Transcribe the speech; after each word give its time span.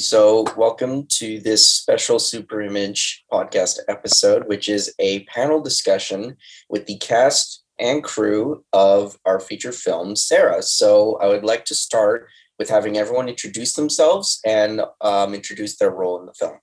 So 0.00 0.46
welcome 0.56 1.06
to 1.18 1.40
this 1.40 1.70
special 1.70 2.18
Super 2.18 2.62
Image 2.62 3.22
podcast 3.30 3.80
episode, 3.86 4.48
which 4.48 4.66
is 4.66 4.94
a 4.98 5.24
panel 5.24 5.60
discussion 5.60 6.38
with 6.70 6.86
the 6.86 6.96
cast 6.96 7.64
and 7.78 8.02
crew 8.02 8.64
of 8.72 9.18
our 9.26 9.38
feature 9.38 9.72
film, 9.72 10.16
Sarah. 10.16 10.62
So 10.62 11.18
I 11.18 11.26
would 11.26 11.44
like 11.44 11.66
to 11.66 11.74
start 11.74 12.28
with 12.58 12.70
having 12.70 12.96
everyone 12.96 13.28
introduce 13.28 13.74
themselves 13.74 14.40
and 14.46 14.80
um, 15.02 15.34
introduce 15.34 15.76
their 15.76 15.90
role 15.90 16.18
in 16.18 16.24
the 16.24 16.32
film. 16.32 16.56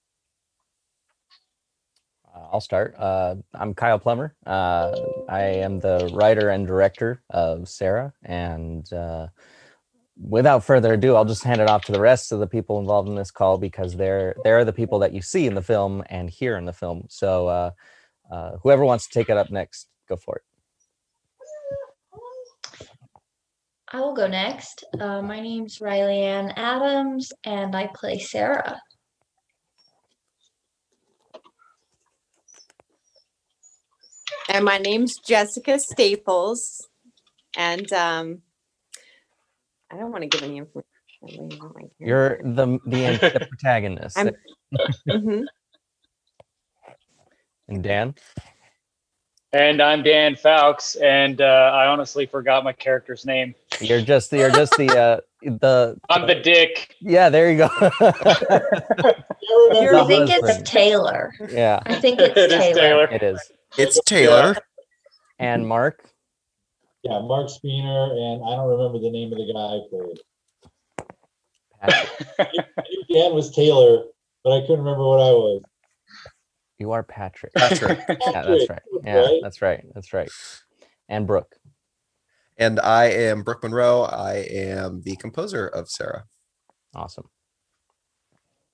Uh, 2.36 2.48
I'll 2.52 2.62
start. 2.62 2.96
Uh, 2.98 3.36
I'm 3.54 3.76
Kyle 3.76 4.00
Plummer. 4.00 4.36
Uh, 4.48 4.96
I 5.30 5.42
am 5.42 5.80
the 5.80 6.10
writer 6.12 6.50
and 6.50 6.66
director 6.66 7.22
of 7.30 7.70
Sarah. 7.70 8.14
And 8.24 8.92
uh, 8.92 9.28
without 10.20 10.64
further 10.64 10.94
ado, 10.94 11.16
I'll 11.16 11.26
just 11.26 11.44
hand 11.44 11.62
it 11.62 11.70
off 11.70 11.86
to 11.86 11.92
the 11.92 12.00
rest 12.00 12.32
of 12.32 12.40
the 12.40 12.48
people 12.48 12.80
involved 12.80 13.10
in 13.10 13.16
this 13.16 13.32
call 13.32 13.58
because 13.58 13.96
they're 13.96 14.36
they're 14.44 14.66
the 14.66 14.74
people 14.74 15.00
that 15.00 15.14
you 15.14 15.22
see 15.22 15.46
in 15.46 15.56
the 15.56 15.62
film 15.62 16.04
and 16.10 16.30
hear 16.30 16.58
in 16.58 16.66
the 16.66 16.74
film. 16.74 17.06
So 17.10 17.48
uh, 17.48 17.72
uh, 18.32 18.52
whoever 18.64 18.86
wants 18.86 19.08
to 19.08 19.14
take 19.14 19.30
it 19.30 19.38
up 19.38 19.52
next, 19.52 19.88
go 20.08 20.16
for 20.16 20.38
it. 20.38 20.44
I 23.90 24.02
will 24.02 24.14
go 24.14 24.28
next. 24.28 24.84
Uh, 25.00 25.22
my 25.22 25.40
name's 25.40 25.80
Riley 25.80 26.22
Ann 26.22 26.52
Adams, 26.58 27.32
and 27.46 27.74
I 27.74 27.90
play 27.96 28.20
Sarah. 28.20 28.82
And 34.50 34.66
my 34.66 34.78
name's 34.78 35.16
Jessica 35.26 35.80
Staples. 35.80 36.88
And 37.56 37.92
um, 37.94 38.42
I 39.92 39.98
don't 39.98 40.12
want 40.12 40.24
to 40.24 40.28
give 40.28 40.44
any 40.44 40.58
information. 40.58 41.58
about 41.58 41.76
my 41.76 41.82
You're 42.00 42.40
the 42.44 42.80
the, 42.86 43.18
the 43.40 43.48
protagonist. 43.50 44.18
I'm- 44.18 44.36
Mhm. 45.10 45.46
and 47.70 47.84
Dan, 47.84 48.16
And 49.54 49.82
I'm 49.82 50.04
Dan 50.04 50.36
Fawkes, 50.36 50.96
and 50.96 51.40
uh, 51.42 51.72
I 51.74 51.88
honestly 51.88 52.26
forgot 52.26 52.64
my 52.66 52.74
character's 52.74 53.26
name. 53.26 53.56
you're 53.80 54.02
just 54.02 54.32
you're 54.34 54.52
just 54.52 54.76
the 54.78 54.90
uh, 54.90 55.20
the 55.42 55.98
I'm 56.10 56.28
the 56.28 56.36
dick. 56.36 56.96
yeah. 57.00 57.30
There 57.30 57.50
you 57.52 57.58
go. 57.60 57.70
I 57.82 57.94
think 60.08 60.30
husband. 60.30 60.60
it's 60.62 60.70
Taylor. 60.70 61.34
yeah, 61.50 61.80
I 61.86 61.96
think 61.96 62.20
it's 62.20 62.38
It 62.38 62.52
is 62.52 62.60
Taylor. 62.60 62.82
Taylor. 62.82 63.08
it 63.12 63.24
is. 63.24 63.52
It's 63.78 64.00
Taylor. 64.06 64.56
And 65.40 65.68
Mark. 65.68 66.04
Yeah, 67.08 67.20
Mark 67.22 67.48
Speener, 67.48 68.12
and 68.12 68.44
I 68.44 68.56
don't 68.58 68.68
remember 68.68 69.00
the 69.00 69.10
name 69.10 69.32
of 69.32 69.38
the 69.38 69.54
guy 69.54 69.60
I 69.60 69.80
played. 69.90 70.20
Patrick. 71.80 72.28
I 72.38 72.84
knew 72.90 73.16
Dan 73.16 73.34
was 73.34 73.50
Taylor, 73.56 74.04
but 74.44 74.52
I 74.52 74.62
couldn't 74.62 74.80
remember 74.80 75.08
what 75.08 75.22
I 75.22 75.32
was. 75.32 75.62
You 76.80 76.92
are 76.92 77.04
Patrick. 77.04 77.54
Patrick. 77.54 77.98
Yeah, 78.28 78.42
that's 78.42 78.70
right. 78.70 78.82
Yeah, 79.06 79.20
Right? 79.22 79.40
that's 79.42 79.62
right. 79.62 79.86
That's 79.96 80.12
right. 80.12 80.30
And 81.08 81.26
Brooke. 81.26 81.56
And 82.58 82.78
I 82.82 83.06
am 83.06 83.44
Brooke 83.44 83.64
Monroe. 83.64 84.02
I 84.02 84.46
am 84.52 85.02
the 85.04 85.16
composer 85.16 85.66
of 85.68 85.90
Sarah. 85.90 86.26
Awesome. 86.94 87.30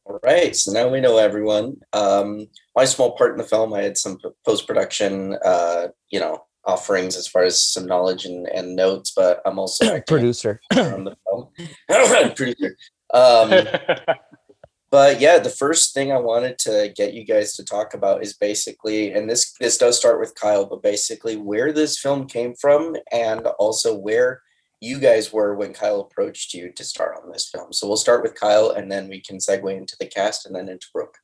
All 0.05 0.19
right, 0.23 0.55
so 0.55 0.71
now 0.71 0.87
we 0.87 1.01
know 1.01 1.17
everyone. 1.17 1.77
Um, 1.93 2.47
my 2.75 2.85
small 2.85 3.15
part 3.15 3.31
in 3.33 3.37
the 3.37 3.43
film, 3.43 3.73
I 3.75 3.83
had 3.83 3.97
some 3.97 4.17
post 4.43 4.65
production, 4.65 5.37
uh, 5.45 5.89
you 6.09 6.19
know, 6.19 6.45
offerings 6.65 7.15
as 7.15 7.27
far 7.27 7.43
as 7.43 7.63
some 7.63 7.85
knowledge 7.85 8.25
and, 8.25 8.47
and 8.47 8.75
notes, 8.75 9.11
but 9.15 9.41
I'm 9.45 9.59
also 9.59 9.85
acting 9.85 10.03
Producer. 10.07 10.61
on 10.75 11.03
the 11.03 11.17
film. 11.27 11.49
Producer. 12.35 12.77
Um, 13.13 13.51
but 14.91 15.19
yeah, 15.19 15.39
the 15.39 15.49
first 15.49 15.93
thing 15.93 16.11
I 16.11 16.19
wanted 16.19 16.57
to 16.59 16.93
get 16.95 17.13
you 17.13 17.25
guys 17.25 17.53
to 17.55 17.65
talk 17.65 17.93
about 17.93 18.23
is 18.23 18.33
basically, 18.33 19.11
and 19.11 19.29
this 19.29 19.53
this 19.59 19.77
does 19.77 19.97
start 19.97 20.19
with 20.19 20.35
Kyle, 20.35 20.65
but 20.65 20.81
basically 20.81 21.35
where 21.35 21.71
this 21.71 21.99
film 21.99 22.27
came 22.27 22.53
from, 22.55 22.95
and 23.11 23.45
also 23.59 23.95
where 23.95 24.41
you 24.79 24.99
guys 24.99 25.31
were 25.31 25.55
when 25.55 25.73
Kyle 25.73 26.01
approached 26.01 26.53
you 26.53 26.71
to 26.73 26.83
start 26.83 27.17
on 27.23 27.31
this 27.31 27.49
film. 27.49 27.71
So 27.71 27.87
we'll 27.87 27.97
start 27.97 28.21
with 28.23 28.35
Kyle, 28.35 28.69
and 28.71 28.91
then 28.91 29.07
we 29.07 29.21
can 29.21 29.37
segue 29.37 29.77
into 29.77 29.95
the 29.99 30.07
cast, 30.07 30.45
and 30.45 30.55
then 30.55 30.69
into 30.69 30.87
Brooke. 30.93 31.17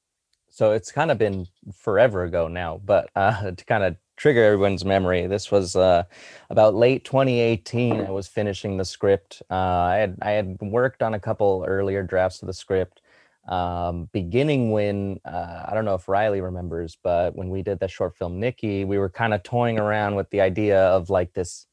so 0.49 0.71
it's 0.71 0.91
kind 0.91 1.11
of 1.11 1.17
been 1.17 1.45
forever 1.73 2.23
ago 2.23 2.47
now 2.47 2.81
but 2.83 3.09
uh, 3.15 3.51
to 3.51 3.65
kind 3.65 3.83
of 3.83 3.95
trigger 4.19 4.43
everyone's 4.43 4.83
memory. 4.83 5.27
This 5.27 5.49
was 5.49 5.77
uh, 5.77 6.03
about 6.49 6.75
late 6.75 7.05
2018 7.05 8.01
i 8.01 8.11
was 8.11 8.27
finishing 8.27 8.77
the 8.77 8.85
script. 8.85 9.41
Uh, 9.49 9.55
i 9.55 9.95
had 9.95 10.17
i 10.21 10.31
had 10.31 10.57
worked 10.61 11.01
on 11.01 11.13
a 11.13 11.19
couple 11.19 11.63
earlier 11.67 12.03
drafts 12.03 12.41
of 12.41 12.47
the 12.47 12.53
script 12.53 13.01
um, 13.47 14.09
beginning 14.11 14.71
when 14.71 15.19
uh, 15.25 15.63
i 15.67 15.71
don't 15.73 15.85
know 15.85 15.95
if 15.95 16.09
riley 16.09 16.41
remembers 16.41 16.97
but 17.01 17.35
when 17.35 17.49
we 17.49 17.63
did 17.63 17.79
the 17.79 17.87
short 17.87 18.15
film 18.17 18.39
nikki 18.39 18.83
we 18.83 18.97
were 18.97 19.09
kind 19.09 19.33
of 19.33 19.41
toying 19.43 19.79
around 19.79 20.15
with 20.15 20.29
the 20.31 20.41
idea 20.41 20.81
of 20.87 21.09
like 21.09 21.33
this 21.33 21.65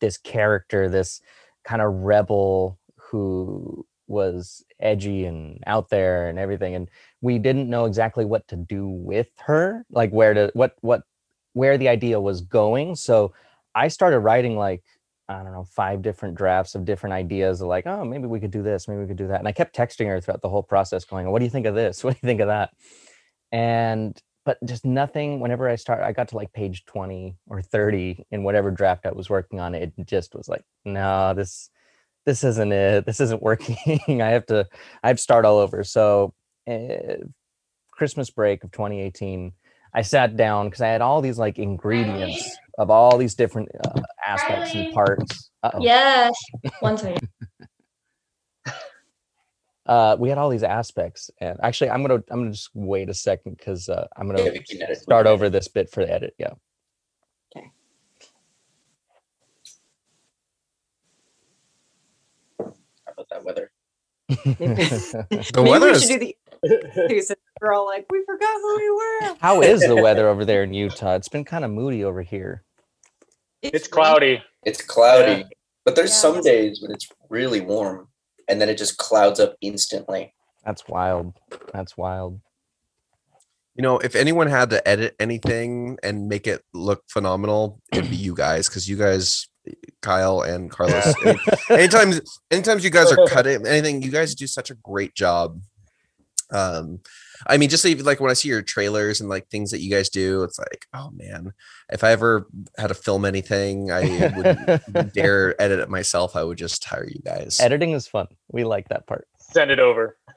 this 0.00 0.18
character 0.18 0.88
this 0.88 1.22
kind 1.64 1.80
of 1.80 1.92
rebel 1.92 2.78
who 2.96 3.86
was 4.06 4.64
edgy 4.80 5.24
and 5.24 5.62
out 5.66 5.88
there 5.88 6.28
and 6.28 6.38
everything. 6.38 6.74
And 6.74 6.90
we 7.20 7.38
didn't 7.38 7.70
know 7.70 7.86
exactly 7.86 8.24
what 8.24 8.46
to 8.48 8.56
do 8.56 8.86
with 8.86 9.28
her 9.46 9.84
like 9.90 10.10
where 10.10 10.34
to 10.34 10.50
what 10.54 10.76
what 10.82 11.02
where 11.54 11.78
the 11.78 11.88
idea 11.88 12.20
was 12.20 12.40
going 12.42 12.94
so 12.94 13.32
i 13.74 13.88
started 13.88 14.20
writing 14.20 14.56
like 14.56 14.82
i 15.28 15.42
don't 15.42 15.52
know 15.52 15.64
five 15.64 16.02
different 16.02 16.34
drafts 16.36 16.74
of 16.74 16.84
different 16.84 17.14
ideas 17.14 17.60
of 17.60 17.68
like 17.68 17.86
oh 17.86 18.04
maybe 18.04 18.26
we 18.26 18.38
could 18.38 18.50
do 18.50 18.62
this 18.62 18.86
maybe 18.86 19.00
we 19.00 19.06
could 19.06 19.16
do 19.16 19.28
that 19.28 19.38
and 19.38 19.48
i 19.48 19.52
kept 19.52 19.74
texting 19.74 20.06
her 20.06 20.20
throughout 20.20 20.42
the 20.42 20.48
whole 20.48 20.62
process 20.62 21.04
going 21.04 21.30
what 21.30 21.38
do 21.38 21.44
you 21.44 21.50
think 21.50 21.66
of 21.66 21.74
this? 21.74 22.04
What 22.04 22.12
do 22.12 22.18
you 22.22 22.28
think 22.28 22.40
of 22.40 22.48
that? 22.48 22.70
And 23.50 24.20
but 24.44 24.58
just 24.66 24.84
nothing 24.84 25.40
whenever 25.40 25.68
i 25.68 25.76
start 25.76 26.02
i 26.02 26.12
got 26.12 26.28
to 26.28 26.36
like 26.36 26.52
page 26.52 26.84
20 26.84 27.34
or 27.46 27.62
30 27.62 28.26
in 28.30 28.42
whatever 28.44 28.70
draft 28.70 29.06
i 29.06 29.10
was 29.10 29.30
working 29.30 29.58
on 29.58 29.74
it 29.74 29.92
just 30.04 30.34
was 30.34 30.48
like 30.48 30.62
no 30.84 31.32
this 31.34 31.70
this 32.26 32.44
isn't 32.44 32.72
it. 32.72 33.06
This 33.06 33.20
isn't 33.20 33.42
working. 33.42 34.00
I 34.22 34.28
have 34.28 34.46
to 34.46 34.66
i 35.02 35.08
have 35.08 35.16
to 35.16 35.22
start 35.22 35.44
all 35.44 35.58
over. 35.58 35.84
So 35.84 36.34
uh, 36.68 37.16
christmas 37.90 38.30
break 38.30 38.64
of 38.64 38.72
2018 38.72 39.52
i 39.94 40.02
sat 40.02 40.36
down 40.36 40.66
because 40.66 40.80
i 40.80 40.88
had 40.88 41.00
all 41.00 41.20
these 41.20 41.38
like 41.38 41.58
ingredients 41.58 42.56
of 42.78 42.90
all 42.90 43.16
these 43.16 43.34
different 43.34 43.68
uh, 43.84 44.00
aspects 44.26 44.74
and 44.74 44.92
parts 44.92 45.50
Uh-oh. 45.62 45.80
Yes. 45.80 46.34
One 46.80 46.98
second. 46.98 47.26
uh 49.86 50.16
we 50.18 50.28
had 50.28 50.38
all 50.38 50.48
these 50.50 50.62
aspects 50.62 51.30
and 51.40 51.58
actually 51.62 51.90
i'm 51.90 52.02
gonna 52.02 52.22
i'm 52.30 52.40
gonna 52.40 52.50
just 52.50 52.70
wait 52.74 53.08
a 53.10 53.14
second 53.14 53.56
because 53.56 53.88
uh, 53.88 54.06
i'm 54.16 54.26
gonna 54.26 54.42
we 54.42 54.58
can 54.60 54.82
edit. 54.82 54.96
start 54.98 55.26
over 55.26 55.50
this 55.50 55.68
bit 55.68 55.90
for 55.90 56.04
the 56.04 56.12
edit 56.12 56.34
yeah 56.38 56.52
Okay. 57.54 57.70
How 62.58 62.72
about 63.12 63.28
that 63.30 63.44
weather? 63.44 63.70
The 64.28 65.62
Maybe 65.62 65.70
weather 65.70 65.94
we 67.64 67.76
is 67.76 67.80
should 67.80 67.80
do 67.80 67.80
the 67.80 67.80
producer 67.80 67.80
girl 67.80 67.86
like 67.86 68.06
we 68.10 68.24
forgot 68.24 68.54
who 68.60 68.76
we 68.76 68.90
were. 68.90 69.36
how 69.40 69.60
is 69.62 69.80
the 69.80 69.96
weather 70.02 70.28
over 70.28 70.44
there 70.44 70.62
in 70.62 70.74
utah 70.74 71.14
it's 71.14 71.28
been 71.28 71.44
kind 71.44 71.64
of 71.64 71.70
moody 71.70 72.04
over 72.04 72.22
here 72.22 72.62
it's 73.62 73.88
cloudy. 73.88 74.42
It's 74.64 74.82
cloudy, 74.82 75.40
Yeah. 75.40 75.42
but 75.86 75.96
there's 75.96 76.10
Yeah, 76.10 76.16
some 76.16 76.42
days 76.42 76.82
when 76.82 76.90
it's 76.92 77.08
really 77.30 77.62
warm, 77.62 78.08
and 78.46 78.60
then 78.60 78.68
it 78.68 78.76
just 78.76 78.98
clouds 78.98 79.40
up 79.40 79.54
instantly. 79.62 80.34
that's 80.64 80.86
wild 80.88 81.32
that's 81.72 81.96
wild 81.96 82.40
you 83.76 83.82
know, 83.82 83.98
if 83.98 84.14
anyone 84.14 84.46
had 84.46 84.70
to 84.70 84.86
edit 84.86 85.16
anything 85.18 85.98
and 86.04 86.28
make 86.28 86.46
it 86.46 86.62
look 86.72 87.02
phenomenal, 87.08 87.80
it'd 87.92 88.08
be 88.08 88.14
you 88.14 88.32
guys 88.32 88.68
because 88.68 88.88
you 88.88 88.96
guys, 88.96 89.48
Kyle 90.00 90.42
and 90.42 90.70
Carlos, 90.70 91.12
any- 91.26 91.38
anytime, 91.70 92.12
anytime 92.52 92.78
you 92.78 92.90
guys 92.90 93.10
are 93.10 93.26
cutting 93.26 93.66
anything, 93.66 94.00
you 94.00 94.12
guys 94.12 94.36
do 94.36 94.46
such 94.46 94.70
a 94.70 94.74
great 94.76 95.16
job. 95.16 95.60
Um, 96.52 97.00
I 97.46 97.56
mean, 97.56 97.68
just 97.68 97.84
even 97.86 98.04
like 98.04 98.20
when 98.20 98.30
I 98.30 98.34
see 98.34 98.48
your 98.48 98.62
trailers 98.62 99.20
and 99.20 99.28
like 99.28 99.48
things 99.48 99.70
that 99.70 99.80
you 99.80 99.90
guys 99.90 100.08
do, 100.08 100.42
it's 100.44 100.58
like, 100.58 100.86
oh 100.94 101.10
man, 101.12 101.52
if 101.90 102.04
I 102.04 102.12
ever 102.12 102.46
had 102.78 102.88
to 102.88 102.94
film 102.94 103.24
anything, 103.24 103.90
I 103.90 104.32
wouldn't 104.36 105.12
dare 105.14 105.60
edit 105.60 105.80
it 105.80 105.88
myself. 105.90 106.36
I 106.36 106.44
would 106.44 106.58
just 106.58 106.84
hire 106.84 107.06
you 107.08 107.20
guys. 107.24 107.60
editing 107.60 107.90
is 107.92 108.06
fun 108.06 108.26
we 108.52 108.64
like 108.64 108.88
that 108.88 109.06
part 109.06 109.26
Send 109.38 109.70
it 109.70 109.78
over. 109.78 110.16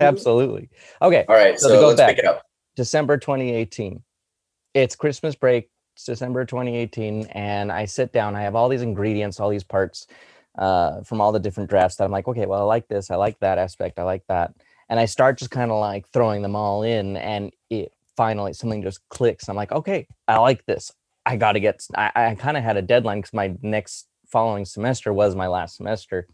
absolutely 0.00 0.68
okay 1.02 1.24
All 1.28 1.34
right, 1.34 1.58
So 1.58 1.68
so, 1.68 1.74
to 1.74 1.80
go 1.80 1.86
let's 1.88 1.98
back- 2.00 2.10
pick 2.16 2.18
it 2.20 2.24
up. 2.24 2.42
December 2.76 3.16
2018. 3.18 4.02
It's 4.74 4.94
Christmas 4.94 5.34
break. 5.34 5.68
It's 5.96 6.04
December 6.04 6.44
2018, 6.44 7.26
and 7.32 7.72
I 7.72 7.86
sit 7.86 8.12
down. 8.12 8.36
I 8.36 8.42
have 8.42 8.54
all 8.54 8.68
these 8.68 8.82
ingredients, 8.82 9.40
all 9.40 9.48
these 9.48 9.64
parts 9.64 10.06
uh, 10.56 11.02
from 11.02 11.20
all 11.20 11.32
the 11.32 11.40
different 11.40 11.70
drafts 11.70 11.96
that 11.96 12.04
I'm 12.04 12.12
like, 12.12 12.28
okay, 12.28 12.46
well, 12.46 12.60
I 12.60 12.64
like 12.64 12.86
this, 12.86 13.10
I 13.10 13.16
like 13.16 13.36
that 13.40 13.58
aspect, 13.58 13.98
I 13.98 14.04
like 14.04 14.22
that, 14.28 14.52
and 14.88 14.98
I 14.98 15.04
start 15.04 15.38
just 15.38 15.50
kind 15.50 15.70
of 15.70 15.78
like 15.78 16.08
throwing 16.08 16.42
them 16.42 16.56
all 16.56 16.82
in, 16.82 17.16
and 17.16 17.52
it 17.70 17.92
finally 18.16 18.52
something 18.52 18.82
just 18.82 19.06
clicks. 19.08 19.48
I'm 19.48 19.56
like, 19.56 19.72
okay, 19.72 20.06
I 20.26 20.38
like 20.38 20.64
this. 20.66 20.92
I 21.26 21.36
got 21.36 21.52
to 21.52 21.60
get. 21.60 21.86
I, 21.94 22.10
I 22.14 22.34
kind 22.34 22.56
of 22.56 22.62
had 22.62 22.76
a 22.76 22.82
deadline 22.82 23.18
because 23.18 23.34
my 23.34 23.54
next 23.62 24.06
following 24.26 24.64
semester 24.64 25.12
was 25.12 25.34
my 25.34 25.46
last 25.46 25.76
semester, 25.76 26.26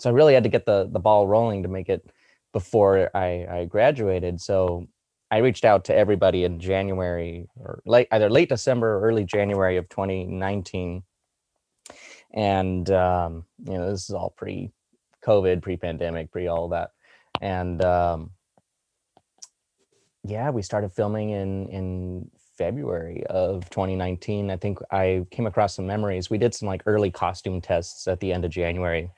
so 0.00 0.10
I 0.10 0.12
really 0.12 0.34
had 0.34 0.42
to 0.42 0.48
get 0.48 0.66
the 0.66 0.88
the 0.90 1.00
ball 1.00 1.26
rolling 1.26 1.62
to 1.62 1.68
make 1.68 1.88
it 1.88 2.04
before 2.52 3.10
I, 3.14 3.46
I 3.50 3.64
graduated. 3.64 4.40
So 4.40 4.86
I 5.30 5.38
reached 5.38 5.64
out 5.64 5.84
to 5.86 5.96
everybody 5.96 6.44
in 6.44 6.60
January 6.60 7.48
or 7.58 7.82
late, 7.86 8.08
either 8.12 8.28
late 8.28 8.50
December 8.50 8.96
or 8.96 9.00
early 9.00 9.24
January 9.24 9.78
of 9.78 9.88
2019. 9.88 11.02
And, 12.34 12.90
um, 12.90 13.44
you 13.64 13.72
know, 13.72 13.90
this 13.90 14.08
is 14.08 14.14
all 14.14 14.34
pre 14.36 14.70
COVID, 15.24 15.62
pre 15.62 15.76
pandemic, 15.76 16.30
pre 16.30 16.48
all 16.48 16.68
that. 16.68 16.90
And, 17.42 17.84
um, 17.84 18.30
yeah, 20.24 20.50
we 20.50 20.62
started 20.62 20.92
filming 20.92 21.30
in, 21.30 21.68
in 21.68 22.30
February 22.56 23.24
of 23.26 23.68
2019. 23.70 24.50
I 24.50 24.56
think 24.56 24.78
I 24.90 25.26
came 25.30 25.46
across 25.46 25.74
some 25.74 25.86
memories. 25.86 26.30
We 26.30 26.38
did 26.38 26.54
some 26.54 26.68
like 26.68 26.82
early 26.86 27.10
costume 27.10 27.60
tests 27.60 28.06
at 28.06 28.20
the 28.20 28.32
end 28.32 28.44
of 28.44 28.50
January 28.50 29.10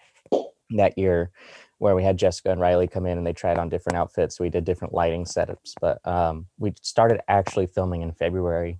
that 0.70 0.96
year 0.96 1.30
where 1.78 1.94
we 1.94 2.02
had 2.02 2.16
Jessica 2.16 2.50
and 2.50 2.60
Riley 2.60 2.86
come 2.86 3.04
in 3.04 3.18
and 3.18 3.26
they 3.26 3.32
tried 3.32 3.58
on 3.58 3.68
different 3.68 3.98
outfits. 3.98 4.40
We 4.40 4.48
did 4.48 4.64
different 4.64 4.94
lighting 4.94 5.24
setups, 5.24 5.74
but 5.80 6.06
um, 6.06 6.46
we 6.58 6.72
started 6.80 7.20
actually 7.28 7.66
filming 7.66 8.02
in 8.02 8.12
February 8.12 8.78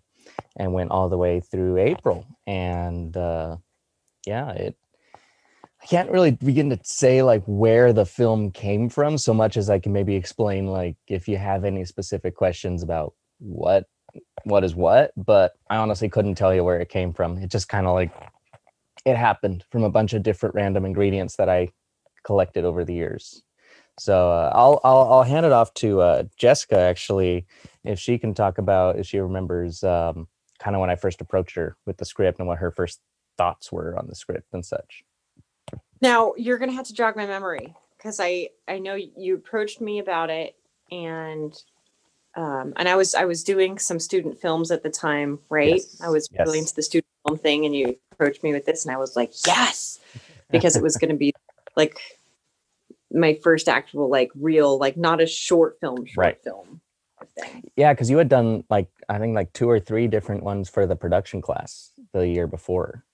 and 0.56 0.72
went 0.72 0.90
all 0.90 1.08
the 1.08 1.18
way 1.18 1.40
through 1.40 1.76
April. 1.78 2.26
And 2.46 3.14
uh, 3.16 3.56
yeah, 4.26 4.50
it. 4.52 4.76
I 5.84 5.86
can't 5.86 6.10
really 6.10 6.30
begin 6.30 6.70
to 6.70 6.78
say 6.82 7.22
like 7.22 7.42
where 7.44 7.92
the 7.92 8.06
film 8.06 8.50
came 8.52 8.88
from 8.88 9.18
so 9.18 9.34
much 9.34 9.58
as 9.58 9.68
I 9.68 9.78
can 9.78 9.92
maybe 9.92 10.16
explain 10.16 10.66
like 10.66 10.96
if 11.08 11.28
you 11.28 11.36
have 11.36 11.62
any 11.62 11.84
specific 11.84 12.34
questions 12.34 12.82
about 12.82 13.12
what 13.38 13.84
what 14.44 14.64
is 14.64 14.74
what, 14.74 15.12
but 15.14 15.52
I 15.68 15.76
honestly 15.76 16.08
couldn't 16.08 16.36
tell 16.36 16.54
you 16.54 16.64
where 16.64 16.80
it 16.80 16.88
came 16.88 17.12
from. 17.12 17.36
It 17.36 17.50
just 17.50 17.68
kind 17.68 17.86
of 17.86 17.92
like 17.92 18.10
it 19.04 19.14
happened 19.14 19.66
from 19.70 19.82
a 19.82 19.90
bunch 19.90 20.14
of 20.14 20.22
different 20.22 20.54
random 20.54 20.86
ingredients 20.86 21.36
that 21.36 21.50
I 21.50 21.68
collected 22.22 22.64
over 22.64 22.82
the 22.86 22.94
years. 22.94 23.42
So 23.98 24.30
uh, 24.30 24.52
I'll, 24.54 24.80
I'll 24.84 25.12
I'll 25.12 25.22
hand 25.22 25.44
it 25.44 25.52
off 25.52 25.74
to 25.74 26.00
uh, 26.00 26.22
Jessica 26.38 26.78
actually, 26.78 27.44
if 27.84 27.98
she 27.98 28.16
can 28.16 28.32
talk 28.32 28.56
about 28.56 28.98
if 28.98 29.06
she 29.06 29.18
remembers 29.18 29.84
um, 29.84 30.28
kind 30.58 30.74
of 30.74 30.80
when 30.80 30.88
I 30.88 30.96
first 30.96 31.20
approached 31.20 31.56
her 31.56 31.76
with 31.84 31.98
the 31.98 32.06
script 32.06 32.38
and 32.38 32.48
what 32.48 32.56
her 32.58 32.70
first 32.70 33.00
thoughts 33.36 33.70
were 33.70 33.98
on 33.98 34.06
the 34.06 34.14
script 34.14 34.48
and 34.54 34.64
such. 34.64 35.04
Now 36.00 36.34
you're 36.36 36.58
gonna 36.58 36.72
have 36.72 36.86
to 36.86 36.94
jog 36.94 37.16
my 37.16 37.26
memory 37.26 37.74
because 37.96 38.20
I 38.20 38.50
I 38.68 38.78
know 38.78 38.94
you 38.94 39.34
approached 39.34 39.80
me 39.80 39.98
about 39.98 40.30
it 40.30 40.56
and 40.90 41.54
um, 42.36 42.72
and 42.76 42.88
I 42.88 42.96
was 42.96 43.14
I 43.14 43.24
was 43.24 43.44
doing 43.44 43.78
some 43.78 44.00
student 44.00 44.38
films 44.40 44.70
at 44.70 44.82
the 44.82 44.90
time, 44.90 45.38
right? 45.50 45.76
Yes, 45.76 46.00
I 46.00 46.08
was 46.08 46.28
really 46.36 46.58
yes. 46.58 46.66
into 46.66 46.74
the 46.74 46.82
student 46.82 47.06
film 47.26 47.38
thing, 47.38 47.64
and 47.64 47.74
you 47.76 47.96
approached 48.12 48.42
me 48.42 48.52
with 48.52 48.66
this, 48.66 48.84
and 48.84 48.92
I 48.92 48.98
was 48.98 49.14
like, 49.14 49.32
yes, 49.46 50.00
because 50.50 50.76
it 50.76 50.82
was 50.82 50.96
going 50.96 51.10
to 51.10 51.16
be 51.16 51.32
like 51.76 51.98
my 53.12 53.38
first 53.42 53.68
actual 53.68 54.08
like 54.08 54.30
real 54.34 54.78
like 54.78 54.96
not 54.96 55.20
a 55.20 55.26
short 55.26 55.78
film 55.80 56.04
short 56.04 56.16
Right. 56.16 56.42
film 56.42 56.80
thing. 57.38 57.70
Yeah, 57.76 57.92
because 57.92 58.10
you 58.10 58.18
had 58.18 58.28
done 58.28 58.64
like 58.68 58.88
I 59.08 59.18
think 59.18 59.34
like 59.34 59.52
two 59.52 59.70
or 59.70 59.78
three 59.78 60.08
different 60.08 60.42
ones 60.42 60.68
for 60.68 60.86
the 60.86 60.96
production 60.96 61.40
class 61.40 61.90
the 62.12 62.26
year 62.26 62.48
before. 62.48 63.04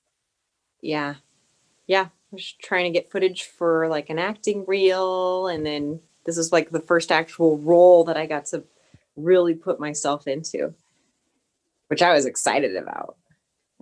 Yeah, 0.81 1.17
yeah. 1.87 2.08
Was 2.32 2.53
trying 2.62 2.85
to 2.85 2.97
get 2.97 3.11
footage 3.11 3.44
for 3.44 3.88
like 3.88 4.09
an 4.09 4.19
acting 4.19 4.65
reel, 4.67 5.49
and 5.49 5.67
then 5.67 6.00
this 6.25 6.38
is 6.38 6.53
like 6.53 6.71
the 6.71 6.81
first 6.81 7.11
actual 7.11 7.59
role 7.59 8.05
that 8.05 8.17
I 8.17 8.27
got 8.27 8.47
to 8.47 8.62
really 9.17 9.55
put 9.55 9.81
myself 9.81 10.29
into, 10.29 10.75
which 11.88 12.03
I 12.03 12.12
was 12.12 12.27
excited 12.27 12.77
about. 12.77 13.17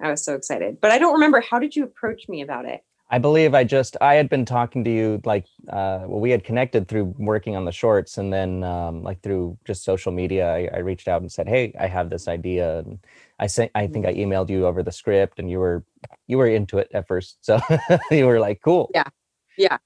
I 0.01 0.11
was 0.11 0.25
so 0.25 0.35
excited, 0.35 0.81
but 0.81 0.91
I 0.91 0.99
don't 0.99 1.13
remember. 1.13 1.41
How 1.41 1.59
did 1.59 1.77
you 1.77 1.85
approach 1.85 2.29
me 2.29 2.41
about 2.41 2.65
it? 2.65 2.83
I 3.11 3.19
believe 3.19 3.55
I 3.55 3.65
just 3.65 3.97
I 4.01 4.15
had 4.15 4.29
been 4.29 4.45
talking 4.45 4.85
to 4.85 4.91
you 4.91 5.21
like 5.25 5.47
uh, 5.69 6.01
well 6.07 6.21
we 6.21 6.31
had 6.31 6.45
connected 6.45 6.89
through 6.89 7.15
working 7.19 7.57
on 7.57 7.65
the 7.65 7.73
shorts 7.73 8.19
and 8.19 8.33
then 8.33 8.63
um, 8.65 9.03
like 9.03 9.23
through 9.23 9.57
just 9.65 9.83
social 9.85 10.13
media 10.13 10.53
I, 10.53 10.69
I 10.75 10.79
reached 10.79 11.09
out 11.09 11.23
and 11.23 11.33
said 11.33 11.49
hey 11.49 11.75
I 11.81 11.87
have 11.87 12.11
this 12.11 12.29
idea 12.29 12.81
and 12.81 12.99
I 13.39 13.47
sent 13.47 13.71
I 13.75 13.87
think 13.87 14.07
I 14.07 14.15
emailed 14.15 14.51
you 14.51 14.67
over 14.67 14.83
the 14.83 14.93
script 14.93 15.39
and 15.39 15.51
you 15.51 15.59
were 15.59 15.85
you 16.27 16.37
were 16.37 16.49
into 16.49 16.79
it 16.79 16.91
at 16.93 17.07
first 17.09 17.39
so 17.41 17.59
you 18.11 18.27
were 18.27 18.41
like 18.41 18.61
cool 18.63 18.91
Yeah. 18.93 19.09
Yeah 19.57 19.79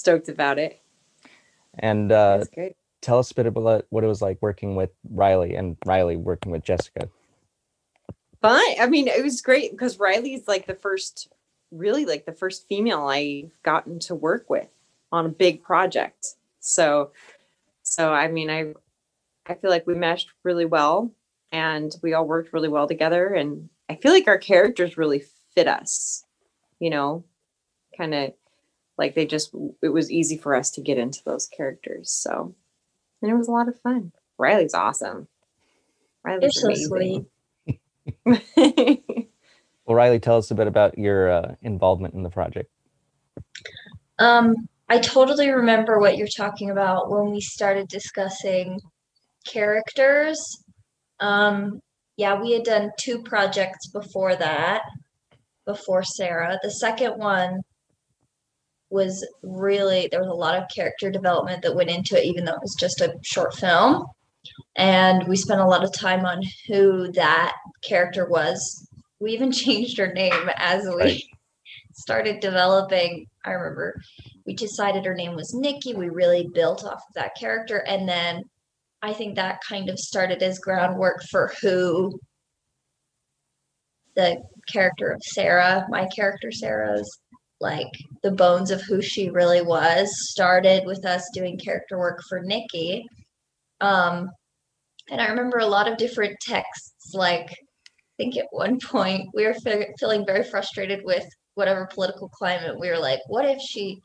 stoked 0.00 0.28
about 0.30 0.58
it. 0.58 0.80
and 1.78 2.10
uh, 2.10 2.42
tell 3.02 3.18
us 3.18 3.30
a 3.30 3.34
bit 3.34 3.46
about 3.46 3.84
what 3.90 4.02
it 4.02 4.06
was 4.06 4.22
like 4.22 4.38
working 4.40 4.74
with 4.74 4.90
Riley 5.10 5.54
and 5.54 5.76
Riley 5.84 6.16
working 6.16 6.50
with 6.52 6.64
Jessica. 6.64 7.08
Fun. 8.40 8.62
I 8.80 8.86
mean, 8.86 9.08
it 9.08 9.22
was 9.22 9.42
great 9.42 9.70
because 9.72 9.98
Riley's 9.98 10.48
like 10.48 10.66
the 10.66 10.74
first, 10.74 11.28
really 11.70 12.04
like 12.04 12.26
the 12.26 12.32
first 12.32 12.66
female 12.68 13.06
I've 13.06 13.50
gotten 13.62 13.98
to 14.00 14.14
work 14.14 14.48
with 14.50 14.68
on 15.12 15.26
a 15.26 15.30
big 15.30 15.62
project. 15.62 16.34
So, 16.60 17.12
so 17.82 18.12
I 18.12 18.28
mean, 18.28 18.50
I, 18.50 18.74
I 19.46 19.54
feel 19.54 19.70
like 19.70 19.86
we 19.86 19.94
meshed 19.94 20.30
really 20.44 20.64
well, 20.66 21.12
and 21.52 21.94
we 22.02 22.14
all 22.14 22.26
worked 22.26 22.52
really 22.52 22.68
well 22.68 22.86
together, 22.86 23.28
and 23.28 23.68
I 23.88 23.96
feel 23.96 24.12
like 24.12 24.28
our 24.28 24.38
characters 24.38 24.96
really 24.96 25.24
fit 25.54 25.68
us. 25.68 26.24
You 26.78 26.90
know, 26.90 27.24
kind 27.96 28.14
of 28.14 28.32
like 28.96 29.14
they 29.14 29.26
just 29.26 29.54
it 29.82 29.88
was 29.88 30.10
easy 30.10 30.36
for 30.36 30.54
us 30.54 30.70
to 30.72 30.80
get 30.80 30.98
into 30.98 31.22
those 31.24 31.46
characters. 31.46 32.10
So, 32.10 32.54
and 33.22 33.30
it 33.30 33.34
was 33.34 33.48
a 33.48 33.52
lot 33.52 33.68
of 33.68 33.80
fun. 33.80 34.12
Riley's 34.38 34.74
awesome. 34.74 35.28
You're 36.40 36.50
Riley's 36.50 36.60
so 36.60 36.68
amazing. 36.68 37.26
sweet. 38.26 39.26
Riley, 39.94 40.20
tell 40.20 40.36
us 40.36 40.50
a 40.50 40.54
bit 40.54 40.66
about 40.66 40.98
your 40.98 41.30
uh, 41.30 41.54
involvement 41.62 42.14
in 42.14 42.22
the 42.22 42.30
project. 42.30 42.70
Um, 44.18 44.54
I 44.88 44.98
totally 44.98 45.50
remember 45.50 45.98
what 45.98 46.16
you're 46.16 46.28
talking 46.36 46.70
about 46.70 47.10
when 47.10 47.30
we 47.30 47.40
started 47.40 47.88
discussing 47.88 48.80
characters. 49.46 50.64
Um, 51.20 51.80
yeah, 52.16 52.40
we 52.40 52.52
had 52.52 52.64
done 52.64 52.90
two 52.98 53.22
projects 53.22 53.88
before 53.88 54.36
that, 54.36 54.82
before 55.64 56.02
Sarah. 56.02 56.58
The 56.62 56.70
second 56.70 57.12
one 57.18 57.60
was 58.90 59.26
really, 59.42 60.08
there 60.10 60.20
was 60.20 60.28
a 60.28 60.34
lot 60.34 60.56
of 60.56 60.68
character 60.74 61.10
development 61.10 61.62
that 61.62 61.74
went 61.74 61.90
into 61.90 62.18
it, 62.18 62.26
even 62.26 62.44
though 62.44 62.54
it 62.54 62.60
was 62.62 62.76
just 62.78 63.00
a 63.00 63.14
short 63.22 63.54
film. 63.54 64.04
And 64.76 65.26
we 65.28 65.36
spent 65.36 65.60
a 65.60 65.66
lot 65.66 65.84
of 65.84 65.92
time 65.92 66.24
on 66.26 66.42
who 66.66 67.12
that 67.12 67.54
character 67.86 68.28
was. 68.28 68.88
We 69.20 69.32
even 69.32 69.52
changed 69.64 69.98
her 69.98 70.12
name 70.12 70.50
as 70.56 70.84
we 70.84 70.94
Right. 70.94 71.22
started 71.94 72.40
developing. 72.40 73.26
I 73.44 73.50
remember 73.52 74.00
we 74.46 74.54
decided 74.54 75.04
her 75.04 75.14
name 75.14 75.34
was 75.34 75.54
Nikki. 75.54 75.94
We 75.94 76.08
really 76.08 76.48
built 76.52 76.84
off 76.84 76.94
of 77.08 77.14
that 77.14 77.36
character. 77.38 77.78
And 77.86 78.08
then 78.08 78.42
I 79.02 79.12
think 79.12 79.36
that 79.36 79.60
kind 79.66 79.88
of 79.88 79.98
started 79.98 80.42
as 80.42 80.58
groundwork 80.58 81.22
for 81.30 81.52
who 81.62 82.18
the 84.16 84.42
character 84.68 85.10
of 85.10 85.22
Sarah, 85.22 85.86
my 85.88 86.06
character 86.06 86.50
Sarah's 86.50 87.20
like 87.60 87.86
the 88.22 88.30
bones 88.32 88.70
of 88.70 88.80
who 88.82 89.02
she 89.02 89.30
really 89.30 89.60
was 89.62 90.10
started 90.30 90.84
with 90.86 91.04
us 91.04 91.28
doing 91.34 91.58
character 91.58 91.98
work 91.98 92.20
for 92.28 92.40
Nikki. 92.40 93.06
Um, 93.80 94.30
and 95.10 95.20
I 95.20 95.28
remember 95.28 95.58
a 95.58 95.66
lot 95.66 95.86
of 95.90 95.98
different 95.98 96.36
texts. 96.40 97.14
Like, 97.14 97.54
think 98.20 98.36
at 98.36 98.46
one 98.50 98.78
point 98.78 99.28
we 99.32 99.46
were 99.46 99.54
fe- 99.54 99.88
feeling 99.98 100.26
very 100.26 100.44
frustrated 100.44 101.00
with 101.04 101.24
whatever 101.54 101.86
political 101.86 102.28
climate. 102.28 102.78
We 102.78 102.90
were 102.90 102.98
like, 102.98 103.20
what 103.28 103.46
if 103.46 103.58
she 103.60 104.02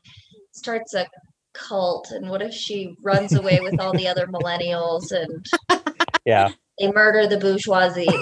starts 0.52 0.94
a 0.94 1.06
cult 1.52 2.10
and 2.12 2.30
what 2.30 2.40
if 2.40 2.52
she 2.54 2.94
runs 3.02 3.34
away 3.34 3.60
with 3.60 3.78
all 3.78 3.92
the 3.92 4.08
other 4.08 4.26
millennials 4.36 5.12
and 5.12 5.44
Yeah. 6.24 6.48
they 6.78 6.90
murder 6.92 7.26
the 7.26 7.38
bourgeoisie? 7.38 8.06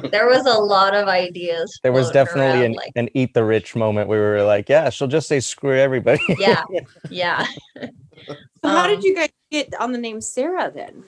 Like, 0.00 0.10
there 0.10 0.26
was 0.26 0.44
a 0.46 0.58
lot 0.58 0.94
of 0.94 1.06
ideas. 1.06 1.78
There 1.84 1.92
was 1.92 2.10
definitely 2.10 2.62
around, 2.62 2.64
an, 2.64 2.72
like, 2.72 2.92
an 2.96 3.08
eat 3.14 3.32
the 3.32 3.44
rich 3.44 3.76
moment 3.76 4.08
where 4.08 4.18
we 4.20 4.38
were 4.40 4.42
like, 4.44 4.68
yeah, 4.68 4.90
she'll 4.90 5.08
just 5.08 5.28
say 5.28 5.38
screw 5.38 5.78
everybody. 5.78 6.20
yeah, 6.38 6.64
yeah. 7.10 7.46
So 7.76 8.68
how 8.68 8.84
Um, 8.84 8.90
did 8.90 9.04
you 9.04 9.14
guys 9.14 9.30
get 9.52 9.72
on 9.80 9.92
the 9.92 9.98
name 9.98 10.20
Sarah 10.20 10.70
then? 10.74 11.04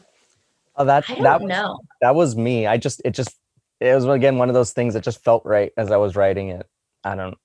Oh, 0.76 0.84
that 0.84 1.06
that 1.06 1.40
was, 1.40 1.48
know. 1.48 1.78
that 2.00 2.14
was 2.14 2.36
me. 2.36 2.66
I 2.66 2.76
just 2.76 3.02
it 3.04 3.12
just 3.12 3.36
it 3.80 3.94
was 3.94 4.04
again 4.06 4.38
one 4.38 4.48
of 4.48 4.54
those 4.54 4.72
things 4.72 4.94
that 4.94 5.02
just 5.02 5.22
felt 5.24 5.44
right 5.44 5.72
as 5.76 5.90
I 5.90 5.96
was 5.96 6.16
writing 6.16 6.48
it. 6.48 6.66
I 7.04 7.14
don't. 7.14 7.36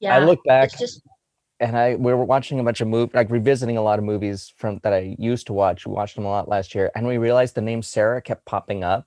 Yeah, 0.00 0.16
I 0.16 0.24
look 0.24 0.40
back 0.44 0.70
just 0.78 1.02
and 1.60 1.76
I 1.76 1.96
we 1.96 2.12
were 2.12 2.24
watching 2.24 2.60
a 2.60 2.62
bunch 2.62 2.80
of 2.80 2.88
movies, 2.88 3.14
like 3.14 3.30
revisiting 3.30 3.76
a 3.76 3.82
lot 3.82 3.98
of 3.98 4.04
movies 4.04 4.52
from 4.56 4.80
that 4.82 4.92
I 4.92 5.16
used 5.18 5.46
to 5.48 5.52
watch. 5.52 5.86
We 5.86 5.92
watched 5.92 6.14
them 6.14 6.24
a 6.24 6.30
lot 6.30 6.48
last 6.48 6.74
year, 6.74 6.90
and 6.94 7.06
we 7.06 7.18
realized 7.18 7.54
the 7.54 7.60
name 7.60 7.82
Sarah 7.82 8.22
kept 8.22 8.44
popping 8.44 8.84
up, 8.84 9.06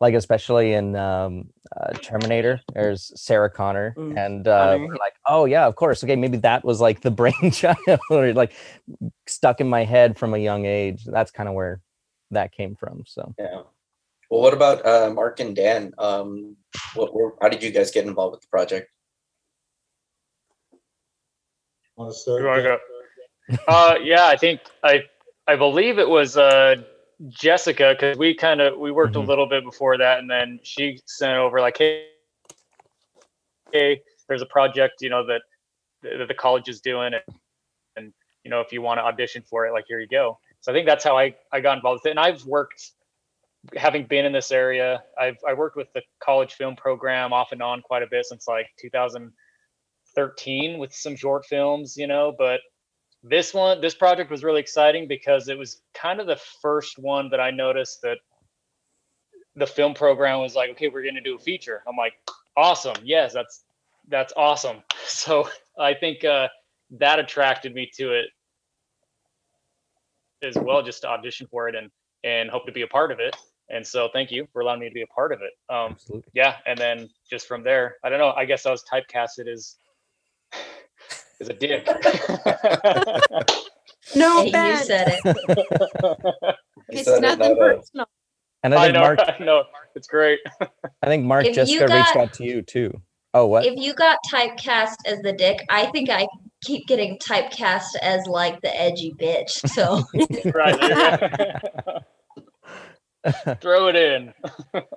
like 0.00 0.14
especially 0.14 0.72
in 0.72 0.96
um, 0.96 1.50
uh, 1.76 1.92
Terminator. 1.92 2.60
There's 2.74 3.12
Sarah 3.20 3.50
Connor, 3.50 3.94
Mm, 3.96 4.18
and 4.18 4.48
uh, 4.48 4.76
we're 4.80 4.96
like, 4.96 5.14
oh 5.28 5.44
yeah, 5.44 5.66
of 5.66 5.76
course. 5.76 6.02
Okay, 6.02 6.16
maybe 6.16 6.38
that 6.38 6.64
was 6.64 6.80
like 6.80 7.02
the 7.02 7.10
brainchild, 7.22 7.78
or 8.10 8.32
like 8.32 8.52
stuck 9.26 9.60
in 9.60 9.68
my 9.68 9.84
head 9.84 10.18
from 10.18 10.34
a 10.34 10.38
young 10.38 10.66
age. 10.66 11.04
That's 11.04 11.30
kind 11.30 11.48
of 11.48 11.54
where 11.54 11.80
that 12.32 12.52
came 12.52 12.74
from. 12.74 13.04
So 13.06 13.34
Yeah. 13.38 13.62
Well, 14.30 14.40
what 14.40 14.54
about 14.54 14.84
uh, 14.86 15.10
Mark 15.12 15.40
and 15.40 15.54
Dan? 15.54 15.92
Um, 15.98 16.56
what, 16.94 17.14
were- 17.14 17.34
how 17.40 17.48
did 17.48 17.62
you 17.62 17.70
guys 17.70 17.90
get 17.90 18.06
involved 18.06 18.32
with 18.32 18.40
the 18.40 18.48
project? 18.48 18.90
Want 21.96 22.12
to 22.12 22.18
start? 22.18 22.40
You 22.40 22.46
wanna 22.48 22.62
go? 22.62 22.78
Uh, 23.68 23.96
yeah, 24.02 24.26
I 24.26 24.36
think 24.36 24.60
I 24.82 25.02
I 25.46 25.56
believe 25.56 25.98
it 25.98 26.08
was 26.08 26.36
uh 26.36 26.76
Jessica 27.28 27.94
because 27.94 28.16
we 28.16 28.34
kind 28.34 28.60
of 28.60 28.78
we 28.78 28.90
worked 28.90 29.14
Mhm. 29.14 29.24
a 29.24 29.26
little 29.26 29.46
bit 29.46 29.62
before 29.64 29.98
that, 29.98 30.18
and 30.20 30.30
then 30.30 30.58
she 30.62 30.98
sent 31.06 31.36
over 31.36 31.60
like, 31.60 31.76
hey, 31.76 32.06
hey, 33.72 34.00
there's 34.28 34.42
a 34.42 34.46
project 34.46 35.02
you 35.02 35.10
know 35.10 35.26
that 35.26 35.42
that 36.02 36.26
the 36.28 36.34
college 36.34 36.68
is 36.68 36.80
doing, 36.80 37.12
and, 37.12 37.36
and 37.96 38.14
you 38.44 38.50
know 38.50 38.60
if 38.60 38.72
you 38.72 38.80
want 38.80 38.98
to 38.98 39.02
audition 39.04 39.42
for 39.42 39.66
it, 39.66 39.72
like 39.72 39.84
here 39.86 40.00
you 40.00 40.08
go. 40.08 40.38
So 40.62 40.72
I 40.72 40.74
think 40.74 40.86
that's 40.86 41.04
how 41.04 41.18
I 41.18 41.34
I 41.52 41.60
got 41.60 41.76
involved 41.76 42.00
with 42.02 42.06
it, 42.06 42.10
and 42.10 42.20
I've 42.20 42.44
worked. 42.46 42.92
Having 43.76 44.06
been 44.06 44.24
in 44.24 44.32
this 44.32 44.50
area, 44.50 45.04
I've 45.16 45.36
I 45.46 45.54
worked 45.54 45.76
with 45.76 45.92
the 45.92 46.02
college 46.20 46.54
film 46.54 46.74
program 46.74 47.32
off 47.32 47.52
and 47.52 47.62
on 47.62 47.80
quite 47.80 48.02
a 48.02 48.08
bit 48.10 48.26
since 48.26 48.48
like 48.48 48.66
2013 48.80 50.78
with 50.78 50.92
some 50.92 51.14
short 51.14 51.46
films, 51.46 51.96
you 51.96 52.08
know. 52.08 52.34
But 52.36 52.60
this 53.22 53.54
one, 53.54 53.80
this 53.80 53.94
project 53.94 54.32
was 54.32 54.42
really 54.42 54.60
exciting 54.60 55.06
because 55.06 55.46
it 55.46 55.56
was 55.56 55.82
kind 55.94 56.20
of 56.20 56.26
the 56.26 56.40
first 56.60 56.98
one 56.98 57.30
that 57.30 57.38
I 57.38 57.52
noticed 57.52 58.02
that 58.02 58.18
the 59.54 59.66
film 59.66 59.94
program 59.94 60.40
was 60.40 60.56
like, 60.56 60.70
okay, 60.70 60.88
we're 60.88 61.02
going 61.02 61.14
to 61.14 61.20
do 61.20 61.36
a 61.36 61.38
feature. 61.38 61.84
I'm 61.86 61.96
like, 61.96 62.14
awesome, 62.56 62.96
yes, 63.04 63.32
that's 63.32 63.64
that's 64.08 64.32
awesome. 64.36 64.78
So 65.06 65.48
I 65.78 65.94
think 65.94 66.24
uh, 66.24 66.48
that 66.98 67.18
attracted 67.20 67.74
me 67.74 67.88
to 67.96 68.12
it 68.12 68.26
as 70.42 70.56
well, 70.56 70.82
just 70.82 71.02
to 71.02 71.08
audition 71.08 71.46
for 71.50 71.68
it 71.68 71.74
and 71.74 71.90
and 72.24 72.50
hope 72.50 72.66
to 72.66 72.72
be 72.72 72.82
a 72.82 72.86
part 72.86 73.10
of 73.12 73.20
it. 73.20 73.36
And 73.70 73.86
so, 73.86 74.08
thank 74.12 74.30
you 74.30 74.46
for 74.52 74.60
allowing 74.62 74.80
me 74.80 74.88
to 74.88 74.94
be 74.94 75.02
a 75.02 75.06
part 75.06 75.32
of 75.32 75.40
it. 75.40 75.52
Um, 75.74 75.92
Absolutely. 75.92 76.30
yeah, 76.34 76.56
and 76.66 76.78
then 76.78 77.08
just 77.30 77.46
from 77.46 77.62
there, 77.62 77.96
I 78.04 78.10
don't 78.10 78.18
know. 78.18 78.32
I 78.32 78.44
guess 78.44 78.66
I 78.66 78.70
was 78.70 78.84
typecasted 78.84 79.48
as 79.48 79.76
as 81.40 81.48
a 81.48 81.54
dick. 81.54 81.86
No, 84.16 84.40
And 84.40 84.46
you 84.50 84.76
said 84.78 85.20
it. 85.24 85.36
It's 86.88 87.04
said 87.04 87.18
it, 87.18 87.20
nothing 87.22 87.56
not 87.56 87.60
us. 87.62 87.76
personal. 87.76 88.06
And 88.64 88.74
I 88.74 88.78
I 88.78 88.82
think 88.86 88.94
know, 88.94 89.00
Mark, 89.00 89.18
I 89.40 89.44
know, 89.44 89.64
it's 89.94 90.08
great. 90.08 90.40
I 90.60 91.06
think 91.06 91.24
Mark 91.24 91.44
If 91.46 91.50
you 91.50 91.54
Jessica 91.54 91.86
reached 91.94 92.16
out 92.16 92.32
to 92.34 92.44
you 92.44 92.62
too. 92.62 93.00
Oh, 93.32 93.46
what? 93.46 93.64
If 93.64 93.76
you 93.78 93.94
got 93.94 94.18
typecast 94.30 94.96
as 95.06 95.20
the 95.22 95.32
dick, 95.32 95.64
I 95.70 95.86
think 95.86 96.10
I 96.10 96.26
keep 96.62 96.86
getting 96.86 97.18
typecast 97.18 97.96
as 98.00 98.26
like 98.26 98.60
the 98.62 98.74
edgy 98.80 99.14
bitch. 99.18 99.60
So 99.72 100.02
right 100.52 100.80
there 100.80 101.60
you 101.64 102.02
go. 103.24 103.54
Throw 103.60 103.88
it 103.88 103.96
in. 103.96 104.34
But 104.72 104.88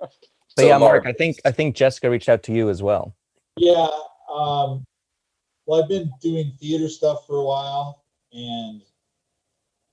So, 0.58 0.66
yeah, 0.66 0.78
Mark, 0.78 1.04
Mark- 1.04 1.06
I 1.06 1.12
think 1.16 1.36
I 1.44 1.50
think 1.50 1.76
Jessica 1.76 2.10
reached 2.10 2.28
out 2.28 2.42
to 2.44 2.52
you 2.52 2.70
as 2.70 2.82
well. 2.82 3.14
Yeah. 3.56 3.88
Um, 4.32 4.84
well, 5.66 5.82
I've 5.82 5.88
been 5.88 6.10
doing 6.22 6.52
theater 6.60 6.88
stuff 6.88 7.26
for 7.26 7.36
a 7.36 7.44
while 7.44 8.04
and 8.32 8.82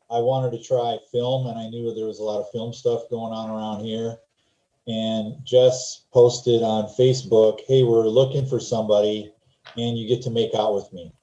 I 0.09 0.19
wanted 0.19 0.51
to 0.57 0.63
try 0.63 0.97
film 1.11 1.47
and 1.47 1.57
I 1.57 1.69
knew 1.69 1.93
there 1.93 2.05
was 2.05 2.19
a 2.19 2.23
lot 2.23 2.39
of 2.39 2.51
film 2.51 2.73
stuff 2.73 3.09
going 3.09 3.33
on 3.33 3.49
around 3.49 3.83
here. 3.83 4.17
And 4.85 5.35
Jess 5.45 6.05
posted 6.13 6.61
on 6.61 6.85
Facebook, 6.99 7.61
hey, 7.67 7.83
we're 7.83 8.07
looking 8.07 8.45
for 8.45 8.59
somebody 8.59 9.33
and 9.77 9.97
you 9.97 10.07
get 10.07 10.21
to 10.23 10.29
make 10.29 10.53
out 10.53 10.75
with 10.75 10.91
me. 10.93 11.13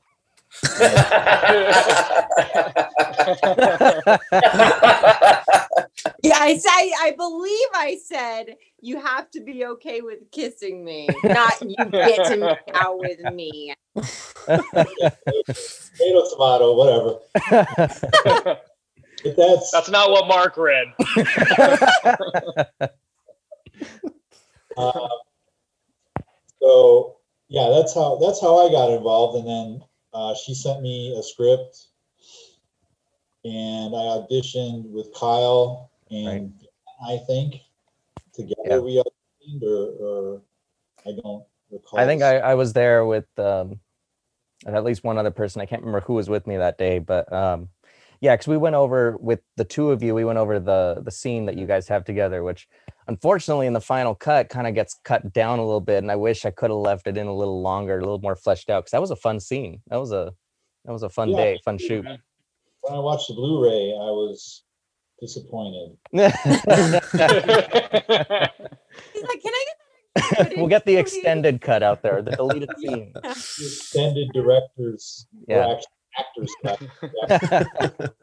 Yeah, 6.23 6.37
I 6.38 6.59
say 6.59 6.92
I 7.00 7.14
believe 7.16 7.69
I 7.75 7.99
said 8.02 8.57
you 8.80 9.00
have 9.00 9.30
to 9.30 9.40
be 9.40 9.64
okay 9.64 10.02
with 10.02 10.30
kissing 10.30 10.85
me, 10.85 11.09
not 11.25 11.54
you 11.62 11.75
get 11.90 12.26
to 12.26 12.37
make 12.37 12.59
out 12.75 12.99
with 12.99 13.21
me. 13.33 13.75
Tomato, 15.97 16.28
tomato, 16.30 16.75
whatever. 16.75 17.19
That's, 19.25 19.71
That's 19.71 19.90
not 19.90 20.11
what 20.11 20.26
Mark 20.28 20.57
read. 20.57 20.87
Um, 24.76 24.76
so 26.62 27.16
yeah, 27.49 27.69
that's 27.71 27.95
how 27.95 28.16
that's 28.16 28.40
how 28.40 28.66
I 28.66 28.71
got 28.71 28.90
involved, 28.90 29.38
and 29.38 29.49
then 29.49 29.83
uh, 30.12 30.35
she 30.35 30.55
sent 30.55 30.83
me 30.83 31.17
a 31.19 31.23
script, 31.23 31.88
and 33.45 33.95
I 33.95 34.19
auditioned 34.19 34.90
with 34.90 35.12
Kyle 35.14 35.90
and 36.11 36.52
I 37.07 37.19
think 37.26 37.61
together 38.35 38.57
Yeah. 38.64 38.79
we 38.79 39.02
auditioned, 39.02 39.62
or, 39.62 40.05
or 40.05 40.43
I 41.07 41.12
don't 41.23 41.45
recall. 41.71 41.99
I 42.00 42.07
think 42.07 42.23
I, 42.23 42.38
I 42.38 42.55
was 42.55 42.73
there 42.73 43.07
with 43.07 43.26
um, 43.38 43.81
at 44.67 44.85
least 44.85 45.05
one 45.05 45.19
other 45.19 45.31
person. 45.31 45.62
I 45.62 45.67
can't 45.67 45.83
remember 45.83 46.00
who 46.00 46.14
was 46.14 46.29
with 46.29 46.47
me 46.47 46.57
that 46.57 46.79
day, 46.79 46.99
but 46.99 47.33
um, 47.33 47.69
yeah, 48.21 48.35
because 48.35 48.49
we 48.49 48.57
went 48.57 48.75
over 48.77 49.17
with 49.19 49.41
the 49.57 49.65
two 49.65 49.91
of 49.91 50.03
you. 50.03 50.15
We 50.15 50.25
went 50.25 50.39
over 50.39 50.61
the 50.61 51.00
the 51.05 51.11
scene 51.11 51.47
that 51.47 51.57
you 51.57 51.67
guys 51.67 51.89
have 51.89 52.05
together, 52.05 52.43
which 52.43 52.69
unfortunately 53.09 53.67
in 53.67 53.73
the 53.73 53.81
final 53.81 54.15
cut 54.15 54.49
kind 54.49 54.67
of 54.67 54.75
gets 54.75 54.95
cut 55.05 55.33
down 55.33 55.59
a 55.59 55.65
little 55.65 55.81
bit. 55.81 55.99
And 55.99 56.11
I 56.11 56.17
wish 56.17 56.45
I 56.45 56.50
could 56.50 56.71
have 56.71 56.79
left 56.79 57.07
it 57.07 57.17
in 57.17 57.27
a 57.27 57.35
little 57.35 57.62
longer, 57.62 57.99
a 57.99 58.00
little 58.03 58.21
more 58.21 58.37
fleshed 58.37 58.69
out, 58.71 58.83
because 58.85 58.93
that 58.93 59.00
was 59.00 59.11
a 59.11 59.17
fun 59.17 59.41
scene. 59.41 59.81
That 59.89 59.97
was 59.99 60.12
a 60.12 60.33
that 60.85 60.93
was 60.93 61.03
a 61.03 61.09
fun 61.11 61.31
Yeah. 61.31 61.37
day, 61.37 61.61
fun 61.65 61.79
shoot. 61.79 62.05
when 62.83 62.95
I 62.95 62.99
watched 62.99 63.29
the 63.29 63.35
Blu-ray, 63.35 63.93
I 63.93 64.11
was 64.11 64.65
disappointed. 65.21 65.97
He's 66.12 66.25
like, 69.23 69.43
"Can 69.43 69.53
I 69.55 69.65
get 69.67 69.77
we'll 70.57 70.67
get 70.67 70.85
the 70.85 70.97
extended 70.97 71.61
cut 71.61 71.83
out 71.83 72.03
there, 72.03 72.23
the 72.23 72.33
deleted 72.33 72.71
scene. 72.79 73.12
The 73.15 73.29
extended 73.31 74.29
directors, 74.33 75.27
or 75.49 75.57
Yeah. 75.57 75.73
actually 75.73 75.87
actors 76.19 76.55
cut. 76.64 76.81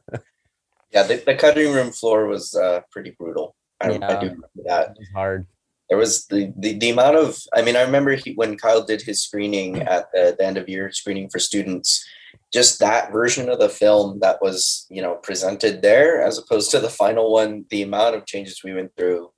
yeah, 0.92 1.04
the, 1.04 1.24
the 1.26 1.36
cutting 1.36 1.74
room 1.74 1.92
floor 1.92 2.28
was 2.28 2.54
uh, 2.56 2.82
pretty 2.92 3.12
brutal. 3.18 3.56
I, 3.80 3.90
I 3.92 3.92
do 4.20 4.28
remember 4.28 4.50
that. 4.66 4.90
It 4.92 4.98
was 5.00 5.10
hard. 5.14 5.48
There 5.90 5.98
was 5.98 6.26
the, 6.28 6.54
the, 6.58 6.78
the 6.78 6.90
amount 6.90 7.16
of, 7.16 7.38
I 7.56 7.62
mean, 7.62 7.78
I 7.78 7.82
remember 7.82 8.12
he, 8.16 8.34
when 8.34 8.58
Kyle 8.58 8.84
did 8.84 9.02
his 9.02 9.24
screening 9.24 9.84
at 9.84 10.12
the, 10.12 10.36
the 10.38 10.46
end 10.46 10.58
of 10.58 10.68
year 10.68 10.92
screening 10.92 11.30
for 11.30 11.40
students, 11.40 12.06
just 12.52 12.80
that 12.80 13.12
version 13.12 13.48
of 13.48 13.60
the 13.60 13.70
film 13.70 14.20
that 14.20 14.42
was, 14.42 14.86
you 14.90 15.02
know, 15.02 15.16
presented 15.16 15.82
there 15.82 16.22
as 16.22 16.38
opposed 16.38 16.72
to 16.72 16.80
the 16.82 16.90
final 16.90 17.32
one, 17.32 17.66
the 17.70 17.84
amount 17.84 18.16
of 18.16 18.26
changes 18.26 18.62
we 18.66 18.74
went 18.74 18.96
through. 18.98 19.32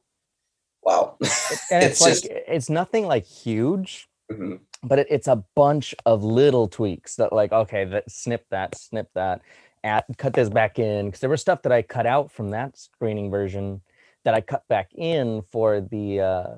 Wow. 0.82 1.18
And 1.72 1.84
it's, 1.84 2.00
It's 2.00 2.02
like 2.02 2.14
just- 2.14 2.26
it's 2.28 2.70
nothing 2.70 3.06
like 3.06 3.26
huge, 3.26 4.09
Mhm. 4.32 4.60
but 4.84 5.00
it, 5.00 5.08
it's 5.10 5.28
a 5.28 5.44
bunch 5.56 5.96
of 6.06 6.24
little 6.24 6.68
tweaks 6.68 7.16
that 7.16 7.34
like 7.34 7.52
okay 7.52 7.86
that 7.86 8.10
snip 8.12 8.46
that 8.52 8.78
snip 8.78 9.10
that 9.16 9.42
at 9.84 10.06
cut 10.18 10.34
this 10.34 10.50
back 10.50 10.78
in 10.78 11.08
because 11.08 11.20
there 11.20 11.30
was 11.30 11.42
stuff 11.42 11.62
that 11.64 11.72
i 11.72 11.82
cut 11.82 12.06
out 12.06 12.32
from 12.32 12.52
that 12.52 12.78
screening 12.78 13.32
version 13.32 13.82
that 14.26 14.34
i 14.34 14.42
cut 14.42 14.64
back 14.70 14.90
in 14.94 15.42
for 15.52 15.82
the 15.82 16.20
uh 16.20 16.56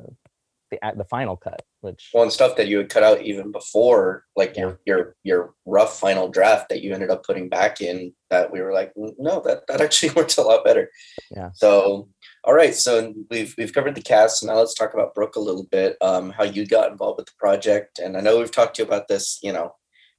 the 0.70 0.84
at 0.84 0.98
the 0.98 1.06
final 1.06 1.38
cut 1.38 1.62
which 1.82 2.12
Well, 2.14 2.24
and 2.24 2.32
stuff 2.32 2.56
that 2.58 2.68
you 2.68 2.78
had 2.78 2.90
cut 2.90 3.02
out 3.02 3.22
even 3.24 3.52
before, 3.52 4.26
like 4.36 4.56
your 4.56 4.80
your 4.86 5.16
your 5.24 5.56
rough 5.66 6.00
final 6.00 6.30
draft 6.30 6.70
that 6.70 6.82
you 6.84 6.94
ended 6.94 7.10
up 7.10 7.26
putting 7.26 7.50
back 7.50 7.82
in. 7.82 8.14
That 8.30 8.52
we 8.52 8.62
were 8.62 8.72
like, 8.72 8.94
"Mm, 8.94 9.16
no, 9.18 9.42
that 9.42 9.66
that 9.68 9.82
actually 9.82 10.10
works 10.16 10.38
a 10.38 10.44
lot 10.44 10.64
better. 10.64 10.92
Yeah. 11.36 11.50
So, 11.54 12.08
all 12.44 12.54
right. 12.54 12.74
So 12.74 13.14
we've 13.30 13.54
we've 13.58 13.74
covered 13.74 13.96
the 13.96 14.02
cast. 14.02 14.44
Now 14.44 14.56
let's 14.58 14.74
talk 14.74 14.94
about 14.94 15.14
Brooke 15.16 15.36
a 15.36 15.40
little 15.40 15.66
bit. 15.72 15.98
Um, 16.02 16.32
how 16.32 16.44
you 16.44 16.66
got 16.66 16.92
involved 16.92 17.18
with 17.18 17.28
the 17.28 17.34
project, 17.38 18.00
and 18.00 18.18
I 18.18 18.22
know 18.22 18.40
we've 18.40 18.52
talked 18.52 18.76
to 18.78 18.82
you 18.82 18.88
about 18.88 19.08
this, 19.08 19.40
you 19.44 19.54
know, 19.54 19.66
a 19.66 19.72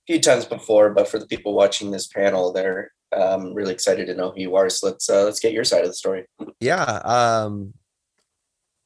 few 0.07 0.21
times 0.21 0.45
before. 0.45 0.91
But 0.91 1.09
for 1.09 1.19
the 1.19 1.27
people 1.27 1.55
watching 1.55 1.91
this 1.91 2.07
panel, 2.07 2.53
they're 2.53 2.93
um, 3.17 3.55
really 3.55 3.73
excited 3.73 4.07
to 4.07 4.15
know 4.15 4.31
who 4.31 4.41
you 4.41 4.57
are. 4.57 4.71
So 4.71 4.87
let's 4.89 5.09
uh, 5.11 5.25
let's 5.25 5.41
get 5.41 5.53
your 5.53 5.65
side 5.65 5.83
of 5.83 5.89
the 5.89 5.95
story. 5.95 6.25
yeah 6.61 7.01
um 7.05 7.75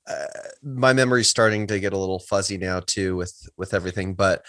uh, 0.09 0.27
my 0.63 0.93
memory's 0.93 1.29
starting 1.29 1.67
to 1.67 1.81
get 1.81 1.93
a 1.93 1.99
little 1.99 2.21
fuzzy 2.21 2.57
now 2.57 2.81
too 2.81 3.17
with 3.17 3.49
with 3.57 3.75
everything 3.75 4.15
but 4.15 4.45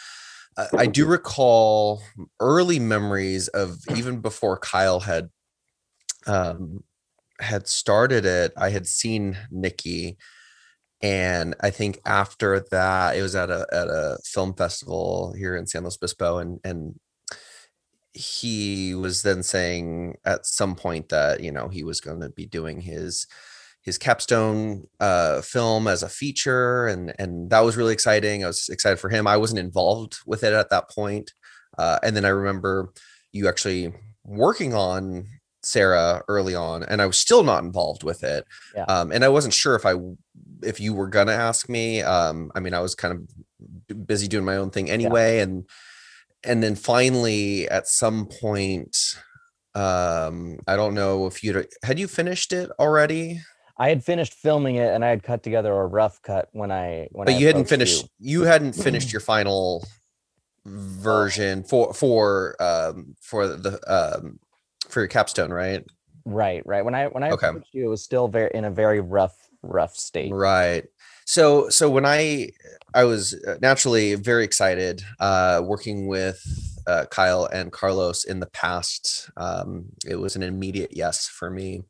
I- 0.56 0.68
i 0.78 0.86
do 0.86 1.06
recall 1.08 2.02
early 2.40 2.78
memories 2.80 3.48
of 3.50 3.80
even 3.96 4.20
before 4.22 4.58
kyle 4.60 5.00
had 5.00 5.30
um 6.28 6.84
had 7.40 7.68
started 7.68 8.26
it 8.26 8.52
i 8.58 8.70
had 8.70 8.88
seen 8.88 9.38
nikki 9.52 10.18
and 11.02 11.56
i 11.62 11.70
think 11.70 12.00
after 12.06 12.60
that 12.72 13.16
it 13.16 13.22
was 13.22 13.36
at 13.36 13.50
a 13.50 13.66
at 13.72 13.88
a 13.88 14.18
film 14.24 14.54
festival 14.54 15.34
here 15.38 15.56
in 15.56 15.68
san 15.68 15.84
luis 15.84 15.98
obispo 15.98 16.40
and 16.40 16.60
and 16.64 17.00
he 18.14 18.96
was 18.96 19.22
then 19.22 19.44
saying 19.44 20.16
at 20.26 20.46
some 20.46 20.76
point 20.76 21.10
that 21.10 21.42
you 21.42 21.52
know 21.52 21.68
he 21.68 21.84
was 21.84 22.02
going 22.02 22.20
to 22.20 22.30
be 22.30 22.48
doing 22.48 22.82
his 22.82 23.28
his 23.88 23.98
capstone 23.98 24.86
uh, 25.00 25.40
film 25.42 25.88
as 25.88 26.04
a 26.04 26.10
feature, 26.10 26.88
and 26.88 27.14
and 27.20 27.50
that 27.52 27.62
was 27.62 27.78
really 27.78 27.94
exciting. 27.94 28.44
I 28.44 28.48
was 28.48 28.68
excited 28.68 29.00
for 29.00 29.08
him. 29.08 29.26
I 29.26 29.38
wasn't 29.38 29.62
involved 29.62 30.18
with 30.26 30.44
it 30.44 30.52
at 30.52 30.70
that 30.72 30.90
point, 30.90 31.32
uh, 31.78 31.98
and 32.04 32.14
then 32.14 32.26
I 32.26 32.30
remember 32.30 32.92
you 33.32 33.48
actually 33.48 33.94
working 34.26 34.74
on 34.74 35.26
Sarah 35.68 36.24
early 36.28 36.56
on, 36.56 36.84
and 36.84 37.02
I 37.02 37.06
was 37.06 37.18
still 37.18 37.44
not 37.44 37.64
involved 37.64 38.04
with 38.04 38.24
it. 38.24 38.46
Yeah. 38.76 38.84
Um, 38.84 39.12
and 39.12 39.24
I 39.24 39.30
wasn't 39.30 39.54
sure 39.54 39.76
if 39.76 39.86
I 39.86 39.94
if 40.64 40.80
you 40.80 40.94
were 40.94 41.08
gonna 41.08 41.34
ask 41.34 41.70
me. 41.70 42.02
Um, 42.02 42.52
I 42.56 42.60
mean, 42.60 42.74
I 42.74 42.80
was 42.80 42.96
kind 42.96 43.14
of 43.14 44.08
busy 44.08 44.28
doing 44.28 44.46
my 44.46 44.58
own 44.58 44.70
thing 44.70 44.90
anyway, 44.90 45.40
and 45.40 45.66
and 46.44 46.64
then 46.64 46.76
finally 46.76 47.68
at 47.68 47.88
some 47.88 48.26
point 48.26 49.16
um 49.76 50.58
i 50.68 50.76
don't 50.76 50.94
know 50.94 51.28
if 51.28 51.44
you 51.44 51.66
had 51.84 52.00
you 52.00 52.08
finished 52.08 52.54
it 52.54 52.70
already 52.80 53.40
I 53.80 53.90
had 53.90 54.04
finished 54.04 54.34
filming 54.34 54.78
it 54.78 54.94
and 54.94 55.06
I 55.06 55.10
had 55.10 55.22
cut 55.22 55.44
together 55.44 55.72
a 55.72 55.86
rough 55.86 56.20
cut 56.24 56.50
when 56.52 56.72
I 56.72 57.10
when 57.12 57.28
I 57.28 57.34
but 57.34 57.40
you 57.40 57.46
hadn't 57.46 57.70
finished 57.70 58.10
you. 58.20 58.42
you 58.42 58.44
hadn't 58.44 58.74
finished 58.74 59.14
your 59.14 59.20
final 59.36 59.86
version 60.66 61.64
for 61.64 61.94
for 61.94 62.56
um 62.60 63.16
for 63.22 63.48
the 63.48 63.80
um 63.88 64.40
for 64.90 65.02
your 65.02 65.08
capstone 65.08 65.52
right 65.52 65.86
Right, 66.30 66.62
right. 66.66 66.84
When 66.84 66.94
I 66.94 67.08
when 67.08 67.24
I 67.24 67.30
Okay. 67.30 67.48
approached 67.48 67.74
you, 67.74 67.86
it 67.86 67.88
was 67.88 68.04
still 68.04 68.28
very 68.28 68.52
in 68.54 68.66
a 68.66 68.70
very 68.72 69.00
rough 69.00 69.36
rough 69.64 69.96
state. 69.96 70.32
Right. 70.34 70.84
So 71.26 71.70
so 71.70 71.90
when 71.90 72.06
I 72.06 72.50
I 72.94 73.06
was 73.06 73.34
uh, 73.46 73.56
naturally 73.62 74.16
very 74.16 74.44
excited 74.44 75.04
uh, 75.22 75.62
working 75.64 76.08
with 76.08 76.44
uh, 76.86 77.06
Kyle 77.06 77.46
and 77.46 77.72
Carlos 77.72 78.24
in 78.26 78.40
the 78.42 78.48
past. 78.48 79.30
Um, 79.38 79.86
it 80.06 80.16
was 80.16 80.36
an 80.36 80.44
immediate 80.44 80.92
yes 80.96 81.28
for 81.28 81.50
me, 81.50 81.84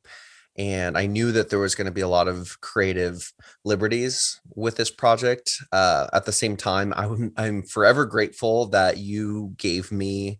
and 0.56 0.98
I 0.98 1.06
knew 1.06 1.32
that 1.32 1.50
there 1.50 1.60
was 1.60 1.76
going 1.76 1.86
to 1.86 1.92
be 1.92 2.02
a 2.02 2.08
lot 2.08 2.28
of 2.28 2.60
creative 2.62 3.32
liberties 3.64 4.40
with 4.56 4.76
this 4.76 4.90
project. 4.92 5.52
Uh, 5.72 6.08
at 6.14 6.26
the 6.26 6.32
same 6.32 6.58
time, 6.58 6.94
I'm 6.96 7.32
I'm 7.38 7.64
forever 7.64 8.06
grateful 8.06 8.68
that 8.68 8.98
you 8.98 9.54
gave 9.58 9.92
me 9.92 10.40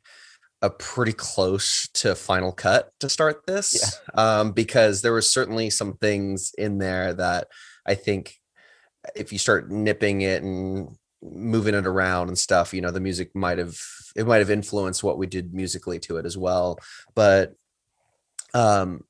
a 0.62 0.70
pretty 0.70 1.14
close 1.14 1.88
to 1.94 2.16
final 2.16 2.52
cut 2.52 2.92
to 3.00 3.10
start 3.10 3.46
this 3.46 4.00
um, 4.16 4.52
because 4.52 5.02
there 5.02 5.12
were 5.12 5.22
certainly 5.22 5.70
some 5.70 5.94
things 5.98 6.52
in 6.58 6.80
there 6.80 7.14
that 7.14 7.48
I 7.86 7.96
think 7.96 8.36
if 9.16 9.32
you 9.32 9.38
start 9.38 9.70
nipping 9.70 10.22
it 10.22 10.42
and 10.42 10.96
moving 11.22 11.76
it 11.76 11.86
around 11.86 12.28
and 12.28 12.38
stuff, 12.38 12.74
you 12.74 12.82
know, 12.82 12.92
the 12.92 13.00
music 13.00 13.36
might 13.36 13.58
have 13.58 13.78
it 14.16 14.26
might 14.26 14.40
have 14.40 14.50
influenced 14.50 15.04
what 15.04 15.18
we 15.18 15.28
did 15.28 15.54
musically 15.54 16.00
to 16.00 16.18
it 16.18 16.26
as 16.26 16.38
well. 16.38 16.80
But 17.16 17.54
um 18.54 19.04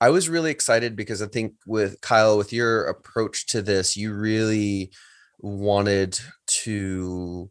I 0.00 0.10
was 0.10 0.28
really 0.28 0.50
excited 0.50 0.96
because 0.96 1.22
I 1.22 1.26
think 1.26 1.54
with 1.66 2.00
Kyle, 2.02 2.36
with 2.36 2.52
your 2.52 2.84
approach 2.84 3.46
to 3.46 3.62
this, 3.62 3.96
you 3.96 4.12
really 4.12 4.90
wanted 5.38 6.20
to 6.46 7.50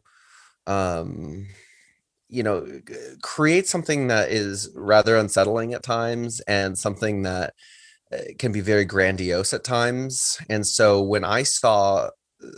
um 0.66 1.48
you 2.28 2.42
know 2.42 2.66
create 3.22 3.66
something 3.66 4.08
that 4.08 4.30
is 4.30 4.70
rather 4.74 5.16
unsettling 5.16 5.74
at 5.74 5.82
times 5.82 6.40
and 6.40 6.78
something 6.78 7.22
that 7.22 7.54
uh, 8.12 8.18
can 8.38 8.52
be 8.52 8.60
very 8.60 8.84
grandiose 8.84 9.52
at 9.52 9.64
times. 9.64 10.38
And 10.48 10.66
so 10.66 11.02
when 11.02 11.24
i 11.24 11.42
saw 11.42 12.10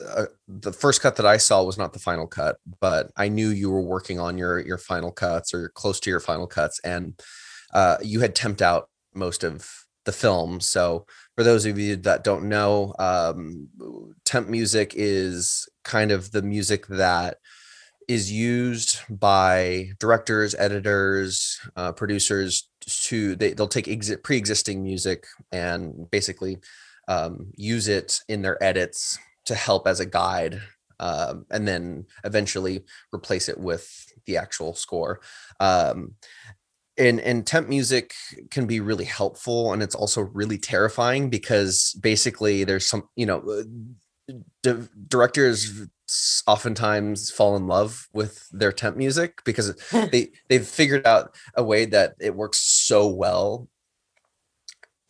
uh, 0.08 0.25
the 0.49 0.73
first 0.73 1.00
cut 1.00 1.16
that 1.16 1.26
i 1.26 1.37
saw 1.37 1.62
was 1.62 1.78
not 1.78 1.92
the 1.92 1.99
final 2.00 2.26
cut 2.26 2.56
but 2.80 3.11
i 3.16 3.28
knew 3.28 3.50
you 3.50 3.70
were 3.70 3.80
working 3.80 4.18
on 4.18 4.37
your 4.37 4.58
your 4.58 4.78
final 4.78 5.12
cuts 5.12 5.54
or 5.54 5.68
close 5.68 6.00
to 6.00 6.11
your 6.11 6.18
final 6.18 6.46
cuts 6.46 6.80
and 6.80 7.20
uh, 7.73 7.96
you 8.02 8.20
had 8.20 8.35
temped 8.35 8.62
out 8.62 8.88
most 9.14 9.44
of 9.44 9.68
the 10.04 10.12
film. 10.12 10.61
So 10.61 11.06
for 11.37 11.42
those 11.44 11.66
of 11.66 11.78
you 11.78 11.96
that 11.96 12.25
don't 12.25 12.49
know 12.49 12.95
um, 12.99 13.69
temp 14.25 14.49
music 14.49 14.93
is 14.95 15.69
kind 15.84 16.10
of 16.10 16.30
the 16.30 16.43
music 16.43 16.86
that 16.86 17.38
is 18.08 18.30
used 18.30 19.00
by 19.10 19.90
directors, 19.99 20.54
editors, 20.54 21.58
uh, 21.76 21.92
producers 21.92 22.69
to 22.86 23.34
they, 23.36 23.52
they'll 23.52 23.66
take 23.66 23.86
exi- 23.86 24.23
pre-existing 24.23 24.82
music 24.82 25.26
and 25.50 26.08
basically 26.10 26.58
um, 27.08 27.52
use 27.56 27.88
it 27.88 28.21
in 28.28 28.42
their 28.42 28.62
edits 28.62 29.19
to 29.47 29.54
help 29.54 29.86
as 29.86 30.00
a 30.00 30.06
guide 30.06 30.60
um, 31.00 31.47
and 31.50 31.66
then 31.66 32.06
eventually 32.25 32.84
replace 33.14 33.49
it 33.49 33.58
with 33.58 34.06
the 34.26 34.36
actual 34.36 34.75
score. 34.75 35.21
Um, 35.60 36.14
and 36.99 37.21
and 37.21 37.47
temp 37.47 37.69
music 37.69 38.14
can 38.50 38.66
be 38.66 38.80
really 38.80 39.04
helpful 39.04 39.73
and 39.73 39.82
it's 39.82 39.95
also 39.95 40.23
really 40.23 40.56
terrifying 40.56 41.28
because 41.28 41.95
basically 42.00 42.64
there's 42.64 42.86
some 42.86 43.06
you 43.16 43.26
know 43.26 43.40
uh, 43.40 44.32
di- 44.62 44.88
directors 45.08 45.86
oftentimes 46.47 47.30
fall 47.30 47.56
in 47.56 47.66
love 47.66 48.08
with 48.12 48.49
their 48.52 48.73
temp 48.73 48.97
music 48.97 49.42
because 49.45 49.75
they 50.12 50.30
they've 50.49 50.66
figured 50.66 51.06
out 51.06 51.34
a 51.54 51.64
way 51.64 51.84
that 51.84 52.14
it 52.21 52.34
works 52.34 52.58
so 52.58 53.08
well 53.08 53.69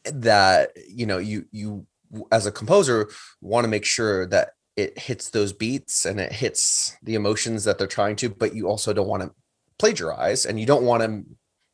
that 0.05 0.71
you 0.89 1.07
know 1.07 1.19
you 1.19 1.47
you 1.51 1.87
as 2.31 2.47
a 2.47 2.53
composer 2.53 3.11
want 3.41 3.65
to 3.65 3.69
make 3.69 3.85
sure 3.85 4.27
that 4.27 4.51
it 4.77 4.99
hits 4.99 5.31
those 5.31 5.53
beats 5.53 6.05
and 6.05 6.21
it 6.21 6.33
hits 6.33 6.97
the 7.03 7.15
emotions 7.15 7.65
that 7.65 7.79
they're 7.79 7.87
trying 7.87 8.17
to 8.17 8.29
but 8.29 8.55
you 8.55 8.69
also 8.69 8.93
don't 8.93 9.09
want 9.09 9.23
to 9.23 9.31
plagiarize 9.79 10.47
and 10.47 10.59
you 10.59 10.67
don't 10.67 10.85
want 10.85 11.03
to 11.03 11.25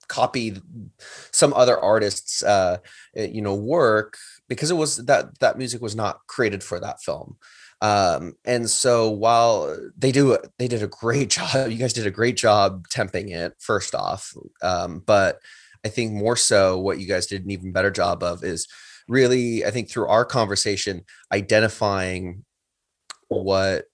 copy 0.09 0.57
some 1.31 1.55
other 1.55 1.79
artists 1.79 2.43
uh 2.43 2.77
eh, 3.17 3.29
you 3.33 3.41
know 3.41 3.55
work 3.55 4.17
because 4.49 4.71
it 4.71 4.75
was 4.75 4.97
that 5.07 5.39
that 5.39 5.57
music 5.57 5.81
was 5.81 5.95
not 5.95 6.19
created 6.27 6.63
for 6.63 6.81
that 6.81 7.01
film 7.01 7.37
um 7.83 8.33
and 8.45 8.71
so 8.71 9.11
while 9.11 9.77
they 9.99 10.13
do 10.13 10.39
they 10.59 10.69
did 10.69 10.83
a 10.83 10.87
great 10.87 11.29
job 11.37 11.71
you 11.71 11.77
guys 11.77 11.93
did 11.93 12.07
a 12.07 12.11
great 12.11 12.37
job 12.37 12.89
temping 12.89 13.31
it 13.31 13.55
first 13.59 13.95
off. 13.95 14.33
Um 14.63 15.03
but 15.05 15.41
i 15.85 15.89
think 15.89 16.13
more 16.13 16.37
so 16.37 16.79
what 16.79 16.99
you 16.99 17.07
guys 17.07 17.27
did 17.27 17.45
an 17.45 17.51
even 17.51 17.73
better 17.73 17.91
job 17.91 18.23
of 18.23 18.45
is 18.45 18.69
really 19.09 19.65
i 19.65 19.71
think 19.71 19.91
through 19.91 20.07
our 20.07 20.25
conversation 20.25 21.05
identifying 21.33 22.45
what 23.29 23.87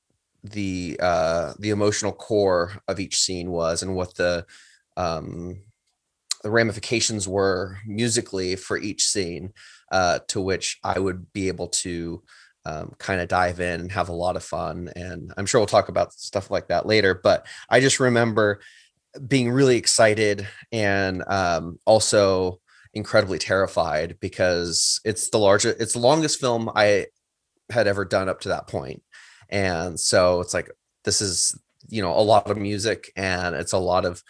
the 0.44 0.98
uh 1.00 1.54
the 1.58 1.70
emotional 1.70 2.12
core 2.12 2.72
of 2.88 3.00
each 3.00 3.16
scene 3.16 3.50
was 3.50 3.82
and 3.82 3.94
what 3.94 4.14
the 4.16 4.44
um 4.96 5.60
the 6.42 6.50
ramifications 6.50 7.26
were 7.26 7.78
musically 7.86 8.54
for 8.54 8.78
each 8.78 9.04
scene 9.04 9.52
uh 9.92 10.18
to 10.28 10.40
which 10.40 10.78
i 10.84 10.98
would 10.98 11.32
be 11.32 11.48
able 11.48 11.68
to 11.68 12.22
um, 12.68 12.94
kind 12.98 13.20
of 13.20 13.28
dive 13.28 13.60
in 13.60 13.80
and 13.80 13.92
have 13.92 14.08
a 14.08 14.12
lot 14.12 14.36
of 14.36 14.44
fun 14.44 14.90
and 14.94 15.32
i'm 15.36 15.46
sure 15.46 15.60
we'll 15.60 15.66
talk 15.66 15.88
about 15.88 16.12
stuff 16.12 16.50
like 16.50 16.68
that 16.68 16.86
later 16.86 17.18
but 17.22 17.46
i 17.70 17.80
just 17.80 18.00
remember 18.00 18.60
being 19.26 19.50
really 19.50 19.76
excited 19.76 20.46
and 20.70 21.24
um 21.28 21.78
also 21.86 22.60
incredibly 22.92 23.38
terrified 23.38 24.18
because 24.20 25.00
it's 25.04 25.30
the 25.30 25.38
largest 25.38 25.80
it's 25.80 25.94
the 25.94 25.98
longest 25.98 26.40
film 26.40 26.70
i 26.74 27.06
had 27.70 27.86
ever 27.86 28.04
done 28.04 28.28
up 28.28 28.40
to 28.40 28.48
that 28.48 28.66
point 28.66 29.02
and 29.48 29.98
so 29.98 30.40
it's 30.40 30.52
like 30.52 30.70
this 31.04 31.20
is 31.20 31.58
you 31.88 32.02
know 32.02 32.12
a 32.12 32.20
lot 32.20 32.50
of 32.50 32.56
music 32.56 33.10
and 33.16 33.54
it's 33.54 33.72
a 33.72 33.78
lot 33.78 34.04
of 34.04 34.22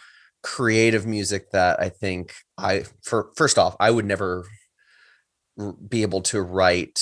creative 0.43 1.07
music 1.07 1.51
that 1.51 1.81
i 1.81 1.89
think 1.89 2.35
i 2.57 2.85
for 3.03 3.31
first 3.37 3.59
off 3.59 3.77
i 3.81 3.91
would 3.91 4.05
never 4.05 4.45
be 5.89 6.03
able 6.03 6.21
to 6.21 6.41
write 6.41 7.01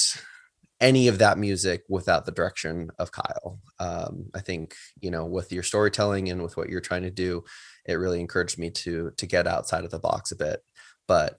any 0.81 1.09
of 1.09 1.19
that 1.19 1.39
music 1.39 1.83
without 1.89 2.27
the 2.27 2.33
direction 2.33 2.91
of 2.99 3.13
kyle. 3.13 3.59
Um, 3.79 4.27
i 4.35 4.41
think 4.41 4.75
you 5.01 5.11
know 5.11 5.25
with 5.25 5.53
your 5.53 5.63
storytelling 5.63 6.29
and 6.31 6.43
with 6.43 6.57
what 6.57 6.69
you're 6.69 6.81
trying 6.81 7.03
to 7.03 7.11
do 7.11 7.45
it 7.87 7.95
really 7.95 8.21
encouraged 8.21 8.59
me 8.59 8.71
to 8.71 9.13
to 9.17 9.27
get 9.27 9.47
outside 9.47 9.85
of 9.85 9.91
the 9.91 9.99
box 9.99 10.33
a 10.33 10.37
bit. 10.37 10.61
But 11.09 11.39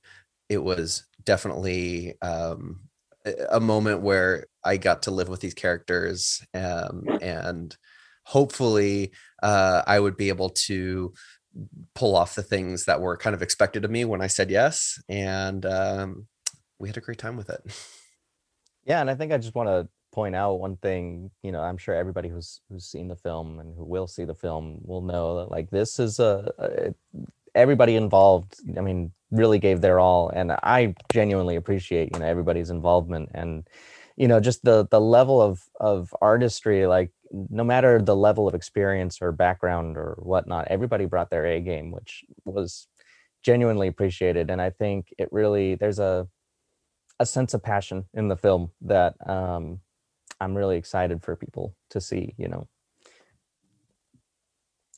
it 0.50 0.64
was 0.64 1.06
definitely 1.24 2.16
um, 2.22 2.82
a- 3.26 3.60
moment 3.60 4.02
where 4.02 4.48
I 4.64 4.78
got 4.78 5.04
to 5.04 5.12
live 5.12 5.28
with 5.30 5.42
these 5.42 5.54
characters, 5.54 6.42
um, 6.54 7.04
and 7.22 7.76
hopefully, 8.24 9.12
uh, 9.44 9.84
I 9.86 10.00
would 10.00 10.18
be 10.18 10.30
able 10.30 10.50
to 10.50 11.14
pull 11.96 12.16
off 12.16 12.36
the 12.36 12.44
things 12.44 12.86
that 12.86 13.02
were 13.02 13.18
kind 13.18 13.34
of 13.36 13.42
expected 13.42 13.84
of 13.84 13.92
me 13.92 14.06
when 14.06 14.22
I 14.22 14.28
said 14.28 14.50
yes, 14.50 15.02
and 15.10 15.66
um, 15.66 16.28
we 16.80 16.88
had 16.90 16.98
a 16.98 17.02
great 17.02 17.18
time 17.20 17.38
with 17.38 17.50
it. 17.50 17.62
Yeah, 18.88 19.02
and 19.02 19.12
I 19.12 19.16
think 19.16 19.34
I 19.34 19.40
just 19.40 19.56
want 19.56 19.70
to 19.70 19.90
point 20.14 20.36
out 20.36 20.56
one 20.62 20.78
thing. 20.78 21.32
You 21.44 21.54
know, 21.54 21.62
I'm 21.62 21.78
sure 21.78 21.96
everybody 21.96 22.30
who's 22.30 22.62
who's 22.72 22.86
seen 22.86 23.10
the 23.10 23.18
film 23.18 23.60
and 23.60 23.76
who 23.76 23.86
will 23.86 24.08
see 24.08 24.26
the 24.26 24.36
film 24.36 24.80
will 24.86 25.04
know 25.04 25.38
that 25.40 25.52
like 25.52 25.72
this 25.72 26.00
is 26.00 26.20
a, 26.20 26.52
a 26.60 26.96
everybody 27.56 27.96
involved. 27.98 28.56
I 28.78 28.82
mean, 28.82 29.14
really 29.32 29.60
gave 29.60 29.82
their 29.82 30.00
all, 30.00 30.30
and 30.30 30.54
I 30.54 30.96
genuinely 31.12 31.58
appreciate 31.58 32.12
you 32.14 32.20
know 32.22 32.28
everybody's 32.28 32.72
involvement 32.72 33.32
and 33.36 33.68
you 34.18 34.28
know 34.30 34.40
just 34.42 34.64
the 34.66 34.88
the 34.92 35.02
level 35.02 35.42
of 35.42 35.64
of 35.82 36.16
artistry. 36.22 36.88
Like 36.88 37.12
no 37.32 37.66
matter 37.66 38.02
the 38.02 38.16
level 38.16 38.48
of 38.48 38.56
experience 38.56 39.22
or 39.22 39.34
background 39.34 39.98
or 39.98 40.18
whatnot, 40.22 40.68
everybody 40.70 41.06
brought 41.06 41.32
their 41.32 41.46
A 41.48 41.62
game, 41.62 41.92
which 41.92 42.26
was 42.46 42.88
genuinely 43.44 43.88
appreciated. 43.88 44.50
And 44.52 44.62
I 44.62 44.72
think 44.72 45.14
it 45.20 45.30
really 45.32 45.76
there's 45.76 46.00
a 46.00 46.28
a 47.20 47.26
sense 47.26 47.54
of 47.54 47.64
passion 47.64 48.06
in 48.14 48.28
the 48.28 48.38
film 48.38 48.72
that 48.82 49.16
um, 49.28 49.80
I'm 50.40 50.56
really 50.56 50.78
excited 50.78 51.24
for 51.24 51.36
people 51.36 51.76
to 51.90 52.02
see. 52.02 52.34
You 52.38 52.48
know. 52.48 52.68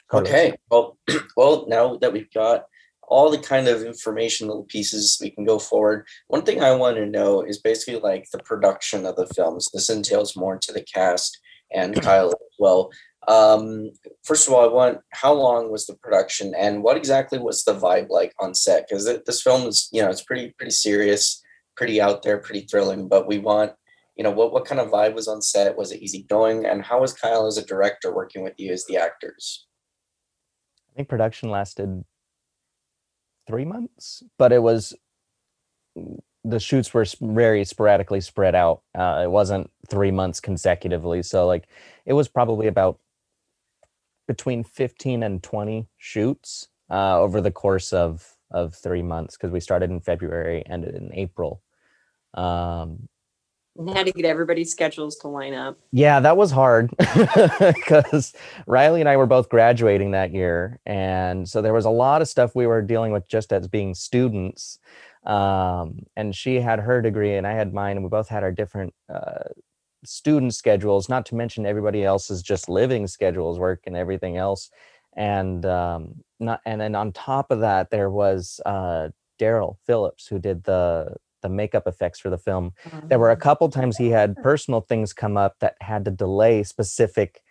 Carlos. 0.09 0.29
Okay, 0.29 0.53
well, 0.69 0.97
well, 1.37 1.65
now 1.67 1.97
that 1.97 2.13
we've 2.13 2.31
got 2.33 2.65
all 3.03 3.31
the 3.31 3.37
kind 3.37 3.67
of 3.67 3.81
informational 3.81 4.63
pieces 4.65 5.17
we 5.21 5.31
can 5.31 5.45
go 5.45 5.59
forward, 5.59 6.05
one 6.27 6.43
thing 6.43 6.61
I 6.61 6.75
want 6.75 6.97
to 6.97 7.05
know 7.05 7.41
is 7.41 7.59
basically 7.59 7.99
like 7.99 8.27
the 8.31 8.39
production 8.39 9.05
of 9.05 9.15
the 9.15 9.27
films. 9.27 9.69
This 9.73 9.89
entails 9.89 10.35
more 10.35 10.57
to 10.57 10.73
the 10.73 10.83
cast 10.83 11.39
and 11.71 11.95
Kyle 12.01 12.29
as 12.29 12.55
well. 12.59 12.91
Um, 13.27 13.91
first 14.23 14.47
of 14.47 14.53
all, 14.53 14.63
I 14.63 14.73
want 14.73 14.99
how 15.11 15.33
long 15.33 15.71
was 15.71 15.85
the 15.85 15.95
production, 15.95 16.53
and 16.57 16.83
what 16.83 16.97
exactly 16.97 17.37
was 17.37 17.63
the 17.63 17.75
vibe 17.75 18.09
like 18.09 18.33
on 18.39 18.55
set? 18.55 18.87
Because 18.87 19.05
this 19.05 19.41
film 19.41 19.67
is, 19.67 19.89
you 19.91 20.01
know, 20.01 20.09
it's 20.09 20.23
pretty 20.23 20.53
pretty 20.57 20.71
serious, 20.71 21.43
pretty 21.79 22.01
out 22.01 22.23
there, 22.23 22.37
pretty 22.37 22.67
thrilling. 22.67 23.07
But 23.07 23.25
we 23.25 23.39
want, 23.39 23.71
you 24.17 24.23
know, 24.23 24.31
what 24.31 24.51
what 24.51 24.65
kind 24.65 24.81
of 24.81 24.89
vibe 24.89 25.15
was 25.15 25.29
on 25.29 25.41
set? 25.41 25.77
Was 25.77 25.93
it 25.93 26.01
easy 26.01 26.23
going? 26.29 26.65
And 26.65 26.83
how 26.83 26.99
was 26.99 27.13
Kyle 27.13 27.47
as 27.47 27.57
a 27.57 27.65
director 27.65 28.13
working 28.13 28.43
with 28.43 28.53
you 28.57 28.73
as 28.73 28.85
the 28.85 28.97
actors? 28.97 29.65
I 30.91 30.97
think 30.97 31.07
production 31.07 31.49
lasted 31.49 32.03
three 33.47 33.63
months, 33.63 34.21
but 34.37 34.51
it 34.51 34.61
was 34.61 34.93
the 36.43 36.59
shoots 36.59 36.93
were 36.93 37.05
very 37.21 37.63
sporadically 37.63 38.21
spread 38.21 38.55
out. 38.55 38.81
Uh, 38.93 39.21
it 39.23 39.31
wasn't 39.31 39.71
three 39.89 40.11
months 40.11 40.41
consecutively. 40.41 41.23
So 41.23 41.47
like 41.47 41.67
it 42.05 42.13
was 42.13 42.27
probably 42.27 42.67
about 42.67 42.99
between 44.27 44.65
15 44.65 45.23
and 45.23 45.41
20 45.41 45.87
shoots 45.97 46.67
uh, 46.91 47.19
over 47.19 47.39
the 47.39 47.51
course 47.51 47.93
of 47.93 48.35
of 48.51 48.75
three 48.75 49.03
months 49.03 49.37
because 49.37 49.51
we 49.51 49.59
started 49.59 49.89
in 49.89 49.99
February, 49.99 50.63
ended 50.67 50.95
in 50.95 51.11
April. 51.13 51.61
Um, 52.33 53.07
had 53.93 54.07
to 54.07 54.11
get 54.11 54.25
everybody's 54.25 54.71
schedules 54.71 55.15
to 55.17 55.29
line 55.29 55.53
up. 55.53 55.77
Yeah, 55.91 56.19
that 56.19 56.35
was 56.35 56.51
hard 56.51 56.91
because 56.97 58.33
Riley 58.67 58.99
and 58.99 59.07
I 59.07 59.15
were 59.15 59.25
both 59.25 59.47
graduating 59.47 60.11
that 60.11 60.33
year, 60.33 60.79
and 60.85 61.47
so 61.47 61.61
there 61.61 61.73
was 61.73 61.85
a 61.85 61.89
lot 61.89 62.21
of 62.21 62.27
stuff 62.27 62.55
we 62.55 62.67
were 62.67 62.81
dealing 62.81 63.13
with 63.13 63.27
just 63.29 63.53
as 63.53 63.67
being 63.67 63.95
students 63.95 64.79
um, 65.25 65.99
and 66.15 66.35
she 66.35 66.59
had 66.59 66.79
her 66.79 67.01
degree 67.01 67.35
and 67.35 67.45
I 67.45 67.53
had 67.53 67.73
mine, 67.73 67.97
and 67.97 68.03
we 68.03 68.09
both 68.09 68.29
had 68.29 68.43
our 68.43 68.51
different 68.51 68.93
uh, 69.13 69.49
student 70.05 70.53
schedules. 70.53 71.09
Not 71.09 71.25
to 71.27 71.35
mention 71.35 71.65
everybody 71.65 72.03
else's 72.03 72.41
just 72.41 72.69
living 72.69 73.07
schedules, 73.07 73.59
work 73.59 73.81
and 73.85 73.95
everything 73.95 74.37
else. 74.37 74.69
And 75.15 75.65
um, 75.65 76.23
not 76.39 76.61
and 76.65 76.79
then 76.79 76.95
on 76.95 77.11
top 77.11 77.51
of 77.51 77.59
that, 77.61 77.89
there 77.89 78.09
was 78.09 78.61
uh, 78.65 79.09
Daryl 79.39 79.77
Phillips 79.85 80.27
who 80.27 80.39
did 80.39 80.63
the 80.63 81.15
the 81.41 81.49
makeup 81.49 81.87
effects 81.87 82.19
for 82.19 82.29
the 82.29 82.37
film. 82.37 82.73
There 83.05 83.19
were 83.19 83.31
a 83.31 83.33
oh. 83.33 83.37
couple 83.37 83.69
times 83.69 83.97
he 83.97 84.09
had 84.09 84.35
personal 84.37 84.81
things 84.81 85.13
come 85.13 85.37
up 85.37 85.55
that 85.59 85.75
had 85.81 86.05
to 86.05 86.11
delay 86.11 86.63
specific 86.63 87.41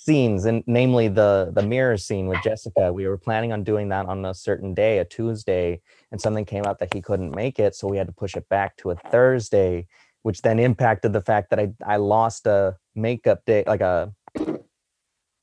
scenes 0.00 0.46
and 0.46 0.64
namely 0.66 1.08
the 1.08 1.50
the 1.54 1.62
mirror 1.62 1.96
scene 1.96 2.26
with 2.26 2.42
jessica 2.42 2.90
we 2.90 3.06
were 3.06 3.18
planning 3.18 3.52
on 3.52 3.62
doing 3.62 3.90
that 3.90 4.06
on 4.06 4.24
a 4.24 4.32
certain 4.32 4.72
day 4.72 4.98
a 4.98 5.04
tuesday 5.04 5.78
and 6.10 6.18
something 6.18 6.44
came 6.46 6.64
up 6.64 6.78
that 6.78 6.92
he 6.94 7.02
couldn't 7.02 7.34
make 7.34 7.58
it 7.58 7.74
so 7.74 7.86
we 7.86 7.98
had 7.98 8.06
to 8.06 8.12
push 8.12 8.34
it 8.34 8.48
back 8.48 8.74
to 8.78 8.90
a 8.90 8.94
thursday 8.94 9.86
which 10.22 10.40
then 10.40 10.58
impacted 10.58 11.12
the 11.12 11.20
fact 11.20 11.50
that 11.50 11.60
i 11.60 11.70
i 11.86 11.96
lost 11.96 12.46
a 12.46 12.74
makeup 12.94 13.44
day 13.44 13.62
like 13.66 13.82
a 13.82 14.10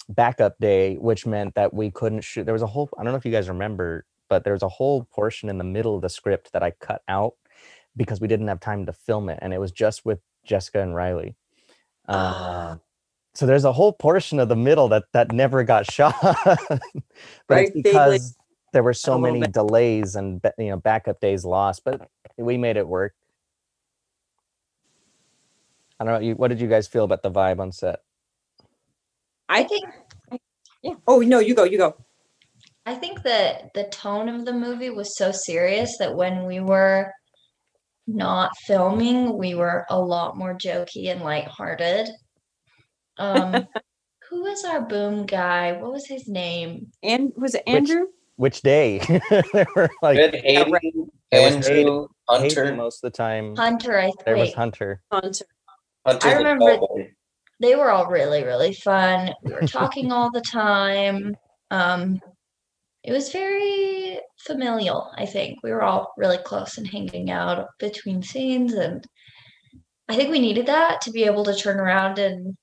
backup 0.10 0.58
day 0.60 0.96
which 0.96 1.28
meant 1.28 1.54
that 1.54 1.72
we 1.72 1.92
couldn't 1.92 2.24
shoot 2.24 2.44
there 2.44 2.54
was 2.54 2.64
a 2.64 2.68
whole 2.68 2.90
i 2.98 3.04
don't 3.04 3.14
know 3.14 3.18
if 3.18 3.26
you 3.26 3.32
guys 3.32 3.50
remember 3.50 4.06
but 4.28 4.44
there 4.44 4.54
was 4.54 4.64
a 4.64 4.70
whole 4.70 5.04
portion 5.04 5.50
in 5.50 5.60
the 5.60 5.64
middle 5.64 5.96
of 5.96 6.02
the 6.02 6.10
script 6.10 6.52
that 6.52 6.64
i 6.64 6.72
cut 6.72 7.04
out 7.08 7.34
because 7.98 8.22
we 8.22 8.28
didn't 8.28 8.48
have 8.48 8.60
time 8.60 8.86
to 8.86 8.94
film 8.94 9.28
it 9.28 9.40
and 9.42 9.54
it 9.54 9.60
was 9.60 9.72
just 9.72 10.06
with 10.06 10.20
jessica 10.46 10.82
and 10.82 10.96
riley. 10.96 11.36
Uh, 12.08 12.78
so 13.34 13.46
there's 13.46 13.66
a 13.66 13.74
whole 13.74 13.92
portion 13.92 14.40
of 14.40 14.50
the 14.50 14.56
middle 14.56 14.88
that 14.90 15.04
that 15.14 15.32
never 15.32 15.64
got 15.64 15.92
shot. 15.92 16.16
But 16.22 16.82
right, 17.50 17.68
it's 17.68 17.82
because 17.82 18.38
there 18.74 18.84
were 18.84 18.94
so 18.94 19.18
many 19.18 19.42
bit. 19.42 19.52
delays 19.52 20.16
and 20.16 20.42
you 20.58 20.70
know 20.70 20.78
backup 20.78 21.20
days 21.20 21.44
lost 21.44 21.84
but 21.84 22.10
we 22.38 22.58
made 22.58 22.78
it 22.78 22.88
work. 22.88 23.14
I 26.00 26.06
don't 26.06 26.14
know 26.14 26.20
you 26.20 26.36
what 26.36 26.50
did 26.50 26.62
you 26.62 26.68
guys 26.68 26.88
feel 26.88 27.04
about 27.04 27.24
the 27.24 27.32
vibe 27.32 27.60
on 27.60 27.72
set? 27.72 28.00
I 29.50 29.64
think 29.64 29.86
yeah. 30.82 30.94
Oh 31.08 31.20
no 31.20 31.40
you 31.40 31.56
go 31.56 31.64
you 31.64 31.78
go. 31.78 31.96
I 32.86 32.96
think 32.96 33.24
that 33.24 33.74
the 33.74 33.84
tone 33.86 34.30
of 34.30 34.46
the 34.46 34.54
movie 34.54 34.90
was 34.90 35.18
so 35.18 35.32
serious 35.34 35.98
that 36.00 36.16
when 36.16 36.46
we 36.46 36.62
were 36.62 37.12
not 38.08 38.52
filming 38.66 39.38
we 39.38 39.54
were 39.54 39.86
a 39.90 40.00
lot 40.00 40.38
more 40.38 40.54
jokey 40.54 41.12
and 41.12 41.22
lighthearted 41.22 42.10
um, 43.18 43.68
who 44.30 44.44
was 44.44 44.64
our 44.66 44.82
boom 44.82 45.26
guy? 45.26 45.74
What 45.74 45.92
was 45.92 46.06
his 46.06 46.28
name? 46.28 46.92
And 47.04 47.32
was 47.36 47.56
it 47.56 47.64
Andrew? 47.68 48.08
Which, 48.36 48.56
which 48.56 48.62
day? 48.62 49.00
they 49.54 49.66
were 49.76 49.90
like 50.02 50.18
Hayden, 50.18 51.10
Andrew, 51.32 52.08
Hunter. 52.28 52.64
Hayden 52.64 52.78
most 52.78 53.04
of 53.04 53.12
the 53.12 53.18
time. 53.18 53.56
Hunter, 53.56 53.98
I 53.98 54.06
think. 54.06 54.26
There 54.26 54.38
was 54.38 54.54
Hunter. 54.54 55.02
Hunter. 55.12 55.46
Hunter 56.06 56.28
I 56.28 56.34
remember 56.34 56.80
they 57.60 57.76
were 57.76 57.90
all 57.90 58.08
really, 58.08 58.44
really 58.44 58.74
fun. 58.74 59.34
We 59.44 59.54
were 59.54 59.62
talking 59.68 60.12
all 60.12 60.30
the 60.32 60.42
time. 60.42 61.36
Um, 61.72 62.20
it 63.08 63.14
was 63.14 63.32
very 63.32 64.20
familial, 64.38 65.14
I 65.18 65.26
think. 65.26 65.60
We 65.64 65.72
were 65.72 65.82
all 65.82 66.14
really 66.18 66.38
close 66.40 66.78
and 66.78 66.86
hanging 66.86 67.32
out 67.32 67.70
between 67.80 68.22
scenes 68.22 68.74
and 68.74 69.08
I 70.10 70.16
think 70.18 70.30
we 70.30 70.40
needed 70.40 70.66
that 70.66 71.00
to 71.02 71.12
be 71.12 71.24
able 71.24 71.46
to 71.46 71.56
turn 71.56 71.80
around 71.80 72.20
and 72.20 72.58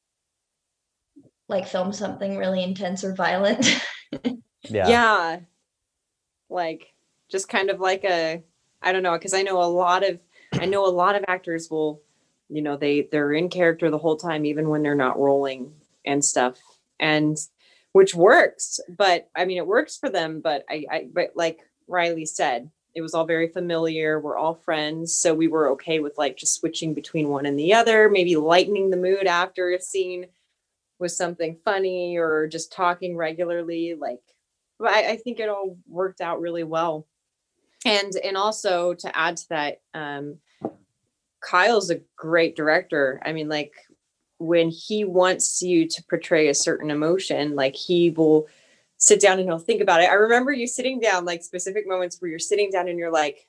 like 1.48 1.66
film 1.66 1.94
something 1.94 2.36
really 2.36 2.62
intense 2.62 3.04
or 3.04 3.14
violent. 3.14 3.82
yeah. 4.68 4.88
Yeah. 4.88 5.40
Like 6.50 6.92
just 7.30 7.48
kind 7.48 7.70
of 7.70 7.80
like 7.80 8.04
a 8.04 8.42
I 8.82 8.92
don't 8.92 9.02
know, 9.02 9.12
because 9.14 9.32
I 9.32 9.40
know 9.40 9.62
a 9.62 9.64
lot 9.64 10.06
of 10.06 10.20
I 10.52 10.66
know 10.66 10.84
a 10.86 10.92
lot 10.92 11.16
of 11.16 11.24
actors 11.26 11.70
will, 11.70 12.02
you 12.50 12.60
know, 12.60 12.76
they 12.76 13.08
they're 13.10 13.32
in 13.32 13.48
character 13.48 13.90
the 13.90 13.96
whole 13.96 14.18
time, 14.18 14.44
even 14.44 14.68
when 14.68 14.82
they're 14.82 14.94
not 14.94 15.18
rolling 15.18 15.72
and 16.04 16.22
stuff. 16.22 16.58
And 17.00 17.38
which 17.94 18.14
works, 18.14 18.80
but 18.88 19.28
I 19.36 19.44
mean 19.44 19.56
it 19.56 19.66
works 19.66 19.96
for 19.96 20.10
them, 20.10 20.40
but 20.42 20.64
I, 20.68 20.84
I 20.90 21.08
but 21.12 21.30
like 21.36 21.60
Riley 21.86 22.26
said, 22.26 22.68
it 22.92 23.02
was 23.02 23.14
all 23.14 23.24
very 23.24 23.48
familiar. 23.48 24.18
We're 24.18 24.36
all 24.36 24.56
friends. 24.56 25.16
So 25.16 25.32
we 25.32 25.46
were 25.46 25.70
okay 25.70 26.00
with 26.00 26.18
like 26.18 26.36
just 26.36 26.58
switching 26.58 26.92
between 26.92 27.28
one 27.28 27.46
and 27.46 27.56
the 27.56 27.72
other, 27.72 28.08
maybe 28.08 28.34
lightening 28.34 28.90
the 28.90 28.96
mood 28.96 29.26
after 29.26 29.72
a 29.72 29.80
scene 29.80 30.26
was 30.98 31.16
something 31.16 31.56
funny 31.64 32.16
or 32.16 32.48
just 32.48 32.72
talking 32.72 33.16
regularly 33.16 33.94
like 33.94 34.20
I, 34.84 35.10
I 35.10 35.16
think 35.16 35.38
it 35.38 35.48
all 35.48 35.76
worked 35.86 36.20
out 36.20 36.40
really 36.40 36.64
well 36.64 37.06
and 37.84 38.12
and 38.24 38.36
also 38.36 38.94
to 38.94 39.16
add 39.16 39.36
to 39.38 39.48
that 39.50 39.80
um 39.92 40.38
kyle's 41.40 41.90
a 41.90 42.00
great 42.16 42.56
director 42.56 43.20
i 43.24 43.32
mean 43.32 43.48
like 43.48 43.72
when 44.44 44.70
he 44.70 45.04
wants 45.04 45.62
you 45.62 45.88
to 45.88 46.02
portray 46.04 46.48
a 46.48 46.54
certain 46.54 46.90
emotion 46.90 47.54
like 47.54 47.74
he 47.74 48.10
will 48.10 48.46
sit 48.96 49.20
down 49.20 49.38
and 49.38 49.48
he'll 49.48 49.58
think 49.58 49.80
about 49.80 50.00
it. 50.00 50.08
I 50.08 50.14
remember 50.14 50.52
you 50.52 50.66
sitting 50.66 51.00
down 51.00 51.24
like 51.24 51.42
specific 51.42 51.86
moments 51.86 52.20
where 52.20 52.30
you're 52.30 52.38
sitting 52.38 52.70
down 52.70 52.88
and 52.88 52.98
you're 52.98 53.12
like 53.12 53.46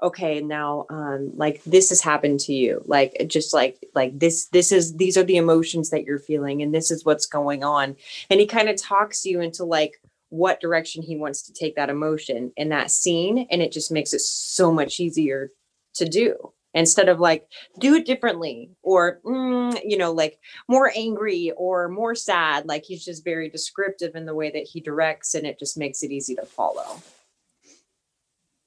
okay 0.00 0.40
now 0.40 0.86
um 0.90 1.32
like 1.34 1.62
this 1.64 1.88
has 1.88 2.00
happened 2.00 2.40
to 2.40 2.52
you. 2.52 2.82
Like 2.86 3.26
just 3.26 3.54
like 3.54 3.78
like 3.94 4.18
this 4.18 4.46
this 4.46 4.70
is 4.70 4.96
these 4.96 5.16
are 5.16 5.24
the 5.24 5.36
emotions 5.36 5.90
that 5.90 6.04
you're 6.04 6.18
feeling 6.18 6.62
and 6.62 6.74
this 6.74 6.90
is 6.90 7.04
what's 7.04 7.26
going 7.26 7.64
on. 7.64 7.96
And 8.30 8.40
he 8.40 8.46
kind 8.46 8.68
of 8.68 8.80
talks 8.80 9.24
you 9.24 9.40
into 9.40 9.64
like 9.64 10.00
what 10.30 10.60
direction 10.60 11.02
he 11.02 11.16
wants 11.16 11.42
to 11.42 11.52
take 11.52 11.74
that 11.76 11.88
emotion 11.88 12.52
in 12.56 12.68
that 12.68 12.90
scene 12.90 13.46
and 13.50 13.62
it 13.62 13.72
just 13.72 13.90
makes 13.90 14.12
it 14.12 14.20
so 14.20 14.70
much 14.70 15.00
easier 15.00 15.50
to 15.94 16.04
do 16.04 16.52
instead 16.74 17.08
of 17.08 17.18
like 17.18 17.46
do 17.78 17.94
it 17.94 18.06
differently 18.06 18.70
or 18.82 19.20
mm, 19.24 19.78
you 19.84 19.96
know 19.96 20.12
like 20.12 20.38
more 20.68 20.92
angry 20.94 21.52
or 21.56 21.88
more 21.88 22.14
sad 22.14 22.66
like 22.66 22.84
he's 22.84 23.04
just 23.04 23.24
very 23.24 23.48
descriptive 23.48 24.14
in 24.14 24.26
the 24.26 24.34
way 24.34 24.50
that 24.50 24.64
he 24.64 24.80
directs 24.80 25.34
and 25.34 25.46
it 25.46 25.58
just 25.58 25.78
makes 25.78 26.02
it 26.02 26.10
easy 26.10 26.34
to 26.34 26.44
follow 26.44 27.00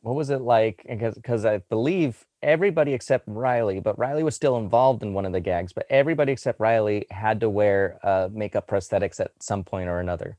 what 0.01 0.15
was 0.15 0.31
it 0.31 0.41
like? 0.41 0.83
Because 0.87 1.45
I 1.45 1.59
believe 1.69 2.25
everybody 2.41 2.93
except 2.93 3.25
Riley, 3.27 3.79
but 3.79 3.97
Riley 3.99 4.23
was 4.23 4.35
still 4.35 4.57
involved 4.57 5.03
in 5.03 5.13
one 5.13 5.25
of 5.25 5.31
the 5.31 5.39
gags, 5.39 5.73
but 5.73 5.85
everybody 5.89 6.31
except 6.31 6.59
Riley 6.59 7.05
had 7.11 7.39
to 7.41 7.49
wear 7.49 7.99
uh, 8.03 8.27
makeup 8.31 8.67
prosthetics 8.67 9.19
at 9.19 9.31
some 9.39 9.63
point 9.63 9.89
or 9.89 9.99
another. 9.99 10.37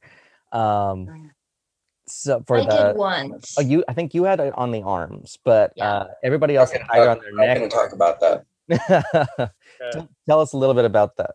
Um, 0.50 1.30
so 2.12 2.42
for 2.46 2.58
I 2.58 2.64
the 2.64 2.88
did 2.88 2.96
once. 2.96 3.56
Oh, 3.58 3.62
you 3.62 3.84
I 3.88 3.92
think 3.94 4.14
you 4.14 4.24
had 4.24 4.40
it 4.40 4.52
on 4.56 4.70
the 4.70 4.82
arms, 4.82 5.38
but 5.44 5.72
Yeah. 5.76 5.90
uh, 5.92 6.06
everybody 6.22 6.56
else 6.56 6.70
had 6.72 6.82
it 6.82 6.88
on 6.90 7.18
their 7.18 7.28
I'm 7.28 7.36
gonna 7.36 7.60
neck. 7.60 7.70
talk 7.70 7.92
about 7.92 8.20
that. 8.20 8.44
Tell- 9.92 10.08
Tell 10.26 10.40
us 10.40 10.52
a 10.52 10.56
little 10.56 10.74
bit 10.74 10.84
about 10.84 11.16
that. 11.16 11.32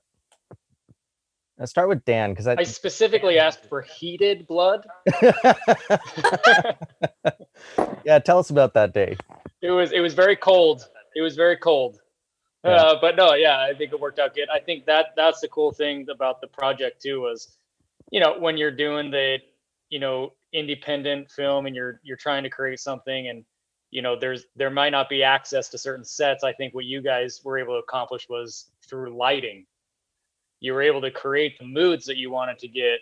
Let's 1.59 1.71
start 1.71 1.89
with 1.89 2.05
Dan 2.05 2.31
because 2.31 2.45
I, 2.47 2.55
I 2.59 2.63
specifically 2.63 3.39
asked 3.39 3.65
for 3.65 3.81
heated 3.81 4.45
blood. 4.47 4.85
yeah, 8.03 8.19
tell 8.19 8.39
us 8.39 8.49
about 8.49 8.73
that 8.75 8.93
day. 8.93 9.17
It 9.61 9.71
was 9.71 9.91
it 9.91 9.99
was 9.99 10.13
very 10.13 10.35
cold. 10.35 10.87
It 11.15 11.21
was 11.21 11.35
very 11.35 11.57
cold. 11.57 11.99
Yeah. 12.63 12.71
Uh, 12.75 13.01
but 13.01 13.15
no, 13.15 13.33
yeah, 13.33 13.59
I 13.61 13.73
think 13.73 13.91
it 13.93 13.99
worked 13.99 14.19
out 14.19 14.35
good. 14.35 14.49
I 14.53 14.59
think 14.59 14.85
that 14.85 15.07
that's 15.15 15.39
the 15.41 15.47
cool 15.47 15.71
thing 15.71 16.07
about 16.11 16.41
the 16.41 16.47
project 16.47 17.01
too 17.01 17.21
was, 17.21 17.57
you 18.11 18.19
know, 18.19 18.37
when 18.39 18.57
you're 18.57 18.71
doing 18.71 19.09
the, 19.09 19.37
you 19.89 19.99
know, 19.99 20.33
independent 20.57 21.29
film 21.29 21.65
and 21.65 21.75
you're 21.75 21.99
you're 22.03 22.17
trying 22.17 22.43
to 22.43 22.49
create 22.49 22.79
something 22.79 23.27
and 23.27 23.45
you 23.91 24.01
know 24.01 24.17
there's 24.19 24.45
there 24.55 24.69
might 24.69 24.89
not 24.89 25.09
be 25.09 25.23
access 25.23 25.69
to 25.69 25.77
certain 25.77 26.05
sets. 26.05 26.43
I 26.43 26.53
think 26.53 26.73
what 26.73 26.85
you 26.85 27.01
guys 27.01 27.41
were 27.43 27.57
able 27.57 27.75
to 27.75 27.79
accomplish 27.79 28.27
was 28.29 28.71
through 28.87 29.15
lighting 29.17 29.65
you 30.59 30.73
were 30.73 30.81
able 30.81 31.01
to 31.01 31.11
create 31.11 31.57
the 31.59 31.65
moods 31.65 32.05
that 32.05 32.17
you 32.17 32.31
wanted 32.31 32.59
to 32.59 32.67
get 32.67 32.99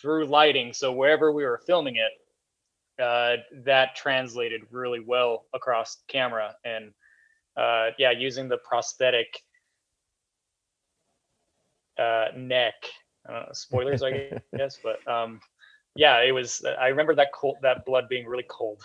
through 0.00 0.26
lighting. 0.26 0.72
So 0.72 0.92
wherever 0.92 1.32
we 1.32 1.44
were 1.44 1.60
filming 1.66 1.96
it, 1.96 3.02
uh, 3.02 3.42
that 3.64 3.94
translated 3.96 4.62
really 4.70 5.00
well 5.00 5.46
across 5.54 5.98
camera. 6.08 6.54
And 6.64 6.92
uh, 7.56 7.90
yeah, 7.98 8.10
using 8.10 8.48
the 8.48 8.58
prosthetic 8.58 9.26
uh, 11.98 12.26
neck, 12.36 12.74
uh, 13.28 13.52
spoilers, 13.52 14.02
I 14.02 14.40
guess, 14.56 14.78
but 14.82 15.06
um, 15.10 15.40
yeah, 15.96 16.20
it 16.22 16.32
was. 16.32 16.62
Uh, 16.64 16.70
I 16.80 16.88
remember 16.88 17.14
that 17.16 17.32
cold, 17.32 17.56
that 17.62 17.84
blood 17.84 18.08
being 18.08 18.26
really 18.26 18.46
cold, 18.48 18.82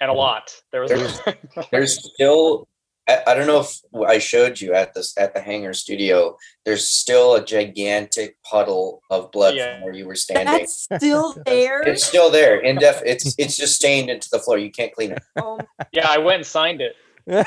and 0.00 0.10
a 0.10 0.14
lot. 0.14 0.54
There 0.72 0.82
was. 0.82 1.20
There's 1.70 2.12
still 2.14 2.66
I, 3.08 3.22
I 3.28 3.34
don't 3.34 3.46
know 3.46 3.60
if 3.60 3.80
I 4.08 4.18
showed 4.18 4.60
you 4.60 4.74
at 4.74 4.94
this 4.94 5.16
at 5.16 5.34
the 5.34 5.40
hangar 5.40 5.72
studio. 5.72 6.36
There's 6.64 6.86
still 6.86 7.34
a 7.36 7.44
gigantic 7.44 8.36
puddle 8.42 9.02
of 9.10 9.30
blood 9.32 9.54
Yeah. 9.54 9.74
from 9.76 9.84
where 9.84 9.94
you 9.94 10.06
were 10.06 10.14
standing. 10.16 10.46
That's 10.46 10.82
still 10.92 11.36
there. 11.46 11.82
It's 11.82 12.04
still 12.04 12.30
there. 12.30 12.58
In 12.58 12.76
def, 12.76 13.02
it's 13.04 13.34
it's 13.38 13.56
just 13.56 13.76
stained 13.76 14.10
into 14.10 14.28
the 14.30 14.38
floor. 14.38 14.58
You 14.58 14.70
can't 14.70 14.92
clean 14.92 15.12
it. 15.12 15.22
Oh, 15.36 15.60
yeah, 15.92 16.08
I 16.08 16.18
went 16.18 16.36
and 16.36 16.46
signed 16.46 16.80
it. 16.80 16.96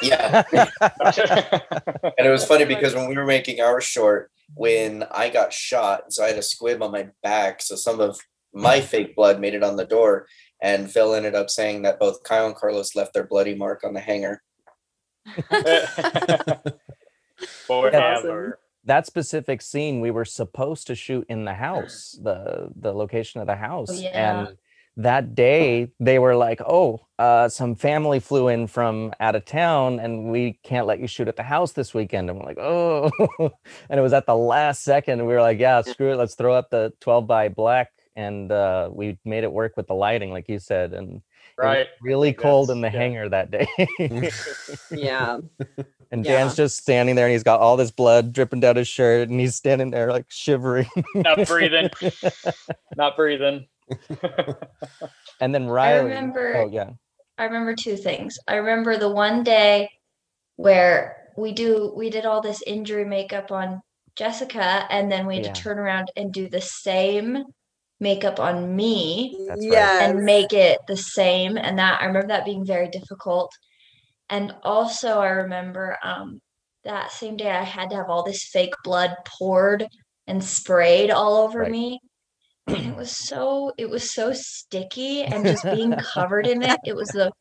Yeah. 0.01 0.43
And 0.51 2.27
it 2.27 2.29
was 2.29 2.45
funny 2.45 2.65
because 2.65 2.95
when 2.95 3.07
we 3.07 3.15
were 3.15 3.25
making 3.25 3.61
our 3.61 3.79
short, 3.79 4.29
when 4.55 5.05
I 5.11 5.29
got 5.29 5.53
shot, 5.53 6.11
so 6.11 6.23
I 6.23 6.27
had 6.27 6.37
a 6.37 6.41
squib 6.41 6.81
on 6.83 6.91
my 6.91 7.07
back, 7.23 7.61
so 7.61 7.75
some 7.75 7.99
of 8.01 8.19
my 8.53 8.81
fake 8.81 9.15
blood 9.15 9.39
made 9.39 9.53
it 9.53 9.63
on 9.63 9.75
the 9.75 9.85
door, 9.85 10.27
and 10.61 10.91
Phil 10.91 11.13
ended 11.13 11.35
up 11.35 11.49
saying 11.49 11.83
that 11.83 11.99
both 11.99 12.23
Kyle 12.23 12.47
and 12.47 12.55
Carlos 12.55 12.95
left 12.95 13.13
their 13.13 13.27
bloody 13.27 13.55
mark 13.55 13.83
on 13.83 13.93
the 13.93 13.99
hangar. 13.99 14.41
Forever. 17.67 18.59
that 18.83 19.05
specific 19.05 19.61
scene 19.61 20.01
we 20.01 20.11
were 20.11 20.25
supposed 20.25 20.87
to 20.87 20.95
shoot 20.95 21.25
in 21.29 21.45
the 21.45 21.53
house 21.53 22.17
the 22.21 22.69
the 22.75 22.91
location 22.91 23.39
of 23.39 23.47
the 23.47 23.55
house 23.55 24.01
yeah. 24.01 24.39
and 24.47 24.57
that 24.97 25.35
day 25.35 25.91
they 25.99 26.19
were 26.19 26.35
like 26.35 26.59
oh 26.61 26.99
uh, 27.19 27.47
some 27.49 27.75
family 27.75 28.19
flew 28.19 28.47
in 28.47 28.65
from 28.65 29.13
out 29.19 29.35
of 29.35 29.45
town 29.45 29.99
and 29.99 30.31
we 30.31 30.59
can't 30.63 30.87
let 30.87 30.99
you 30.99 31.07
shoot 31.07 31.27
at 31.27 31.35
the 31.35 31.43
house 31.43 31.73
this 31.73 31.93
weekend 31.93 32.29
and 32.29 32.39
we're 32.39 32.45
like 32.45 32.59
oh 32.59 33.09
and 33.89 33.99
it 33.99 34.01
was 34.01 34.13
at 34.13 34.25
the 34.25 34.35
last 34.35 34.83
second 34.83 35.25
we 35.25 35.33
were 35.33 35.41
like 35.41 35.59
yeah 35.59 35.81
screw 35.81 36.11
it 36.11 36.15
let's 36.15 36.35
throw 36.35 36.53
up 36.53 36.69
the 36.69 36.91
12 37.01 37.27
by 37.27 37.47
black 37.47 37.91
and 38.19 38.51
uh, 38.51 38.89
we 38.91 39.17
made 39.23 39.43
it 39.43 39.51
work 39.51 39.73
with 39.77 39.87
the 39.87 39.93
lighting 39.93 40.31
like 40.31 40.47
you 40.49 40.59
said 40.59 40.93
and 40.93 41.07
it 41.09 41.13
was 41.57 41.65
Right. 41.65 41.87
really 42.01 42.33
cold 42.33 42.69
in 42.69 42.81
the 42.81 42.87
yeah. 42.91 42.99
hangar 43.01 43.29
that 43.29 43.49
day 43.51 43.67
yeah. 44.91 45.39
and 46.11 46.25
Yeah. 46.25 46.31
dan's 46.31 46.55
just 46.55 46.77
standing 46.77 47.15
there 47.15 47.25
and 47.27 47.33
he's 47.33 47.43
got 47.43 47.59
all 47.59 47.77
this 47.77 47.91
blood 47.91 48.33
dripping 48.33 48.59
down 48.61 48.75
his 48.75 48.87
shirt 48.87 49.29
and 49.29 49.39
he's 49.39 49.55
standing 49.55 49.89
there 49.91 50.11
like 50.11 50.25
shivering 50.29 50.89
Not 51.15 51.47
breathing. 51.47 51.89
Not 52.97 53.15
breathing. 53.15 53.67
And 55.41 55.55
then 55.55 55.67
Riley. 55.67 56.09
remember- 56.09 56.55
Oh 56.57 56.69
yeah. 56.69 56.89
I 57.37 57.45
remember 57.45 57.73
two 57.73 57.95
things. 57.95 58.37
I 58.47 58.55
remember 58.55 58.97
the 58.97 59.09
one 59.09 59.43
day 59.43 59.89
where 60.57 61.15
we 61.37 61.53
do 61.53 61.93
we 61.95 62.09
did 62.09 62.25
all 62.25 62.41
this 62.41 62.61
injury 62.67 63.05
makeup 63.05 63.49
on 63.51 63.81
Jessica 64.17 64.85
and 64.91 65.09
then 65.09 65.25
we 65.25 65.35
had 65.37 65.45
Yeah. 65.45 65.53
to 65.53 65.61
turn 65.61 65.79
around 65.79 66.11
and 66.17 66.33
do 66.33 66.49
the 66.49 66.59
same 66.59 67.45
makeup 67.99 68.39
on 68.39 68.75
me 68.75 69.35
That's 69.47 69.61
right. 69.65 69.71
yes. 69.71 70.01
and 70.09 70.23
make 70.23 70.53
it 70.53 70.79
the 70.87 70.97
same 70.97 71.57
and 71.57 71.77
that 71.79 72.01
I 72.01 72.05
remember 72.05 72.27
that 72.29 72.45
being 72.45 72.65
very 72.65 72.87
difficult. 72.89 73.51
And 74.29 74.53
also 74.63 75.19
I 75.19 75.29
remember 75.29 75.97
um 76.03 76.39
that 76.85 77.11
same 77.11 77.35
day 77.37 77.49
I 77.51 77.63
had 77.63 77.89
to 77.89 77.95
have 77.97 78.09
all 78.09 78.23
this 78.23 78.43
fake 78.53 78.73
blood 78.83 79.15
poured 79.25 79.85
and 80.27 80.43
sprayed 80.43 81.11
all 81.11 81.37
over 81.43 81.59
Right. 81.59 81.71
me. 81.71 81.99
And 82.67 82.77
it 82.85 82.95
was 82.95 83.15
so 83.15 83.73
it 83.77 83.89
was 83.89 84.11
so 84.13 84.31
sticky 84.33 85.23
and 85.23 85.43
just 85.45 85.63
being 85.63 85.91
covered 86.13 86.47
in 86.47 86.61
it. 86.63 86.79
It 86.85 86.95
was 86.95 87.09
the 87.09 87.31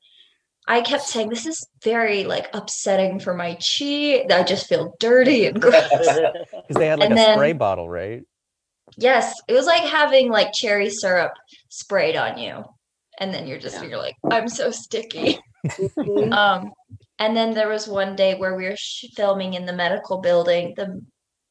I 0.66 0.80
kept 0.82 1.04
saying 1.04 1.28
this 1.30 1.46
is 1.46 1.66
very 1.82 2.24
like 2.24 2.48
upsetting 2.52 3.20
for 3.20 3.32
my 3.34 3.54
chi. 3.54 4.24
I 4.30 4.42
just 4.42 4.66
feel 4.66 4.94
dirty 5.00 5.46
and 5.46 5.60
gross. 5.62 5.88
Because 5.92 6.76
they 6.76 6.86
had 6.88 6.98
like 6.98 7.10
And 7.10 7.18
a 7.18 7.22
then- 7.22 7.36
spray 7.38 7.52
bottle, 7.52 7.88
right? 7.88 8.22
Yes, 8.96 9.34
it 9.48 9.52
was 9.52 9.66
like 9.66 9.82
having 9.82 10.30
like 10.30 10.52
cherry 10.52 10.90
syrup 10.90 11.32
sprayed 11.68 12.16
on 12.16 12.38
you. 12.38 12.64
And 13.20 13.34
then 13.34 13.46
you're 13.46 13.58
just 13.58 13.76
Yeah. 13.82 13.88
you're 13.88 13.98
like, 13.98 14.16
I'm 14.30 14.48
so 14.48 14.70
sticky. 14.70 15.38
Mhm. 15.66 16.32
Um, 16.32 16.72
and 17.18 17.36
then 17.36 17.52
there 17.52 17.68
was 17.68 17.88
one 17.88 18.14
day 18.14 18.36
where 18.36 18.54
we 18.56 18.64
were 18.66 18.76
filming 19.16 19.54
in 19.54 19.66
the 19.66 19.72
medical 19.72 20.20
building, 20.20 20.72
the 20.76 21.00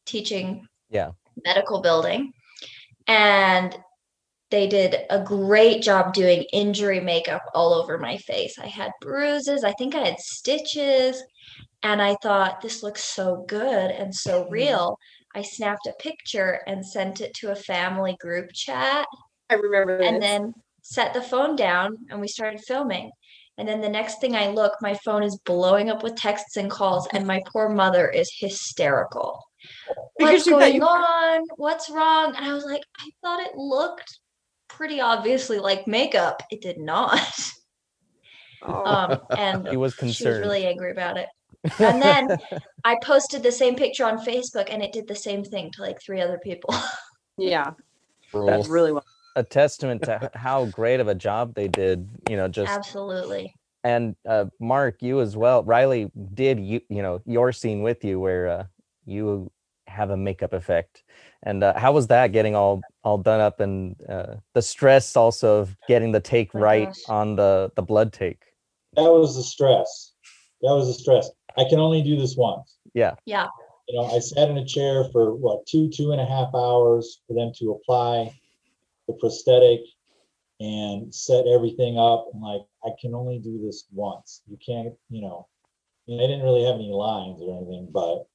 teaching 0.06 0.66
Yeah. 0.90 1.12
medical 1.46 1.82
building, 1.82 2.32
and 3.08 3.78
they 4.50 4.66
did 4.68 4.96
a 5.10 5.22
great 5.22 5.82
job 5.82 6.14
doing 6.14 6.44
injury 6.54 7.02
makeup 7.02 7.42
all 7.54 7.74
over 7.74 7.98
my 7.98 8.16
face. 8.18 8.58
I 8.58 8.68
had 8.68 8.92
bruises, 9.02 9.66
I 9.66 9.74
think 9.74 9.94
I 9.94 10.06
had 10.06 10.20
stitches, 10.20 11.22
and 11.84 12.02
I 12.02 12.16
thought 12.24 12.62
this 12.62 12.82
looks 12.82 13.04
so 13.04 13.44
good 13.48 13.92
and 13.92 14.16
so 14.16 14.48
real. 14.50 14.98
I 15.38 15.44
snapped 15.44 15.86
a 15.88 15.94
picture 16.00 16.62
and 16.68 16.84
sent 16.86 17.22
it 17.22 17.34
to 17.36 17.52
a 17.52 17.56
family 17.56 18.18
group 18.20 18.52
chat 18.54 19.06
I 19.50 19.54
remember 19.54 19.98
and 19.98 20.16
this. 20.16 20.22
then 20.30 20.54
set 20.82 21.14
the 21.14 21.22
phone 21.22 21.56
down 21.56 21.98
and 22.10 22.20
we 22.20 22.28
started 22.28 22.60
filming. 22.62 23.12
And 23.60 23.68
then 23.68 23.82
the 23.82 23.90
next 23.90 24.20
thing 24.22 24.36
I 24.36 24.48
look, 24.50 24.74
my 24.82 24.96
phone 25.06 25.24
is 25.24 25.40
blowing 25.46 25.90
up 25.90 26.04
with 26.04 26.16
texts 26.16 26.58
and 26.58 26.70
calls, 26.70 27.08
and 27.14 27.26
my 27.26 27.42
poor 27.52 27.70
mother 27.70 28.08
is 28.10 28.32
hysterical. 28.40 29.40
Because 30.20 30.46
What's 30.46 30.50
going 30.50 30.76
you- 30.76 30.82
on? 30.84 31.42
What's 31.58 31.90
wrong? 31.90 32.34
And 32.36 32.44
I 32.46 32.54
was 32.54 32.66
like, 32.66 32.84
I 33.00 33.10
thought 33.22 33.40
it 33.42 33.56
looked 33.56 34.20
pretty 34.68 35.00
obviously 35.02 35.60
like 35.60 35.88
makeup. 35.88 36.42
It 36.52 36.62
did 36.62 36.78
not. 36.80 37.20
Oh. 38.64 38.84
Um, 38.86 39.20
and 39.38 39.68
He 39.74 39.78
was 39.78 39.94
concerned. 39.96 40.16
she 40.16 40.28
was 40.28 40.40
really 40.40 40.66
angry 40.66 40.92
about 40.92 41.18
it. 41.18 41.28
And 41.80 42.02
then 42.02 42.38
I 42.84 42.98
posted 43.04 43.44
the 43.44 43.52
same 43.52 43.76
picture 43.76 44.06
on 44.06 44.18
Facebook, 44.20 44.68
and 44.72 44.82
it 44.84 44.92
did 44.92 45.08
the 45.08 45.16
same 45.16 45.44
thing 45.44 45.72
to 45.72 45.82
like 45.82 46.02
three 46.02 46.22
other 46.22 46.38
people. 46.38 46.74
yeah. 47.38 47.72
that's 48.34 48.68
Really 48.68 48.92
well. 48.92 49.06
a 49.36 49.44
testament 49.44 50.04
to 50.04 50.32
how 50.34 50.66
great 50.66 51.00
of 51.00 51.08
a 51.08 51.16
job 51.16 51.54
they 51.56 51.68
did. 51.68 52.08
You 52.30 52.38
know, 52.38 52.48
just 52.48 52.72
Absolutely. 52.72 53.54
and 53.84 54.16
uh, 54.28 54.46
Mark, 54.60 55.02
you 55.02 55.22
as 55.22 55.36
well. 55.36 55.64
Riley 55.64 56.12
did 56.34 56.60
you 56.60 56.82
you 56.90 57.02
know 57.02 57.22
your 57.26 57.52
scene 57.52 57.82
with 57.82 58.04
you 58.04 58.20
where 58.20 58.48
uh, 58.48 58.66
you 59.06 59.52
have 59.88 60.10
a 60.10 60.18
makeup 60.18 60.54
effect, 60.54 61.04
and 61.44 61.64
uh, 61.64 61.78
how 61.78 61.92
was 61.92 62.08
that 62.08 62.32
getting 62.32 62.56
all 62.56 62.82
all 63.04 63.18
done 63.18 63.40
up 63.40 63.60
and 63.60 63.96
uh, 64.10 64.36
the 64.54 64.62
stress 64.62 65.16
also 65.16 65.60
of 65.60 65.76
getting 65.88 66.12
the 66.12 66.20
take 66.20 66.54
My 66.54 66.60
right 66.62 66.88
gosh. 66.88 66.98
on 67.10 67.36
the 67.36 67.72
the 67.76 67.82
blood 67.82 68.14
take. 68.14 68.44
That 68.96 69.04
was 69.04 69.36
the 69.36 69.44
stress. 69.44 70.14
That 70.62 70.74
was 70.74 70.90
a 70.90 70.94
stress. 70.94 71.30
I 71.58 71.66
can 71.70 71.80
only 71.80 72.02
do 72.02 72.18
this 72.18 72.36
once. 72.36 72.78
Yeah. 72.94 73.16
Yeah. 73.26 73.48
You 73.88 74.00
know, 74.00 74.08
I 74.08 74.20
sat 74.20 74.50
in 74.50 74.58
a 74.58 74.66
chair 74.66 75.06
for 75.12 75.34
what, 75.34 75.66
two, 75.66 75.90
two 75.90 76.12
and 76.12 76.22
a 76.22 76.26
half 76.26 76.54
hours 76.54 77.22
for 77.28 77.34
them 77.34 77.52
to 77.60 77.72
apply 77.72 78.38
the 79.08 79.14
prosthetic 79.14 79.82
and 80.60 81.14
set 81.14 81.46
everything 81.48 81.98
up. 81.98 82.28
And 82.34 82.42
like, 82.42 82.62
I 82.84 82.90
can 83.00 83.14
only 83.14 83.40
do 83.40 83.62
this 83.64 83.86
once. 83.94 84.42
You 84.48 84.58
can't, 84.66 84.94
you 85.10 85.22
know, 85.22 85.48
I 86.08 86.12
mean, 86.12 86.20
I 86.22 86.28
didn't 86.28 86.44
really 86.44 86.66
have 86.66 86.76
any 86.76 86.92
lines 86.92 87.42
or 87.42 87.58
anything, 87.58 87.90
but 87.92 88.28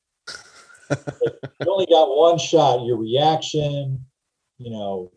you 1.60 1.72
only 1.72 1.86
got 1.86 2.16
one 2.16 2.38
shot. 2.38 2.84
Your 2.84 2.96
reaction, 2.96 4.04
you 4.58 4.70
know, 4.70 5.10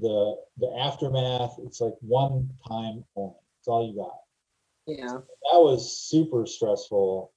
the 0.00 0.36
the 0.58 0.74
aftermath. 0.80 1.56
It's 1.64 1.80
like 1.80 1.94
one 2.00 2.50
time 2.66 3.04
only. 3.16 3.34
It's 3.60 3.68
all 3.68 3.86
you 3.86 3.96
got 3.96 4.23
Yeah. 4.86 5.06
that 5.52 5.58
was 5.60 5.98
super 5.98 6.46
stressful 6.46 7.32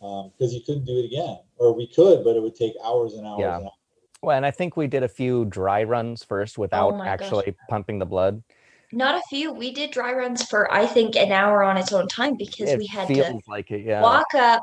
um, 0.00 0.30
because 0.38 0.54
you 0.54 0.60
couldn't 0.64 0.84
do 0.84 0.98
it 0.98 1.06
again 1.06 1.38
or 1.56 1.74
we 1.74 1.88
could 1.88 2.22
but 2.22 2.36
it 2.36 2.42
would 2.42 2.54
take 2.54 2.74
hours 2.84 3.14
and 3.14 3.26
hours 3.26 3.40
Yeah. 3.40 3.56
and 3.56 3.64
hours. 3.64 3.72
Well, 4.20 4.36
and 4.36 4.44
I 4.44 4.50
think 4.50 4.76
we 4.76 4.88
did 4.88 5.04
a 5.04 5.08
few 5.08 5.44
dry 5.44 5.84
runs 5.84 6.24
first 6.24 6.58
without 6.58 6.94
oh 6.94 6.96
my 6.96 7.04
gosh. 7.04 7.12
actually 7.12 7.54
pumping 7.68 7.98
the 8.00 8.06
blood. 8.06 8.42
Not 8.90 9.14
a 9.14 9.22
few. 9.28 9.52
We 9.52 9.72
did 9.72 9.90
dry 9.92 10.12
runs 10.12 10.44
for 10.44 10.72
I 10.72 10.86
think 10.86 11.14
an 11.14 11.30
hour 11.30 11.62
on 11.62 11.76
its 11.76 11.92
own 11.92 12.08
time 12.08 12.34
because 12.36 12.70
it 12.70 12.78
we 12.78 12.86
had 12.86 13.06
to 13.08 13.38
like 13.46 13.70
it, 13.70 13.84
yeah. 13.84 14.02
walk 14.02 14.34
up 14.34 14.62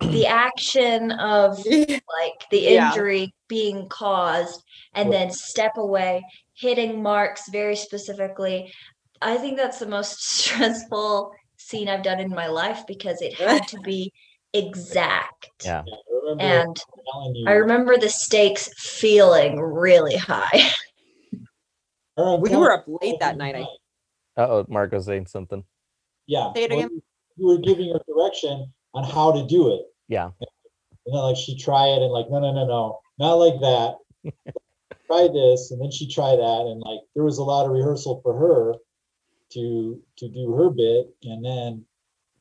the 0.00 0.26
action 0.26 1.12
of 1.12 1.58
like 1.66 2.48
the 2.50 2.60
Yeah. 2.60 2.88
injury 2.88 3.32
being 3.48 3.88
caused 3.88 4.62
and 4.94 5.08
Right. 5.08 5.18
then 5.18 5.30
step 5.30 5.76
away, 5.76 6.24
hitting 6.54 7.00
marks 7.00 7.48
very 7.50 7.76
specifically. 7.76 8.72
I 9.24 9.38
think 9.38 9.56
that's 9.56 9.78
the 9.78 9.86
most 9.86 10.22
stressful 10.38 11.32
scene 11.56 11.88
I've 11.88 12.02
done 12.02 12.20
in 12.20 12.30
my 12.30 12.46
life 12.46 12.84
because 12.86 13.22
it 13.22 13.34
had 13.34 13.66
to 13.68 13.80
be 13.80 14.12
exact. 14.52 15.50
Yeah. 15.64 15.82
Yeah, 15.86 15.94
I 16.40 16.62
And 16.62 16.76
I 17.46 17.52
remember 17.52 17.96
the 17.96 18.10
stakes 18.10 18.68
feeling 18.76 19.60
really 19.60 20.16
high. 20.16 20.50
I 22.16 22.20
remember 22.20 22.48
We 22.50 22.56
were 22.56 22.72
up 22.72 22.84
late 22.86 23.16
that 23.20 23.36
night. 23.36 23.56
I 23.56 23.62
Uh 24.40 24.46
oh, 24.48 24.66
Mark 24.68 24.92
was 24.92 25.06
saying 25.06 25.26
something. 25.26 25.64
yeah 26.26 26.52
Say 26.54 26.64
it 26.64 26.70
well, 26.70 26.78
again. 26.80 27.02
you 27.36 27.46
were 27.46 27.58
giving 27.58 27.92
her 27.92 28.00
direction 28.06 28.72
on 28.92 29.04
how 29.04 29.32
to 29.32 29.46
do 29.46 29.74
it 29.74 29.82
Yeah. 30.08 30.30
And 31.06 31.14
then 31.14 31.22
like 31.22 31.36
she 31.36 31.56
try 31.58 31.86
it 31.88 32.02
and 32.02 32.12
like, 32.12 32.30
no, 32.30 32.40
no, 32.40 32.52
no, 32.52 32.66
no, 32.66 32.98
not 33.18 33.34
like 33.34 33.58
that. 33.60 33.96
try 35.06 35.28
this, 35.28 35.70
and 35.70 35.80
then 35.80 35.90
she 35.90 36.08
try 36.08 36.34
that, 36.34 36.60
and 36.70 36.80
like 36.80 37.00
there 37.14 37.24
was 37.24 37.36
a 37.38 37.42
lot 37.44 37.66
of 37.66 37.72
rehearsal 37.72 38.20
for 38.22 38.32
her 38.36 38.74
to 39.54 40.00
to 40.16 40.28
do 40.28 40.52
her 40.54 40.70
bit, 40.70 41.14
and 41.22 41.44
then 41.44 41.84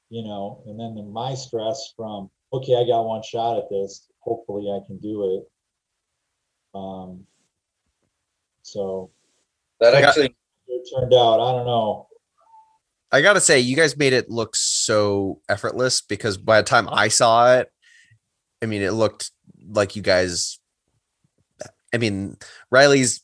you 0.10 0.24
know, 0.24 0.62
and 0.68 0.80
then 0.80 0.96
the, 0.96 1.04
my 1.04 1.34
stress 1.34 1.94
from 1.96 2.30
okay, 2.52 2.76
I 2.76 2.86
got 2.86 3.04
one 3.04 3.24
shot 3.24 3.58
at 3.58 3.70
this. 3.70 4.08
Hopefully, 4.20 4.70
I 4.70 4.86
can 4.86 4.98
do 4.98 5.38
it. 5.38 6.78
Um. 6.78 7.26
So 8.62 9.12
That 9.80 9.94
actually, 9.94 10.36
it 10.68 10.90
turned 10.94 11.14
out. 11.14 11.40
I 11.40 11.52
don't 11.52 11.66
know. 11.66 12.08
I 13.12 13.22
gotta 13.22 13.42
say, 13.42 13.60
you 13.60 13.76
guys 13.76 13.96
made 13.96 14.14
it 14.14 14.30
look 14.30 14.56
so 14.56 15.40
effortless 15.48 16.02
because 16.02 16.38
by 16.38 16.62
the 16.62 16.68
time 16.68 16.90
I 16.90 17.10
saw 17.10 17.56
it, 17.58 17.72
I 18.62 18.66
mean, 18.66 18.82
it 18.82 18.94
looked 18.94 19.32
like 19.68 19.96
you 19.96 20.02
guys. 20.02 20.60
I 21.94 22.00
mean, 22.00 22.38
Riley's, 22.72 23.23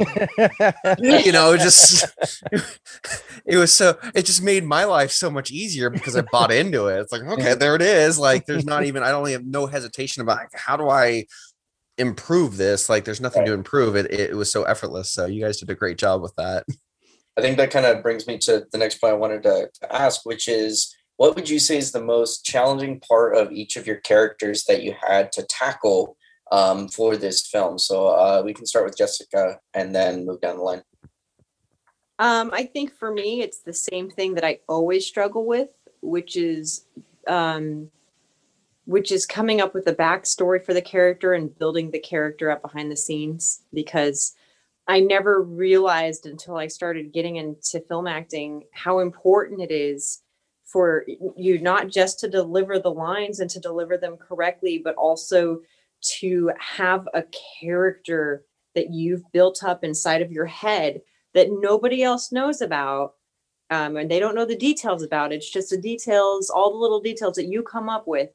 you 0.98 1.32
know, 1.32 1.56
just 1.56 2.04
it 3.46 3.56
was 3.56 3.72
so 3.72 3.98
it 4.14 4.24
just 4.24 4.42
made 4.42 4.64
my 4.64 4.84
life 4.84 5.10
so 5.10 5.30
much 5.30 5.50
easier 5.50 5.90
because 5.90 6.16
I 6.16 6.22
bought 6.32 6.52
into 6.52 6.86
it. 6.86 7.00
It's 7.00 7.12
like, 7.12 7.22
okay, 7.22 7.54
there 7.54 7.76
it 7.76 7.82
is. 7.82 8.18
Like, 8.18 8.46
there's 8.46 8.64
not 8.64 8.84
even 8.84 9.02
I 9.02 9.10
don't 9.10 9.28
have 9.28 9.46
no 9.46 9.66
hesitation 9.66 10.22
about 10.22 10.38
like, 10.38 10.48
how 10.54 10.76
do 10.76 10.88
I 10.88 11.26
improve 11.98 12.56
this? 12.56 12.88
Like, 12.88 13.04
there's 13.04 13.20
nothing 13.20 13.44
to 13.44 13.52
improve. 13.52 13.96
It 13.96 14.10
it 14.10 14.36
was 14.36 14.50
so 14.50 14.64
effortless. 14.64 15.10
So 15.10 15.26
you 15.26 15.42
guys 15.42 15.58
did 15.58 15.70
a 15.70 15.74
great 15.74 15.98
job 15.98 16.22
with 16.22 16.34
that. 16.36 16.64
I 17.36 17.42
think 17.42 17.56
that 17.58 17.70
kind 17.70 17.86
of 17.86 18.02
brings 18.02 18.26
me 18.26 18.38
to 18.38 18.66
the 18.72 18.78
next 18.78 19.00
point 19.00 19.14
I 19.14 19.16
wanted 19.16 19.42
to, 19.44 19.70
to 19.80 19.94
ask, 19.94 20.26
which 20.26 20.48
is 20.48 20.94
what 21.16 21.34
would 21.36 21.48
you 21.48 21.58
say 21.58 21.76
is 21.76 21.92
the 21.92 22.02
most 22.02 22.44
challenging 22.44 23.00
part 23.00 23.36
of 23.36 23.52
each 23.52 23.76
of 23.76 23.86
your 23.86 23.96
characters 23.96 24.64
that 24.64 24.82
you 24.82 24.94
had 25.06 25.30
to 25.32 25.42
tackle 25.42 26.16
um, 26.50 26.88
for 26.88 27.16
this 27.16 27.46
film? 27.46 27.78
So 27.78 28.08
uh, 28.08 28.42
we 28.44 28.54
can 28.54 28.66
start 28.66 28.84
with 28.84 28.96
Jessica 28.96 29.58
and 29.74 29.94
then 29.94 30.26
move 30.26 30.40
down 30.40 30.56
the 30.56 30.62
line. 30.62 30.82
Um, 32.18 32.50
I 32.52 32.64
think 32.64 32.94
for 32.94 33.12
me, 33.12 33.40
it's 33.40 33.62
the 33.62 33.72
same 33.72 34.10
thing 34.10 34.34
that 34.34 34.44
I 34.44 34.58
always 34.68 35.06
struggle 35.06 35.46
with, 35.46 35.70
which 36.02 36.36
is, 36.36 36.84
um, 37.26 37.90
which 38.84 39.10
is 39.10 39.24
coming 39.24 39.60
up 39.60 39.72
with 39.72 39.86
a 39.86 39.94
backstory 39.94 40.62
for 40.62 40.74
the 40.74 40.82
character 40.82 41.32
and 41.32 41.58
building 41.58 41.90
the 41.90 41.98
character 41.98 42.50
up 42.50 42.60
behind 42.60 42.90
the 42.90 42.96
scenes. 42.96 43.62
Because 43.72 44.34
I 44.86 45.00
never 45.00 45.40
realized 45.40 46.26
until 46.26 46.56
I 46.56 46.66
started 46.66 47.12
getting 47.12 47.36
into 47.36 47.80
film 47.88 48.06
acting 48.06 48.64
how 48.72 48.98
important 48.98 49.62
it 49.62 49.70
is 49.70 50.22
for 50.64 51.04
you 51.36 51.60
not 51.60 51.88
just 51.88 52.20
to 52.20 52.28
deliver 52.28 52.78
the 52.78 52.90
lines 52.90 53.40
and 53.40 53.48
to 53.50 53.60
deliver 53.60 53.96
them 53.96 54.16
correctly, 54.16 54.78
but 54.82 54.94
also 54.96 55.60
to 56.00 56.50
have 56.58 57.08
a 57.14 57.24
character 57.60 58.44
that 58.74 58.90
you've 58.90 59.22
built 59.32 59.62
up 59.64 59.84
inside 59.84 60.22
of 60.22 60.32
your 60.32 60.46
head 60.46 61.00
that 61.34 61.48
nobody 61.50 62.02
else 62.02 62.32
knows 62.32 62.60
about 62.60 63.14
um, 63.70 63.96
and 63.96 64.10
they 64.10 64.18
don't 64.18 64.34
know 64.34 64.44
the 64.44 64.56
details 64.56 65.02
about. 65.02 65.32
It's 65.32 65.50
just 65.50 65.70
the 65.70 65.78
details 65.78 66.50
all 66.50 66.72
the 66.72 66.78
little 66.78 67.00
details 67.00 67.36
that 67.36 67.46
you 67.46 67.62
come 67.62 67.88
up 67.88 68.06
with 68.06 68.30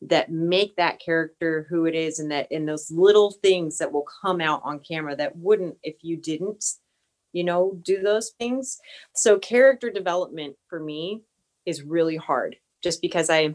that 0.00 0.30
make 0.30 0.76
that 0.76 1.00
character 1.00 1.66
who 1.68 1.84
it 1.84 1.94
is 1.94 2.20
and 2.20 2.30
that 2.30 2.50
in 2.50 2.64
those 2.64 2.90
little 2.90 3.32
things 3.42 3.78
that 3.78 3.92
will 3.92 4.06
come 4.22 4.40
out 4.40 4.62
on 4.64 4.78
camera 4.78 5.16
that 5.16 5.36
wouldn't 5.36 5.76
if 5.82 5.96
you 6.02 6.16
didn't 6.16 6.64
you 7.32 7.44
know 7.44 7.78
do 7.82 8.00
those 8.00 8.30
things. 8.38 8.78
So 9.14 9.38
character 9.38 9.90
development 9.90 10.56
for 10.68 10.80
me 10.80 11.22
is 11.66 11.82
really 11.82 12.16
hard 12.16 12.56
just 12.82 13.02
because 13.02 13.28
i 13.28 13.54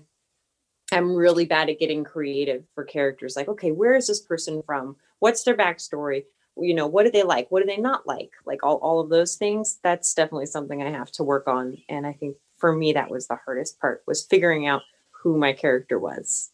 i'm 0.94 1.16
really 1.16 1.46
bad 1.46 1.70
at 1.70 1.80
getting 1.80 2.04
creative 2.04 2.64
for 2.74 2.84
characters 2.84 3.36
like 3.36 3.48
okay 3.48 3.72
where 3.72 3.96
is 3.96 4.08
this 4.08 4.22
person 4.22 4.62
from? 4.66 4.96
What's 5.20 5.44
their 5.44 5.56
backstory? 5.56 6.26
You 6.58 6.74
know 6.74 6.88
what 6.88 7.06
do 7.06 7.12
they 7.12 7.24
like? 7.24 7.50
What 7.50 7.62
do 7.62 7.66
they 7.66 7.82
not 7.82 8.06
like? 8.06 8.32
Like 8.46 8.64
all, 8.64 8.78
all 8.78 9.00
of 9.00 9.10
those 9.10 9.36
things 9.36 9.80
that's 9.84 10.14
definitely 10.14 10.46
something 10.46 10.82
i 10.82 10.90
have 10.90 11.12
to 11.14 11.24
work 11.24 11.48
on 11.48 11.78
and 11.90 12.06
i 12.06 12.14
think 12.14 12.38
for 12.58 12.74
me 12.74 12.94
that 12.94 13.10
was 13.10 13.28
the 13.28 13.40
hardest 13.44 13.80
part 13.80 14.04
was 14.08 14.26
figuring 14.26 14.68
out 14.68 14.84
who 15.12 15.38
my 15.38 15.54
character 15.54 15.98
was. 15.98 16.52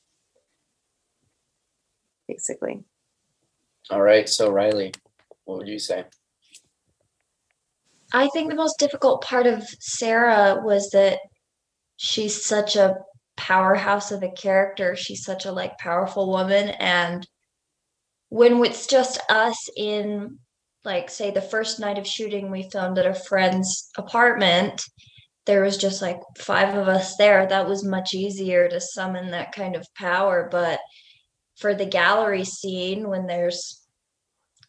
Basically. 2.28 2.84
All 3.89 4.02
right. 4.02 4.30
So 4.30 4.52
Riley, 4.52 4.93
what 5.45 5.58
would 5.58 5.67
you 5.67 5.80
say? 5.80 6.06
I 8.13 8.28
think 8.28 8.49
the 8.49 8.56
most 8.56 8.78
difficult 8.78 9.23
part 9.23 9.47
of 9.47 9.63
Sarah 9.80 10.62
was 10.63 10.91
that 10.91 11.19
she's 11.97 12.45
such 12.45 12.75
a 12.75 12.97
powerhouse 13.39 14.12
of 14.12 14.21
a 14.21 14.32
character. 14.32 14.95
She's 14.95 15.23
such 15.23 15.45
a 15.45 15.52
like 15.52 15.78
powerful 15.78 16.30
woman. 16.30 16.69
And 16.69 17.25
when 18.28 18.63
it's 18.65 18.86
just 18.86 19.19
us 19.30 19.58
in 19.78 20.38
like 20.84 21.10
say 21.10 21.32
the 21.32 21.41
first 21.41 21.80
night 21.80 21.97
of 21.97 22.06
shooting 22.06 22.52
we 22.52 22.69
filmed 22.69 22.97
at 22.99 23.06
a 23.06 23.13
friend's 23.13 23.89
apartment 23.97 24.82
there 25.45 25.63
was 25.63 25.78
just 25.78 25.99
like 25.99 26.19
five 26.38 26.75
of 26.75 26.88
us 26.88 27.15
there. 27.17 27.47
That 27.47 27.67
was 27.67 27.84
much 27.84 28.13
easier 28.13 28.69
to 28.69 28.80
summon 28.80 29.32
that 29.32 29.52
kind 29.52 29.75
of 29.75 29.84
power. 29.95 30.47
But 30.52 30.80
for 31.58 31.73
the 31.73 31.88
gallery 31.88 32.43
scene 32.43 33.10
when 33.10 33.25
there's 33.25 33.82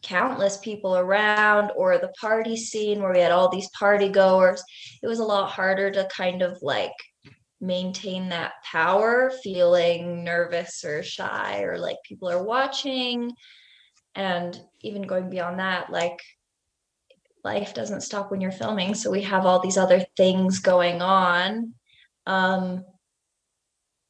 countless 0.01 0.57
people 0.57 0.97
around 0.97 1.71
or 1.75 1.99
the 1.99 2.11
party 2.19 2.57
scene 2.57 2.99
where 2.99 3.13
we 3.13 3.19
had 3.19 3.31
all 3.31 3.49
these 3.49 3.69
party 3.77 4.09
goers 4.09 4.63
it 5.03 5.07
was 5.07 5.19
a 5.19 5.23
lot 5.23 5.51
harder 5.51 5.91
to 5.91 6.09
kind 6.11 6.41
of 6.41 6.57
like 6.63 6.91
maintain 7.61 8.29
that 8.29 8.53
power 8.63 9.31
feeling 9.43 10.23
nervous 10.23 10.83
or 10.83 11.03
shy 11.03 11.61
or 11.61 11.77
like 11.77 11.97
people 12.03 12.29
are 12.29 12.43
watching. 12.43 13.31
And 14.15 14.59
even 14.81 15.03
going 15.03 15.29
beyond 15.29 15.59
that 15.59 15.89
like 15.89 16.19
life 17.43 17.73
doesn't 17.73 18.01
stop 18.01 18.31
when 18.31 18.41
you're 18.41 18.51
filming 18.51 18.93
so 18.93 19.09
we 19.09 19.21
have 19.21 19.45
all 19.45 19.59
these 19.59 19.77
other 19.77 20.03
things 20.17 20.59
going 20.59 21.01
on 21.01 21.73
um 22.27 22.83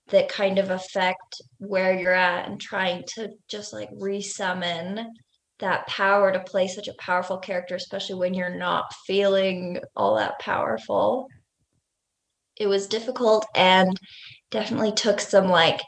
that 0.10 0.28
kind 0.28 0.60
of 0.60 0.70
affect 0.70 1.42
where 1.60 1.98
you're 1.98 2.14
at 2.14 2.48
and 2.50 2.60
trying 2.60 3.04
to 3.08 3.30
just 3.48 3.72
like 3.72 3.90
resummon 3.92 5.06
that 5.60 5.88
power 5.88 6.32
to 6.32 6.40
play 6.42 6.68
such 6.68 6.88
a 6.88 6.94
powerful 6.96 7.38
character 7.38 7.76
especially 7.76 8.16
when 8.16 8.34
you're 8.34 8.58
not 8.58 8.94
feeling 9.08 9.80
all 9.96 10.16
that 10.16 10.38
powerful 10.40 11.28
it 12.62 12.68
was 12.68 12.88
difficult 12.88 13.46
and 13.56 14.00
definitely 14.52 14.92
took 14.92 15.20
some 15.20 15.48
like 15.48 15.82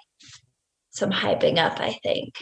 some 0.90 1.12
hyping 1.12 1.58
up 1.58 1.80
i 1.80 1.98
think 2.04 2.34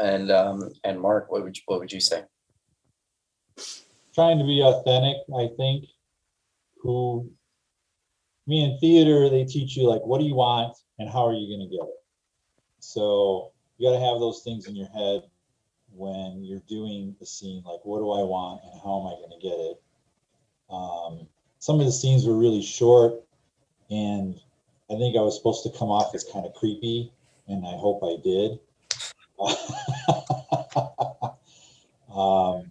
And 0.00 0.30
um, 0.30 0.70
and 0.84 1.00
Mark, 1.00 1.32
what 1.32 1.42
would 1.42 1.56
you, 1.56 1.62
what 1.66 1.80
would 1.80 1.90
you 1.90 2.00
say? 2.00 2.22
trying 4.18 4.38
to 4.38 4.44
be 4.44 4.60
authentic, 4.60 5.16
I 5.32 5.48
think. 5.56 5.84
Who, 6.82 7.30
me 8.48 8.64
in 8.64 8.76
theater, 8.80 9.28
they 9.28 9.44
teach 9.44 9.76
you 9.76 9.88
like, 9.88 10.04
what 10.04 10.18
do 10.18 10.24
you 10.24 10.34
want 10.34 10.76
and 10.98 11.08
how 11.08 11.24
are 11.24 11.34
you 11.34 11.46
going 11.46 11.68
to 11.68 11.76
get 11.76 11.84
it? 11.84 12.02
So 12.80 13.52
you 13.76 13.88
got 13.88 13.96
to 13.96 14.04
have 14.04 14.18
those 14.18 14.42
things 14.42 14.66
in 14.66 14.74
your 14.74 14.88
head 14.88 15.22
when 15.94 16.44
you're 16.44 16.62
doing 16.68 17.16
the 17.20 17.26
scene. 17.26 17.62
Like, 17.64 17.80
what 17.84 17.98
do 17.98 18.10
I 18.10 18.22
want 18.22 18.62
and 18.64 18.80
how 18.82 19.00
am 19.00 19.06
I 19.06 19.14
going 19.18 19.30
to 19.30 19.38
get 19.40 19.58
it? 19.58 19.80
Um, 20.70 21.26
some 21.58 21.80
of 21.80 21.86
the 21.86 21.92
scenes 21.92 22.26
were 22.26 22.36
really 22.36 22.62
short, 22.62 23.24
and 23.90 24.38
I 24.90 24.94
think 24.94 25.16
I 25.16 25.20
was 25.20 25.36
supposed 25.36 25.62
to 25.64 25.70
come 25.78 25.88
off 25.88 26.14
as 26.14 26.24
kind 26.24 26.46
of 26.46 26.54
creepy, 26.54 27.12
and 27.46 27.66
I 27.66 27.72
hope 27.72 28.02
I 28.02 28.16
did. 28.22 28.58
um, 32.14 32.70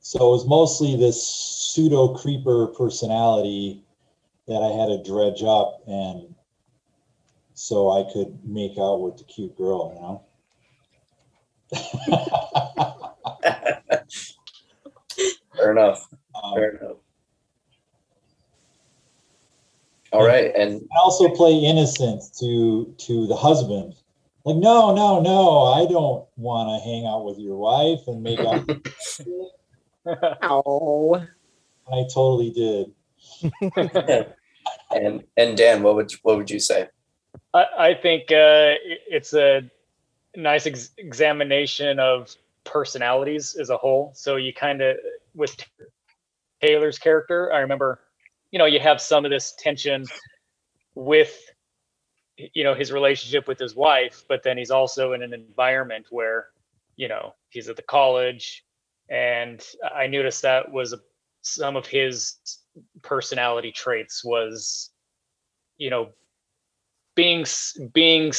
so 0.00 0.18
it 0.18 0.30
was 0.30 0.46
mostly 0.46 0.96
this 0.96 1.22
pseudo 1.22 2.14
creeper 2.14 2.68
personality 2.68 3.84
that 4.46 4.62
I 4.62 4.68
had 4.68 4.86
to 4.86 5.02
dredge 5.02 5.42
up 5.42 5.82
and 5.86 6.34
so 7.52 7.90
I 7.90 8.10
could 8.12 8.38
make 8.44 8.78
out 8.78 9.02
with 9.02 9.18
the 9.18 9.24
cute 9.24 9.54
girl, 9.58 9.92
you 9.94 10.00
know? 10.00 10.22
Fair 15.56 15.72
enough. 15.72 16.06
Um, 16.34 16.54
Fair 16.54 16.76
enough. 16.76 16.96
All 20.12 20.26
right, 20.26 20.52
and 20.56 20.72
and 20.72 20.88
also 21.02 21.28
play 21.28 21.52
innocent 21.52 22.22
to 22.40 22.94
to 22.98 23.26
the 23.26 23.36
husband. 23.36 23.94
Like, 24.44 24.56
no, 24.56 24.94
no, 24.94 25.20
no, 25.20 25.64
I 25.64 25.84
don't 25.84 26.26
want 26.36 26.70
to 26.70 26.88
hang 26.88 27.04
out 27.04 27.26
with 27.26 27.38
your 27.38 27.56
wife 27.56 28.00
and 28.06 28.22
make 28.22 28.40
out. 28.40 28.66
oh 30.42 31.16
I 31.92 32.04
totally 32.12 32.50
did. 32.50 32.92
and 34.90 35.24
and 35.36 35.56
Dan, 35.56 35.82
what 35.82 35.96
would 35.96 36.10
what 36.22 36.38
would 36.38 36.50
you 36.50 36.60
say? 36.60 36.88
I, 37.52 37.66
I 37.78 37.94
think 37.94 38.32
uh, 38.32 38.80
it's 39.10 39.34
a 39.34 39.70
nice 40.38 40.66
ex- 40.66 40.90
examination 40.98 41.98
of 41.98 42.34
personalities 42.64 43.56
as 43.56 43.70
a 43.70 43.76
whole. 43.76 44.12
So 44.14 44.36
you 44.36 44.52
kind 44.52 44.80
of 44.82 44.96
with 45.34 45.56
Taylor's 46.62 46.98
character, 46.98 47.52
I 47.52 47.60
remember 47.60 48.00
you 48.50 48.58
know 48.58 48.66
you 48.66 48.80
have 48.80 49.00
some 49.00 49.24
of 49.24 49.30
this 49.30 49.54
tension 49.58 50.04
with 50.94 51.50
you 52.36 52.64
know 52.64 52.74
his 52.74 52.92
relationship 52.92 53.48
with 53.48 53.58
his 53.58 53.74
wife 53.74 54.24
but 54.28 54.42
then 54.42 54.56
he's 54.56 54.70
also 54.70 55.12
in 55.12 55.22
an 55.22 55.32
environment 55.32 56.06
where 56.10 56.46
you 56.96 57.08
know 57.08 57.34
he's 57.50 57.68
at 57.68 57.76
the 57.76 57.82
college 57.82 58.64
and 59.10 59.64
i 59.94 60.06
noticed 60.06 60.42
that 60.42 60.70
was 60.70 60.92
a, 60.92 60.98
some 61.42 61.76
of 61.76 61.86
his 61.86 62.36
personality 63.02 63.72
traits 63.72 64.24
was 64.24 64.90
you 65.78 65.90
know 65.90 66.08
being 67.14 67.44
being 67.92 68.32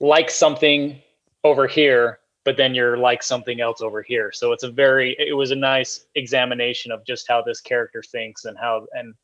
like 0.00 0.30
something 0.30 1.00
over 1.44 1.66
here 1.66 2.18
but 2.46 2.56
then 2.56 2.76
you're 2.76 2.96
like 2.96 3.24
something 3.24 3.60
else 3.60 3.80
over 3.82 4.02
here. 4.02 4.30
So 4.32 4.52
it's 4.52 4.62
a 4.62 4.70
very 4.70 5.16
it 5.18 5.36
was 5.36 5.50
a 5.50 5.56
nice 5.56 6.06
examination 6.14 6.92
of 6.92 7.04
just 7.04 7.26
how 7.28 7.42
this 7.42 7.60
character 7.60 8.02
thinks 8.02 8.44
and 8.44 8.56
how 8.56 8.86
and 8.92 9.14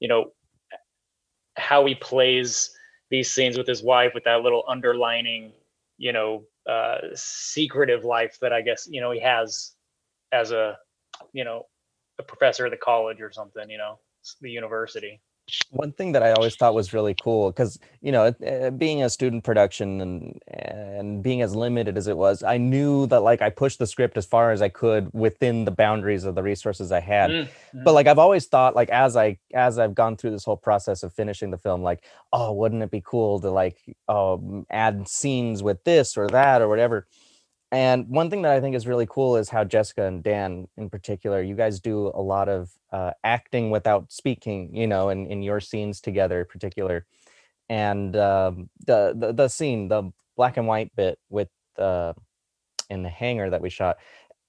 you 0.00 0.08
know 0.08 0.32
how 1.58 1.84
he 1.84 1.94
plays 1.94 2.70
these 3.10 3.30
scenes 3.30 3.58
with 3.58 3.66
his 3.66 3.82
wife 3.82 4.12
with 4.14 4.24
that 4.24 4.40
little 4.40 4.64
underlining 4.66 5.52
you 5.98 6.12
know 6.12 6.44
uh 6.66 6.98
secretive 7.14 8.04
life 8.04 8.38
that 8.40 8.52
i 8.52 8.62
guess 8.62 8.88
you 8.90 9.00
know 9.00 9.10
he 9.10 9.20
has 9.20 9.72
as 10.32 10.52
a 10.52 10.78
you 11.32 11.44
know 11.44 11.66
a 12.18 12.22
professor 12.22 12.64
at 12.64 12.70
the 12.70 12.78
college 12.78 13.20
or 13.20 13.30
something 13.30 13.68
you 13.68 13.76
know 13.76 13.98
the 14.40 14.50
university 14.50 15.20
one 15.70 15.92
thing 15.92 16.12
that 16.12 16.22
I 16.22 16.32
always 16.32 16.56
thought 16.56 16.74
was 16.74 16.92
really 16.92 17.14
cool 17.14 17.50
because 17.50 17.78
you 18.00 18.12
know 18.12 18.34
uh, 18.46 18.70
being 18.70 19.02
a 19.02 19.10
student 19.10 19.44
production 19.44 20.00
and 20.00 20.40
and 20.48 21.22
being 21.22 21.42
as 21.42 21.54
limited 21.54 21.96
as 21.96 22.06
it 22.06 22.16
was, 22.16 22.42
I 22.42 22.56
knew 22.56 23.06
that 23.06 23.20
like 23.20 23.42
I 23.42 23.50
pushed 23.50 23.78
the 23.78 23.86
script 23.86 24.16
as 24.16 24.26
far 24.26 24.52
as 24.52 24.62
I 24.62 24.68
could 24.68 25.10
within 25.12 25.64
the 25.64 25.70
boundaries 25.70 26.24
of 26.24 26.34
the 26.34 26.42
resources 26.42 26.92
I 26.92 27.00
had. 27.00 27.30
Mm-hmm. 27.30 27.84
But 27.84 27.94
like 27.94 28.06
I've 28.06 28.18
always 28.18 28.46
thought 28.46 28.74
like 28.74 28.90
as 28.90 29.16
I 29.16 29.38
as 29.54 29.78
I've 29.78 29.94
gone 29.94 30.16
through 30.16 30.30
this 30.30 30.44
whole 30.44 30.56
process 30.56 31.02
of 31.02 31.12
finishing 31.12 31.50
the 31.50 31.58
film, 31.58 31.82
like 31.82 32.04
oh 32.32 32.52
wouldn't 32.52 32.82
it 32.82 32.90
be 32.90 33.02
cool 33.04 33.40
to 33.40 33.50
like 33.50 33.78
um, 34.08 34.66
add 34.70 35.08
scenes 35.08 35.62
with 35.62 35.82
this 35.84 36.16
or 36.16 36.28
that 36.28 36.62
or 36.62 36.68
whatever. 36.68 37.06
And 37.72 38.08
one 38.08 38.30
thing 38.30 38.42
that 38.42 38.52
I 38.52 38.60
think 38.60 38.74
is 38.74 38.86
really 38.86 39.06
cool 39.08 39.36
is 39.36 39.48
how 39.48 39.62
Jessica 39.62 40.04
and 40.04 40.22
Dan, 40.22 40.66
in 40.76 40.90
particular, 40.90 41.40
you 41.40 41.54
guys 41.54 41.78
do 41.78 42.08
a 42.14 42.20
lot 42.20 42.48
of 42.48 42.70
uh, 42.90 43.12
acting 43.22 43.70
without 43.70 44.10
speaking, 44.10 44.74
you 44.74 44.88
know, 44.88 45.08
in, 45.10 45.26
in 45.28 45.42
your 45.42 45.60
scenes 45.60 46.00
together, 46.00 46.40
in 46.40 46.46
particular. 46.46 47.06
And 47.68 48.16
um, 48.16 48.70
the, 48.86 49.14
the 49.16 49.32
the 49.32 49.48
scene, 49.48 49.86
the 49.86 50.10
black 50.36 50.56
and 50.56 50.66
white 50.66 50.90
bit 50.96 51.20
with 51.28 51.48
uh, 51.78 52.14
in 52.88 53.04
the 53.04 53.08
hangar 53.08 53.50
that 53.50 53.62
we 53.62 53.70
shot, 53.70 53.98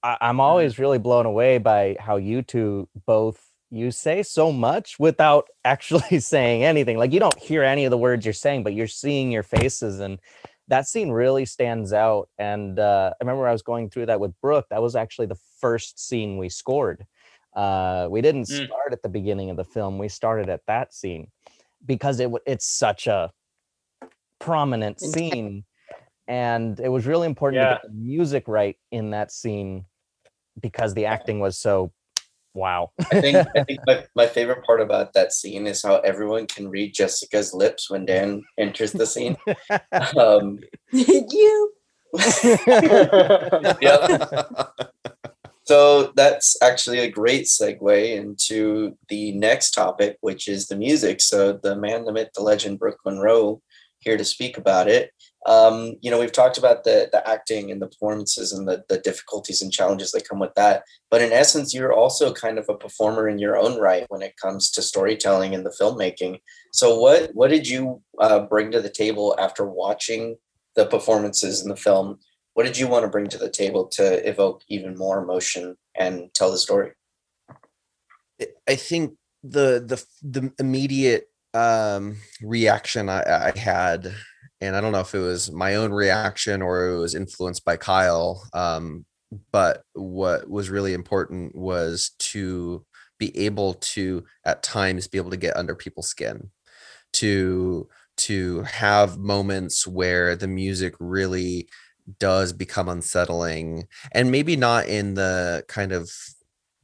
I, 0.02 0.16
I'm 0.20 0.34
mm-hmm. 0.34 0.40
always 0.40 0.80
really 0.80 0.98
blown 0.98 1.26
away 1.26 1.58
by 1.58 1.96
how 2.00 2.16
you 2.16 2.42
two 2.42 2.88
both 3.06 3.40
you 3.70 3.90
say 3.90 4.22
so 4.22 4.52
much 4.52 4.98
without 4.98 5.48
actually 5.64 6.18
saying 6.18 6.64
anything. 6.64 6.98
Like 6.98 7.12
you 7.12 7.20
don't 7.20 7.38
hear 7.38 7.62
any 7.62 7.84
of 7.84 7.92
the 7.92 7.98
words 7.98 8.26
you're 8.26 8.32
saying, 8.32 8.64
but 8.64 8.74
you're 8.74 8.88
seeing 8.88 9.30
your 9.30 9.44
faces 9.44 10.00
and 10.00 10.18
that 10.72 10.88
scene 10.88 11.10
really 11.10 11.44
stands 11.44 11.92
out. 11.92 12.30
And 12.38 12.78
uh, 12.78 13.12
I 13.12 13.22
remember 13.22 13.46
I 13.46 13.52
was 13.52 13.60
going 13.60 13.90
through 13.90 14.06
that 14.06 14.20
with 14.20 14.32
Brooke. 14.40 14.64
That 14.70 14.80
was 14.80 14.96
actually 14.96 15.26
the 15.26 15.36
first 15.60 16.00
scene 16.00 16.38
we 16.38 16.48
scored. 16.48 17.06
Uh, 17.54 18.08
we 18.10 18.22
didn't 18.22 18.48
mm. 18.48 18.64
start 18.64 18.90
at 18.90 19.02
the 19.02 19.10
beginning 19.10 19.50
of 19.50 19.58
the 19.58 19.64
film. 19.64 19.98
We 19.98 20.08
started 20.08 20.48
at 20.48 20.62
that 20.66 20.94
scene 20.94 21.30
because 21.84 22.20
it 22.20 22.30
it's 22.46 22.66
such 22.66 23.06
a 23.06 23.30
prominent 24.38 24.98
scene, 24.98 25.64
and 26.26 26.80
it 26.80 26.88
was 26.88 27.04
really 27.04 27.26
important 27.26 27.62
yeah. 27.62 27.68
to 27.68 27.74
get 27.74 27.82
the 27.88 27.94
music 27.94 28.44
right 28.48 28.78
in 28.90 29.10
that 29.10 29.30
scene 29.30 29.84
because 30.58 30.94
the 30.94 31.04
acting 31.04 31.38
was 31.38 31.58
so 31.58 31.92
Wow. 32.54 32.90
I 33.10 33.20
think 33.20 33.48
I 33.56 33.64
think 33.64 33.80
my, 33.86 34.04
my 34.14 34.26
favorite 34.26 34.64
part 34.64 34.80
about 34.80 35.14
that 35.14 35.32
scene 35.32 35.66
is 35.66 35.82
how 35.82 35.96
everyone 36.00 36.46
can 36.46 36.68
read 36.68 36.94
Jessica's 36.94 37.54
lips 37.54 37.90
when 37.90 38.04
Dan 38.04 38.42
enters 38.58 38.92
the 38.92 39.06
scene. 39.06 39.36
Um, 40.16 40.58
you. 40.92 41.72
yep. 43.80 44.32
So 45.64 46.12
that's 46.16 46.56
actually 46.62 46.98
a 46.98 47.10
great 47.10 47.44
segue 47.44 48.16
into 48.16 48.96
the 49.08 49.32
next 49.32 49.70
topic, 49.70 50.18
which 50.20 50.48
is 50.48 50.66
the 50.66 50.76
music. 50.76 51.20
So 51.20 51.54
the 51.62 51.76
man, 51.76 52.04
the 52.04 52.12
myth, 52.12 52.30
the 52.34 52.42
legend, 52.42 52.78
Brooke 52.78 53.00
Monroe, 53.06 53.62
here 54.00 54.16
to 54.16 54.24
speak 54.24 54.58
about 54.58 54.88
it 54.88 55.12
um, 55.46 55.96
you 56.00 56.10
know 56.10 56.20
we've 56.20 56.32
talked 56.32 56.58
about 56.58 56.84
the 56.84 57.08
the 57.10 57.26
acting 57.28 57.70
and 57.70 57.82
the 57.82 57.88
performances 57.88 58.52
and 58.52 58.68
the, 58.68 58.84
the 58.88 58.98
difficulties 58.98 59.60
and 59.60 59.72
challenges 59.72 60.12
that 60.12 60.28
come 60.28 60.38
with 60.38 60.54
that. 60.54 60.84
But 61.10 61.22
in 61.22 61.32
essence 61.32 61.74
you're 61.74 61.92
also 61.92 62.32
kind 62.32 62.58
of 62.58 62.68
a 62.68 62.76
performer 62.76 63.28
in 63.28 63.38
your 63.38 63.56
own 63.56 63.78
right 63.80 64.06
when 64.08 64.22
it 64.22 64.36
comes 64.36 64.70
to 64.72 64.82
storytelling 64.82 65.54
and 65.54 65.66
the 65.66 65.74
filmmaking. 65.80 66.40
So 66.72 66.98
what 66.98 67.30
what 67.34 67.50
did 67.50 67.68
you 67.68 68.02
uh, 68.20 68.40
bring 68.40 68.70
to 68.72 68.80
the 68.80 68.90
table 68.90 69.34
after 69.38 69.66
watching 69.66 70.36
the 70.76 70.86
performances 70.86 71.62
in 71.62 71.68
the 71.68 71.76
film? 71.76 72.18
What 72.54 72.64
did 72.64 72.78
you 72.78 72.86
want 72.86 73.04
to 73.04 73.10
bring 73.10 73.28
to 73.28 73.38
the 73.38 73.50
table 73.50 73.88
to 73.92 74.28
evoke 74.28 74.62
even 74.68 74.96
more 74.96 75.22
emotion 75.22 75.76
and 75.96 76.32
tell 76.34 76.50
the 76.50 76.58
story? 76.58 76.92
I 78.68 78.76
think 78.76 79.14
the 79.42 79.82
the 79.84 80.04
the 80.22 80.52
immediate 80.60 81.28
um 81.54 82.16
reaction 82.40 83.08
i 83.08 83.50
i 83.52 83.58
had 83.58 84.14
and 84.62 84.76
I 84.76 84.80
don't 84.80 84.92
know 84.92 85.00
if 85.00 85.14
it 85.14 85.18
was 85.18 85.50
my 85.50 85.74
own 85.74 85.92
reaction 85.92 86.62
or 86.62 86.86
it 86.86 86.98
was 86.98 87.16
influenced 87.16 87.64
by 87.64 87.76
Kyle. 87.76 88.48
Um, 88.54 89.04
but 89.50 89.82
what 89.94 90.48
was 90.48 90.70
really 90.70 90.94
important 90.94 91.56
was 91.56 92.12
to 92.20 92.84
be 93.18 93.36
able 93.36 93.74
to 93.74 94.24
at 94.44 94.62
times 94.62 95.08
be 95.08 95.18
able 95.18 95.30
to 95.30 95.36
get 95.36 95.56
under 95.56 95.74
people's 95.74 96.08
skin 96.08 96.50
to 97.14 97.88
to 98.18 98.62
have 98.62 99.18
moments 99.18 99.86
where 99.86 100.36
the 100.36 100.46
music 100.46 100.94
really 101.00 101.68
does 102.18 102.52
become 102.52 102.88
unsettling 102.88 103.84
and 104.12 104.30
maybe 104.30 104.54
not 104.54 104.86
in 104.86 105.14
the 105.14 105.64
kind 105.66 105.92
of 105.92 106.10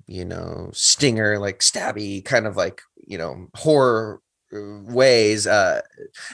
you 0.06 0.24
know 0.24 0.70
stinger 0.72 1.38
like 1.38 1.58
stabby 1.58 2.24
kind 2.24 2.46
of 2.46 2.56
like 2.56 2.80
you 3.06 3.18
know 3.18 3.48
horror 3.54 4.20
ways. 4.52 5.46
Uh, 5.46 5.80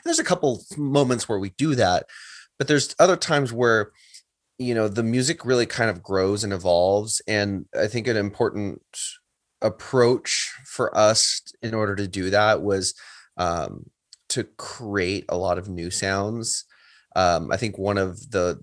there's 0.05 0.19
a 0.19 0.25
couple 0.25 0.63
moments 0.77 1.29
where 1.29 1.39
we 1.39 1.51
do 1.51 1.75
that, 1.75 2.07
but 2.59 2.69
there's 2.69 2.95
other 2.99 3.17
times 3.17 3.53
where 3.53 3.93
you 4.59 4.75
know 4.75 4.89
the 4.89 5.03
music 5.03 5.45
really 5.45 5.67
kind 5.67 5.91
of 5.91 6.03
grows 6.03 6.45
and 6.45 6.53
evolves. 6.53 7.21
And 7.27 7.67
I 7.79 7.87
think 7.87 8.07
an 8.07 8.17
important 8.17 8.83
approach 9.61 10.53
for 10.67 10.97
us 10.97 11.43
in 11.63 11.75
order 11.75 11.97
to 11.97 12.07
do 12.07 12.31
that 12.31 12.63
was 12.63 12.95
um, 13.37 13.91
to 14.29 14.45
create 14.45 15.25
a 15.29 15.37
lot 15.37 15.59
of 15.59 15.69
new 15.69 15.91
sounds. 15.91 16.65
Um, 17.17 17.51
I 17.51 17.57
think 17.57 17.79
one 17.79 17.99
of 17.99 18.31
the 18.31 18.61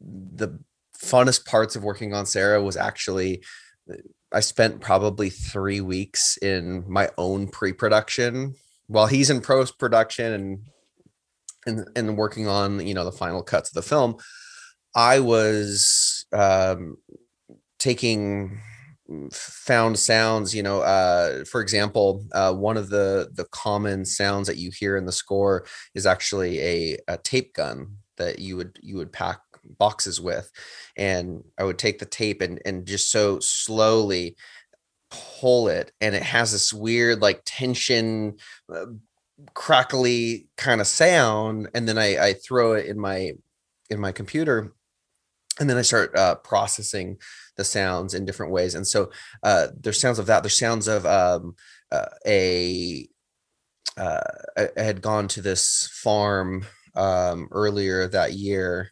the 0.00 0.58
funnest 0.98 1.46
parts 1.46 1.76
of 1.76 1.84
working 1.84 2.14
on 2.14 2.26
Sarah 2.26 2.62
was 2.62 2.76
actually 2.76 3.42
I 4.32 4.40
spent 4.40 4.80
probably 4.80 5.30
three 5.30 5.80
weeks 5.80 6.36
in 6.38 6.84
my 6.88 7.10
own 7.16 7.48
pre-production 7.48 8.54
while 8.86 9.06
he's 9.06 9.30
in 9.30 9.40
post 9.40 9.78
production 9.78 10.32
and 10.32 10.58
and 11.66 11.88
and 11.96 12.16
working 12.16 12.46
on 12.46 12.86
you 12.86 12.94
know 12.94 13.04
the 13.04 13.12
final 13.12 13.42
cuts 13.42 13.70
of 13.70 13.74
the 13.74 13.82
film, 13.82 14.16
I 14.94 15.20
was 15.20 16.26
um, 16.32 16.96
taking 17.78 18.60
found 19.32 19.96
sounds 19.96 20.52
you 20.52 20.64
know 20.64 20.80
uh 20.80 21.44
for 21.44 21.60
example 21.60 22.24
uh 22.32 22.52
one 22.52 22.76
of 22.76 22.88
the 22.88 23.30
the 23.34 23.44
common 23.52 24.04
sounds 24.04 24.48
that 24.48 24.56
you 24.56 24.68
hear 24.76 24.96
in 24.96 25.06
the 25.06 25.12
score 25.12 25.64
is 25.94 26.06
actually 26.06 26.58
a, 26.58 26.96
a 27.06 27.16
tape 27.18 27.54
gun 27.54 27.98
that 28.16 28.40
you 28.40 28.56
would 28.56 28.76
you 28.82 28.96
would 28.96 29.12
pack 29.12 29.38
boxes 29.78 30.20
with. 30.20 30.50
And 30.96 31.44
i 31.58 31.64
would 31.64 31.78
take 31.78 31.98
the 31.98 32.06
tape 32.06 32.42
and 32.42 32.60
and 32.64 32.86
just 32.86 33.10
so 33.10 33.38
slowly 33.40 34.36
pull 35.10 35.68
it 35.68 35.92
and 36.00 36.14
it 36.14 36.22
has 36.22 36.52
this 36.52 36.72
weird 36.72 37.20
like 37.20 37.42
tension 37.44 38.36
uh, 38.74 38.86
crackly 39.54 40.48
kind 40.56 40.80
of 40.80 40.86
sound 40.86 41.68
and 41.74 41.88
then 41.88 41.98
I, 41.98 42.28
I 42.28 42.32
throw 42.32 42.72
it 42.72 42.86
in 42.86 42.98
my 42.98 43.32
in 43.90 44.00
my 44.00 44.12
computer 44.12 44.72
and 45.58 45.70
then 45.70 45.76
I 45.76 45.82
start 45.82 46.14
uh, 46.16 46.34
processing 46.36 47.18
the 47.56 47.64
sounds 47.64 48.14
in 48.14 48.24
different 48.24 48.52
ways. 48.52 48.74
And 48.74 48.86
so 48.86 49.10
uh, 49.42 49.68
there's 49.78 50.00
sounds 50.00 50.18
of 50.18 50.26
that. 50.26 50.42
There's 50.42 50.58
sounds 50.58 50.88
of 50.88 51.06
um, 51.06 51.56
uh, 51.90 52.06
a. 52.26 53.08
Uh, 53.96 54.20
had 54.76 55.00
gone 55.00 55.26
to 55.26 55.40
this 55.40 55.88
farm 56.02 56.66
um, 56.96 57.48
earlier 57.50 58.06
that 58.06 58.34
year 58.34 58.90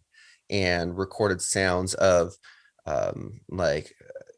and 0.48 0.96
recorded 0.96 1.42
sounds 1.42 1.92
of 1.92 2.32
um, 2.86 3.40
like 3.50 3.94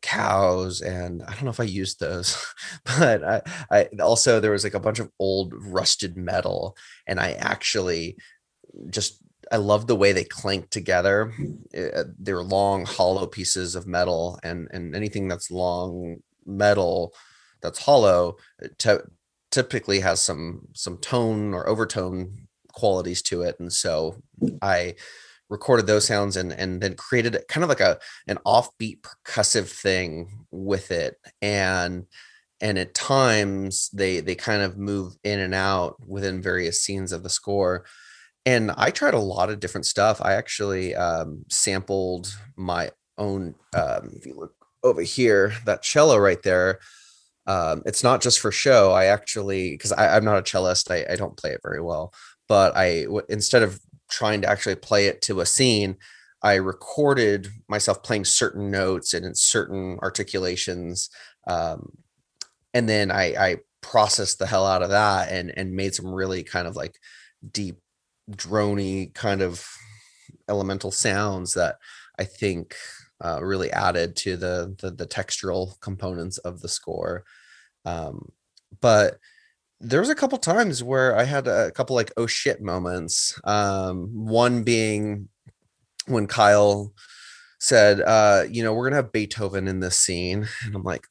cows 0.07 0.81
and 0.83 1.21
i 1.25 1.33
don't 1.33 1.43
know 1.43 1.51
if 1.51 1.59
i 1.59 1.65
used 1.65 1.99
those 1.99 2.55
but 2.85 3.25
I, 3.25 3.43
I 3.71 3.89
also 4.01 4.39
there 4.39 4.53
was 4.53 4.63
like 4.63 4.75
a 4.75 4.81
bunch 4.81 5.01
of 5.01 5.11
old 5.19 5.53
rusted 5.57 6.17
metal 6.17 6.77
and 7.09 7.19
i 7.19 7.33
actually 7.33 8.17
just 8.89 9.21
i 9.51 9.57
love 9.57 9.89
the 9.89 9.97
way 9.97 10.13
they 10.13 10.25
clank 10.25 10.71
together. 10.71 11.33
Uh, 11.77 12.05
they're 12.19 12.43
long 12.43 12.85
hollow 12.85 13.27
pieces 13.27 13.75
of 13.75 13.87
metal 13.87 14.39
and 14.45 14.69
and 14.73 14.95
anything 14.95 15.27
that's 15.27 15.51
long 15.51 16.19
metal 16.45 17.13
that's 17.61 17.81
hollow 17.81 18.37
t- 18.79 19.05
typically 19.51 20.01
has 20.01 20.23
some 20.23 20.69
some 20.73 20.99
tone 20.99 21.53
or 21.53 21.69
overtone 21.69 22.47
qualities 22.73 23.23
to 23.23 23.43
it 23.43 23.59
and 23.59 23.73
so 23.73 24.23
i 24.63 24.95
recorded 25.49 25.87
those 25.87 26.07
sounds 26.07 26.37
and 26.37 26.53
and 26.53 26.81
then 26.81 26.95
created 26.95 27.39
kind 27.49 27.63
of 27.63 27.69
like 27.69 27.81
a 27.81 27.99
an 28.27 28.39
offbeat 28.47 29.01
percussive 29.01 29.69
thing 29.69 30.45
with 30.51 30.91
it. 30.91 31.17
And 31.41 32.07
and 32.61 32.79
at 32.79 32.95
times 32.95 33.91
they 33.93 34.21
they 34.21 34.35
kind 34.35 34.63
of 34.63 34.79
move 34.79 35.15
in 35.25 35.41
and 35.41 35.55
out 35.55 35.97
within 36.07 36.43
various 36.43 36.81
scenes 36.81 37.13
of 37.13 37.23
the 37.23 37.31
score. 37.31 37.85
And 38.45 38.71
i 38.77 38.91
tried 38.91 39.15
a 39.15 39.19
lot 39.19 39.51
of 39.51 39.61
different 39.61 39.87
stuff. 39.87 40.21
I 40.23 40.35
actually 40.35 40.95
um, 40.95 41.45
sampled 41.51 42.33
my 42.57 42.91
own 43.19 43.55
um, 43.75 44.13
if 44.15 44.25
you 44.25 44.37
look 44.37 44.55
over 44.83 45.03
here 45.03 45.53
that 45.65 45.83
cello 45.83 46.17
right 46.17 46.43
there. 46.43 46.79
Um, 47.49 47.83
it's 47.87 48.03
not 48.03 48.23
just 48.23 48.41
for 48.41 48.51
show. 48.51 48.93
I 48.93 49.07
actually 49.07 49.71
because 49.71 49.93
i'm 49.93 50.25
not 50.25 50.39
a 50.39 50.43
cellist. 50.43 50.91
I, 50.91 51.05
I 51.13 51.17
don't 51.17 51.37
play 51.37 51.51
it 51.51 51.61
very 51.63 51.81
well. 51.81 52.13
But 52.49 52.77
i 52.77 53.07
instead 53.29 53.63
of 53.63 53.81
trying 54.09 54.41
to 54.43 54.49
actually 54.49 54.77
play 54.77 55.07
it 55.07 55.21
to 55.23 55.41
a 55.41 55.47
scene 55.47 55.97
i 56.43 56.55
recorded 56.55 57.49
myself 57.69 58.03
playing 58.03 58.25
certain 58.25 58.71
notes 58.71 59.15
and 59.15 59.25
in 59.25 59.35
certain 59.35 59.99
articulations 60.03 61.11
um, 61.49 61.93
and 62.77 62.89
then 62.89 63.11
I, 63.11 63.35
I 63.39 63.57
processed 63.81 64.39
the 64.39 64.47
hell 64.47 64.67
out 64.67 64.83
of 64.83 64.91
that 64.91 65.33
and 65.33 65.51
and 65.57 65.75
made 65.75 65.95
some 65.95 66.13
really 66.13 66.43
kind 66.43 66.69
of 66.69 66.77
like 66.77 66.99
deep 67.51 67.79
drony 68.31 69.15
kind 69.15 69.41
of 69.41 69.67
elemental 70.49 70.91
sounds 70.91 71.55
that 71.55 71.77
I 72.19 72.25
think 72.25 72.75
uh, 73.25 73.43
really 73.43 73.71
added 73.71 74.15
to 74.17 74.37
the, 74.37 74.77
the, 74.79 74.91
the 74.91 75.07
textural 75.07 75.81
components 75.81 76.37
of 76.39 76.61
the 76.61 76.69
score. 76.69 77.25
Um, 77.87 78.31
but 78.83 79.19
there 79.81 80.01
was 80.01 80.09
a 80.09 80.15
couple 80.15 80.39
times 80.39 80.83
where 80.83 81.17
I 81.17 81.25
had 81.25 81.47
a 81.47 81.71
couple 81.73 81.97
like 81.97 82.13
oh 82.17 82.27
shit 82.27 82.63
moments. 82.63 83.39
Um, 83.45 84.09
one 84.13 84.63
being 84.63 85.29
when 86.07 86.27
Kyle 86.27 86.93
said, 87.59 88.01
uh, 88.01 88.45
you 88.51 88.63
know, 88.63 88.73
we're 88.73 88.87
gonna 88.87 88.97
have 88.97 89.13
Beethoven 89.13 89.69
in 89.69 89.81
this 89.81 89.99
scene, 89.99 90.49
and 90.65 90.75
I'm 90.75 90.83
like, 90.83 91.07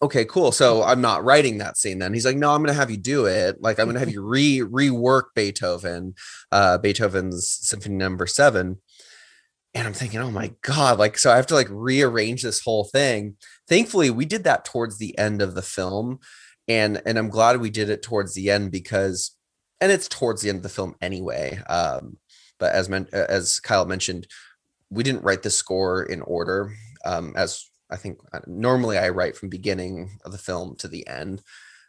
okay, 0.00 0.24
cool. 0.24 0.52
So 0.52 0.82
I'm 0.82 1.00
not 1.00 1.24
writing 1.24 1.58
that 1.58 1.76
scene 1.76 1.98
then. 1.98 2.14
He's 2.14 2.24
like, 2.24 2.36
no, 2.36 2.52
I'm 2.52 2.64
to 2.66 2.72
have 2.72 2.90
you 2.90 2.96
do 2.96 3.26
it. 3.26 3.60
Like, 3.60 3.78
I'm 3.78 3.92
to 3.92 3.98
have 3.98 4.10
you 4.10 4.22
re 4.22 4.60
rework 4.60 5.34
Beethoven, 5.34 6.14
uh, 6.52 6.78
Beethoven's 6.78 7.48
symphony 7.48 7.96
number 7.96 8.26
seven. 8.26 8.78
And 9.74 9.86
I'm 9.86 9.92
thinking, 9.92 10.20
oh 10.20 10.30
my 10.30 10.52
God, 10.62 10.98
like, 10.98 11.18
so 11.18 11.30
I 11.30 11.36
have 11.36 11.46
to 11.48 11.54
like 11.54 11.68
rearrange 11.70 12.42
this 12.42 12.60
whole 12.60 12.84
thing. 12.84 13.36
Thankfully, 13.68 14.10
we 14.10 14.24
did 14.24 14.44
that 14.44 14.64
towards 14.64 14.98
the 14.98 15.16
end 15.18 15.42
of 15.42 15.54
the 15.54 15.62
film. 15.62 16.20
And, 16.68 17.00
and 17.06 17.18
I'm 17.18 17.30
glad 17.30 17.60
we 17.60 17.70
did 17.70 17.88
it 17.88 18.02
towards 18.02 18.34
the 18.34 18.50
end 18.50 18.70
because, 18.70 19.32
and 19.80 19.90
it's 19.90 20.08
towards 20.08 20.42
the 20.42 20.50
end 20.50 20.56
of 20.56 20.62
the 20.62 20.68
film 20.68 20.94
anyway. 21.00 21.60
Um, 21.68 22.18
but 22.58 22.74
as 22.74 22.88
men, 22.88 23.08
as 23.12 23.60
Kyle 23.60 23.86
mentioned, 23.86 24.26
we 24.90 25.02
didn't 25.02 25.24
write 25.24 25.42
the 25.42 25.50
score 25.50 26.02
in 26.02 26.20
order. 26.22 26.74
Um, 27.04 27.32
as 27.36 27.68
I 27.90 27.96
think 27.96 28.18
uh, 28.32 28.40
normally 28.46 28.98
I 28.98 29.08
write 29.10 29.36
from 29.36 29.48
beginning 29.48 30.18
of 30.24 30.32
the 30.32 30.38
film 30.38 30.76
to 30.76 30.88
the 30.88 31.06
end, 31.06 31.42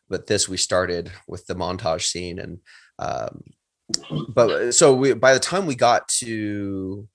but 0.07 0.27
this 0.27 0.47
we 0.47 0.57
started 0.57 1.11
with 1.27 1.45
the 1.47 1.55
montage 1.55 2.03
scene 2.03 2.39
and 2.39 2.59
um, 2.99 3.43
but 4.29 4.49
uh, 4.49 4.71
so 4.71 4.93
we 4.93 5.13
by 5.13 5.33
the 5.33 5.39
time 5.39 5.65
we 5.65 5.75
got 5.75 6.07
to 6.07 7.07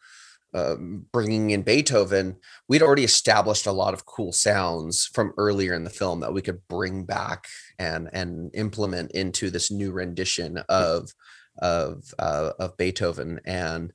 um, 0.55 1.07
bringing 1.13 1.51
in 1.51 1.63
Beethoven, 1.63 2.37
we'd 2.69 2.83
already 2.83 3.05
established 3.05 3.67
a 3.67 3.73
lot 3.73 3.93
of 3.93 4.07
cool 4.07 4.33
sounds 4.33 5.07
from 5.13 5.33
earlier 5.37 5.75
in 5.75 5.85
the 5.85 5.91
film 5.91 6.21
that 6.21 6.33
we 6.33 6.43
could 6.43 6.61
bring 6.69 7.05
back 7.05 7.47
and 7.79 8.09
and 8.13 8.51
implement 8.55 9.11
into 9.13 9.51
this 9.51 9.71
new 9.71 9.91
rendition 9.91 10.59
of 10.69 11.11
of 11.59 12.05
uh, 12.19 12.53
of 12.59 12.77
Beethoven. 12.77 13.41
And 13.45 13.93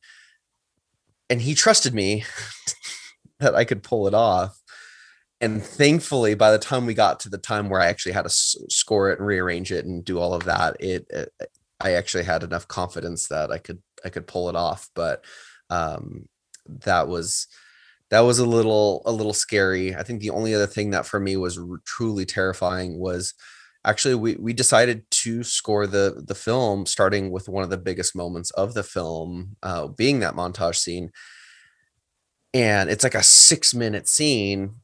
and 1.29 1.41
he 1.41 1.55
trusted 1.55 1.93
me 1.93 2.25
that 3.39 3.55
I 3.55 3.63
could 3.63 3.83
pull 3.83 4.07
it 4.07 4.13
off. 4.13 4.59
And 5.41 5.63
thankfully 5.63 6.35
by 6.35 6.51
the 6.51 6.59
time 6.59 6.85
we 6.85 6.93
got 6.93 7.21
to 7.21 7.29
the 7.29 7.37
time 7.37 7.69
where 7.69 7.79
i 7.79 7.85
actually 7.85 8.11
had 8.11 8.23
to 8.23 8.27
s- 8.27 8.57
score 8.67 9.09
it 9.09 9.19
and 9.19 9.27
rearrange 9.27 9.71
it 9.71 9.85
and 9.85 10.03
do 10.03 10.19
all 10.19 10.33
of 10.33 10.43
that 10.43 10.75
it, 10.81 11.05
it, 11.09 11.29
i 11.79 11.93
actually 11.93 12.25
had 12.25 12.43
enough 12.43 12.67
confidence 12.67 13.29
that 13.29 13.49
i 13.49 13.57
could 13.57 13.81
i 14.03 14.09
could 14.09 14.27
pull 14.27 14.49
it 14.49 14.55
off. 14.57 14.89
But 14.93 15.23
um 15.69 16.27
that 16.85 17.07
was 17.07 17.47
that 18.09 18.21
was 18.21 18.39
a 18.39 18.45
little 18.45 19.01
a 19.05 19.11
little 19.11 19.33
scary. 19.33 19.95
I 19.95 20.03
think 20.03 20.21
the 20.21 20.31
only 20.31 20.53
other 20.53 20.67
thing 20.67 20.91
that 20.91 21.05
for 21.05 21.19
me 21.19 21.37
was 21.37 21.59
truly 21.85 22.25
terrifying 22.25 22.99
was 22.99 23.33
actually 23.85 24.15
we 24.15 24.35
we 24.35 24.53
decided 24.53 25.09
to 25.11 25.43
score 25.43 25.87
the 25.87 26.23
the 26.25 26.35
film 26.35 26.85
starting 26.85 27.31
with 27.31 27.49
one 27.49 27.63
of 27.63 27.69
the 27.69 27.77
biggest 27.77 28.15
moments 28.15 28.51
of 28.51 28.73
the 28.73 28.83
film 28.83 29.55
uh 29.63 29.87
being 29.87 30.19
that 30.19 30.35
montage 30.35 30.77
scene. 30.77 31.11
And 32.53 32.89
it's 32.89 33.03
like 33.03 33.15
a 33.15 33.23
six 33.23 33.73
minute 33.73 34.07
scene. 34.07 34.75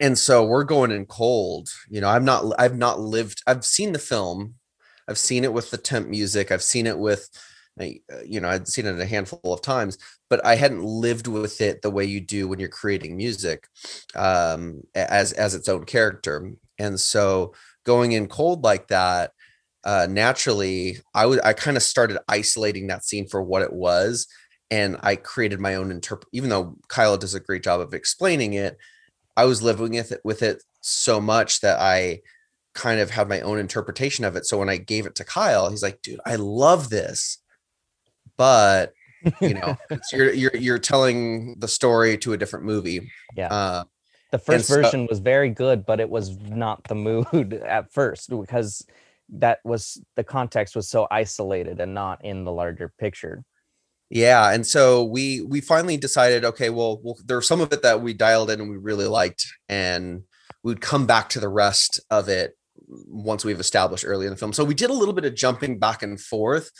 And 0.00 0.18
so 0.18 0.44
we're 0.44 0.64
going 0.64 0.90
in 0.90 1.06
cold 1.06 1.68
you 1.88 2.00
know 2.00 2.08
i've 2.08 2.24
not 2.24 2.44
i've 2.58 2.76
not 2.76 2.98
lived 3.00 3.42
i've 3.46 3.64
seen 3.64 3.92
the 3.92 3.98
film. 3.98 4.54
I've 5.08 5.18
seen 5.18 5.42
it 5.42 5.52
with 5.52 5.72
the 5.72 5.76
temp 5.76 6.06
music. 6.08 6.52
I've 6.52 6.62
seen 6.62 6.86
it 6.86 6.96
with 6.96 7.28
uh, 7.80 8.20
you 8.24 8.40
know 8.40 8.48
i'd 8.48 8.68
seen 8.68 8.86
it 8.86 9.00
a 9.00 9.06
handful 9.06 9.40
of 9.44 9.62
times 9.62 9.98
but 10.28 10.44
i 10.44 10.54
hadn't 10.54 10.82
lived 10.82 11.26
with 11.26 11.60
it 11.60 11.82
the 11.82 11.90
way 11.90 12.04
you 12.04 12.20
do 12.20 12.48
when 12.48 12.58
you're 12.58 12.68
creating 12.68 13.16
music 13.16 13.66
um, 14.14 14.82
as 14.94 15.32
as 15.32 15.54
its 15.54 15.68
own 15.68 15.84
character 15.84 16.52
and 16.78 16.98
so 16.98 17.52
going 17.84 18.12
in 18.12 18.26
cold 18.26 18.64
like 18.64 18.88
that 18.88 19.32
uh, 19.84 20.06
naturally 20.10 20.98
i 21.14 21.24
would 21.24 21.40
i 21.44 21.52
kind 21.52 21.76
of 21.76 21.82
started 21.82 22.18
isolating 22.28 22.86
that 22.86 23.04
scene 23.04 23.26
for 23.26 23.42
what 23.42 23.62
it 23.62 23.72
was 23.72 24.26
and 24.70 24.96
i 25.02 25.16
created 25.16 25.58
my 25.58 25.74
own 25.74 25.90
interpret 25.90 26.28
even 26.32 26.50
though 26.50 26.76
kyle 26.88 27.16
does 27.16 27.34
a 27.34 27.40
great 27.40 27.62
job 27.62 27.80
of 27.80 27.94
explaining 27.94 28.54
it 28.54 28.76
I 29.36 29.44
was 29.44 29.62
living 29.62 29.92
with 29.92 30.12
it 30.12 30.20
with 30.22 30.42
it 30.42 30.62
so 30.82 31.20
much 31.20 31.60
that 31.60 31.80
I 31.80 32.20
kind 32.74 33.00
of 33.00 33.10
had 33.10 33.28
my 33.28 33.40
own 33.40 33.58
interpretation 33.58 34.24
of 34.24 34.36
it. 34.36 34.46
So 34.46 34.58
when 34.58 34.68
I 34.68 34.76
gave 34.76 35.06
it 35.06 35.14
to 35.16 35.24
Kyle, 35.24 35.70
he's 35.70 35.82
like, 35.82 36.02
dude, 36.02 36.20
I 36.26 36.36
love 36.36 36.90
this. 36.90 37.39
But 38.40 38.94
you 39.42 39.52
know, 39.52 39.76
you're 40.14 40.32
you're 40.32 40.56
you're 40.56 40.78
telling 40.78 41.56
the 41.58 41.68
story 41.68 42.16
to 42.18 42.32
a 42.32 42.38
different 42.38 42.64
movie. 42.64 43.12
Yeah. 43.36 43.48
Uh, 43.48 43.84
the 44.32 44.38
first 44.38 44.66
so- 44.66 44.76
version 44.80 45.06
was 45.10 45.18
very 45.18 45.50
good, 45.50 45.84
but 45.84 46.00
it 46.00 46.08
was 46.08 46.38
not 46.40 46.84
the 46.84 46.94
mood 46.94 47.52
at 47.66 47.92
first 47.92 48.30
because 48.30 48.82
that 49.28 49.58
was 49.62 50.00
the 50.16 50.24
context 50.24 50.74
was 50.74 50.88
so 50.88 51.06
isolated 51.10 51.80
and 51.80 51.92
not 51.92 52.24
in 52.24 52.44
the 52.44 52.50
larger 52.50 52.90
picture. 52.98 53.44
yeah, 54.08 54.54
and 54.54 54.66
so 54.66 55.04
we 55.04 55.42
we 55.42 55.60
finally 55.60 55.98
decided, 55.98 56.42
okay, 56.46 56.70
well, 56.70 56.98
well, 57.02 57.18
there's 57.26 57.46
some 57.46 57.60
of 57.60 57.74
it 57.74 57.82
that 57.82 58.00
we 58.00 58.14
dialed 58.14 58.50
in 58.50 58.58
and 58.58 58.70
we 58.70 58.78
really 58.78 59.06
liked, 59.06 59.46
and 59.68 60.22
we'd 60.62 60.80
come 60.80 61.06
back 61.06 61.28
to 61.28 61.40
the 61.40 61.48
rest 61.50 62.00
of 62.10 62.30
it 62.30 62.56
once 62.88 63.44
we've 63.44 63.60
established 63.60 64.06
early 64.06 64.24
in 64.24 64.30
the 64.30 64.38
film. 64.38 64.54
So 64.54 64.64
we 64.64 64.72
did 64.72 64.88
a 64.88 64.94
little 64.94 65.14
bit 65.14 65.26
of 65.26 65.34
jumping 65.34 65.78
back 65.78 66.02
and 66.02 66.18
forth, 66.18 66.70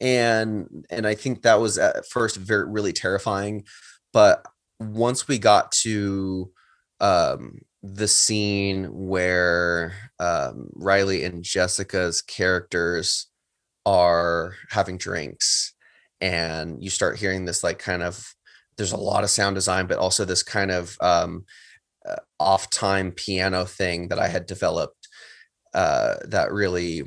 and 0.00 0.86
and 0.90 1.06
I 1.06 1.14
think 1.14 1.42
that 1.42 1.60
was 1.60 1.78
at 1.78 2.06
first 2.08 2.36
very 2.36 2.66
really 2.68 2.92
terrifying, 2.92 3.64
but 4.12 4.44
once 4.80 5.28
we 5.28 5.38
got 5.38 5.72
to 5.72 6.50
um 7.00 7.60
the 7.82 8.08
scene 8.08 8.86
where 8.92 9.94
um 10.18 10.68
Riley 10.74 11.24
and 11.24 11.42
Jessica's 11.44 12.22
characters 12.22 13.26
are 13.86 14.54
having 14.70 14.96
drinks 14.98 15.74
and 16.20 16.82
you 16.82 16.90
start 16.90 17.18
hearing 17.18 17.44
this 17.44 17.62
like 17.64 17.78
kind 17.78 18.02
of 18.02 18.34
there's 18.76 18.92
a 18.92 18.96
lot 18.96 19.24
of 19.24 19.30
sound 19.30 19.54
design 19.54 19.86
but 19.86 19.98
also 19.98 20.24
this 20.24 20.42
kind 20.42 20.70
of 20.70 20.96
um 21.00 21.44
uh, 22.08 22.16
off 22.40 22.70
time 22.70 23.12
piano 23.12 23.64
thing 23.64 24.08
that 24.08 24.18
I 24.18 24.28
had 24.28 24.46
developed 24.46 25.08
uh 25.74 26.16
that 26.26 26.52
really 26.52 27.04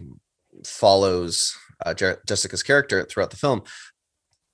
follows 0.66 1.56
uh, 1.86 1.94
Je- 1.94 2.16
Jessica's 2.28 2.64
character 2.64 3.06
throughout 3.06 3.32
the 3.32 3.38
film. 3.38 3.64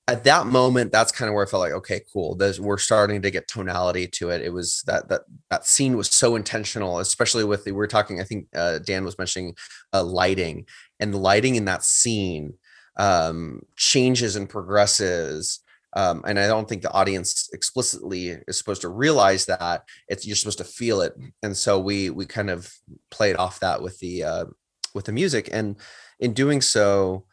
At 0.08 0.26
that 0.26 0.48
moment 0.48 0.92
that's 0.92 1.14
kind 1.14 1.30
of 1.30 1.34
where 1.34 1.46
i 1.46 1.50
felt 1.50 1.62
like 1.62 1.72
okay 1.72 2.02
cool 2.12 2.36
there's, 2.36 2.60
we're 2.60 2.78
starting 2.78 3.22
to 3.22 3.32
get 3.32 3.48
tonality 3.48 4.06
to 4.08 4.32
it. 4.32 4.42
It 4.42 4.52
was 4.52 4.84
that 4.86 5.08
that 5.08 5.22
that 5.50 5.66
scene 5.66 5.96
was 5.96 6.10
so 6.10 6.36
intentional 6.36 7.00
especially 7.00 7.46
with 7.46 7.64
the 7.64 7.72
we 7.72 7.82
are 7.82 7.88
talking 7.88 8.20
i 8.20 8.26
think 8.26 8.48
uh, 8.54 8.80
dan 8.80 9.06
was 9.06 9.18
mentioning 9.18 9.56
uh, 9.94 10.04
lighting 10.04 10.66
and 11.00 11.14
the 11.14 11.18
lighting 11.18 11.56
in 11.56 11.66
that 11.66 11.86
scene 11.86 12.54
um 12.98 13.62
changes 13.78 14.36
and 14.36 14.50
progresses 14.50 15.62
um 15.96 16.22
and 16.28 16.38
i 16.38 16.48
don't 16.48 16.68
think 16.68 16.82
the 16.82 16.92
audience 16.92 17.50
explicitly 17.54 18.38
is 18.48 18.58
supposed 18.58 18.82
to 18.82 18.90
realize 18.90 19.46
that 19.46 19.84
it's 20.10 20.26
you're 20.28 20.36
supposed 20.36 20.58
to 20.58 20.64
feel 20.64 21.02
it. 21.02 21.14
And 21.42 21.56
so 21.56 21.80
we 21.80 22.10
we 22.10 22.26
kind 22.26 22.50
of 22.50 22.72
played 23.10 23.36
off 23.36 23.60
that 23.62 23.82
with 23.82 24.00
the 24.00 24.24
uh 24.24 24.46
with 24.94 25.06
the 25.06 25.12
music. 25.12 25.50
And 25.52 25.78
in 26.24 26.34
doing 26.34 26.62
so 26.62 27.24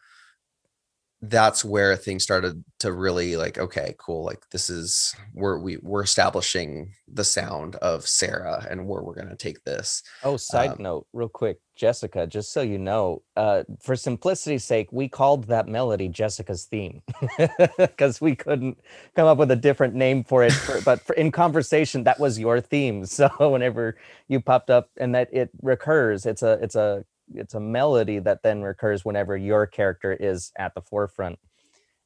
that's 1.23 1.63
where 1.63 1.95
things 1.95 2.23
started 2.23 2.63
to 2.79 2.91
really 2.91 3.37
like 3.37 3.59
okay 3.59 3.93
cool 3.99 4.23
like 4.25 4.49
this 4.49 4.71
is 4.71 5.15
where 5.33 5.59
we 5.59 5.77
we're 5.77 6.01
establishing 6.03 6.91
the 7.07 7.23
sound 7.23 7.75
of 7.75 8.07
sarah 8.07 8.65
and 8.69 8.87
where 8.87 9.03
we're 9.03 9.13
going 9.13 9.29
to 9.29 9.35
take 9.35 9.63
this 9.63 10.01
Oh, 10.23 10.37
side 10.37 10.71
Um, 10.71 10.77
note, 10.79 11.07
real 11.13 11.29
quick, 11.29 11.59
Jessica, 11.75 12.27
just 12.27 12.51
so 12.51 12.61
you 12.61 12.77
know, 12.77 13.21
uh, 13.35 13.63
for 13.81 13.95
simplicity's 13.95 14.63
sake, 14.63 14.91
we 14.91 15.07
called 15.07 15.45
that 15.45 15.67
melody 15.67 16.07
Jessica's 16.07 16.65
theme 16.65 17.01
because 17.77 18.21
we 18.21 18.35
couldn't 18.35 18.79
come 19.15 19.27
up 19.27 19.37
with 19.37 19.51
a 19.51 19.55
different 19.55 19.95
name 19.95 20.23
for 20.23 20.43
it. 20.43 20.53
For, 20.53 20.81
but 20.81 21.01
for, 21.01 21.13
in 21.13 21.31
conversation, 21.31 22.03
that 22.03 22.19
was 22.19 22.37
your 22.39 22.61
theme. 22.61 23.05
So 23.21 23.29
whenever 23.37 23.97
you 24.27 24.39
popped 24.41 24.69
up 24.69 24.89
and 24.97 25.13
that 25.15 25.29
it 25.31 25.49
recurs, 25.61 26.25
it's 26.25 26.41
a 26.41 26.53
it's 26.61 26.75
a 26.75 27.05
it's 27.35 27.53
a 27.53 27.59
melody 27.59 28.19
that 28.19 28.43
then 28.43 28.61
recurs 28.61 29.05
whenever 29.05 29.37
your 29.37 29.65
character 29.65 30.15
is 30.17 30.51
at 30.57 30.73
the 30.75 30.81
forefront. 30.81 31.39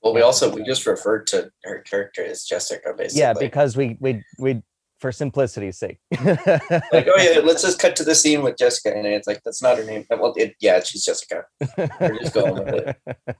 Well, 0.01 0.13
we 0.13 0.21
also 0.21 0.53
we 0.53 0.63
just 0.63 0.85
referred 0.85 1.25
to 1.27 1.51
her 1.63 1.79
character 1.79 2.23
as 2.23 2.43
Jessica, 2.43 2.93
basically. 2.95 3.21
Yeah, 3.21 3.33
because 3.33 3.75
we 3.75 3.97
we 3.99 4.23
we 4.37 4.61
for 4.99 5.11
simplicity's 5.11 5.77
sake. 5.77 5.97
like, 6.23 6.39
oh 6.39 7.17
yeah, 7.17 7.41
let's 7.43 7.61
just 7.61 7.79
cut 7.79 7.95
to 7.95 8.03
the 8.03 8.15
scene 8.15 8.43
with 8.43 8.57
Jessica, 8.57 8.95
and 8.95 9.05
it's 9.05 9.27
like 9.27 9.41
that's 9.43 9.61
not 9.61 9.77
her 9.77 9.83
name. 9.83 10.05
Well, 10.09 10.33
it, 10.37 10.55
yeah, 10.59 10.81
she's 10.83 11.05
Jessica. 11.05 11.45
We're 11.77 12.19
just 12.19 12.33
going 12.33 12.53
with 12.53 12.73
it. 12.75 12.97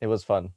it 0.00 0.06
was 0.06 0.24
fun. 0.24 0.50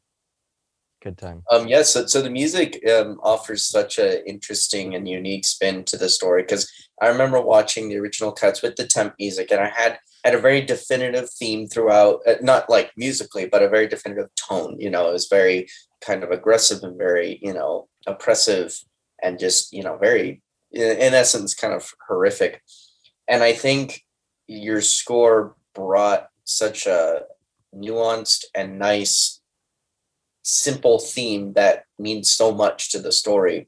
Good 1.05 1.19
time. 1.19 1.43
Um, 1.51 1.67
yes, 1.67 1.93
so, 1.93 2.07
so 2.07 2.19
the 2.23 2.31
music 2.31 2.81
um, 2.89 3.19
offers 3.21 3.63
such 3.63 3.99
a 3.99 4.27
interesting 4.27 4.95
and 4.95 5.07
unique 5.07 5.45
spin 5.45 5.83
to 5.83 5.97
the 5.97 6.09
story 6.09 6.41
because 6.41 6.67
I 6.99 7.09
remember 7.09 7.39
watching 7.39 7.89
the 7.89 7.97
original 7.97 8.31
cuts 8.31 8.63
with 8.63 8.75
the 8.75 8.87
temp 8.87 9.13
music, 9.19 9.51
and 9.51 9.61
I 9.61 9.69
had 9.69 9.99
had 10.23 10.33
a 10.33 10.39
very 10.39 10.61
definitive 10.61 11.29
theme 11.29 11.67
throughout, 11.67 12.21
uh, 12.25 12.37
not 12.41 12.71
like 12.71 12.91
musically, 12.97 13.45
but 13.45 13.61
a 13.61 13.69
very 13.69 13.87
definitive 13.87 14.29
tone. 14.33 14.77
You 14.79 14.89
know, 14.89 15.07
it 15.07 15.13
was 15.13 15.27
very 15.27 15.67
kind 16.01 16.23
of 16.23 16.31
aggressive 16.31 16.81
and 16.81 16.97
very 16.97 17.37
you 17.39 17.53
know 17.53 17.87
oppressive 18.07 18.75
and 19.21 19.37
just 19.37 19.71
you 19.71 19.83
know 19.83 19.97
very 19.97 20.41
in 20.71 21.13
essence 21.13 21.53
kind 21.53 21.75
of 21.75 21.87
horrific. 22.07 22.63
And 23.27 23.43
I 23.43 23.53
think 23.53 24.03
your 24.47 24.81
score 24.81 25.55
brought 25.75 26.29
such 26.45 26.87
a 26.87 27.25
nuanced 27.75 28.45
and 28.55 28.79
nice 28.79 29.39
simple 30.45 30.99
theme 30.99 31.53
that 31.53 31.83
means 31.99 32.31
so 32.31 32.53
much 32.53 32.91
to 32.91 32.99
the 32.99 33.11
story. 33.11 33.67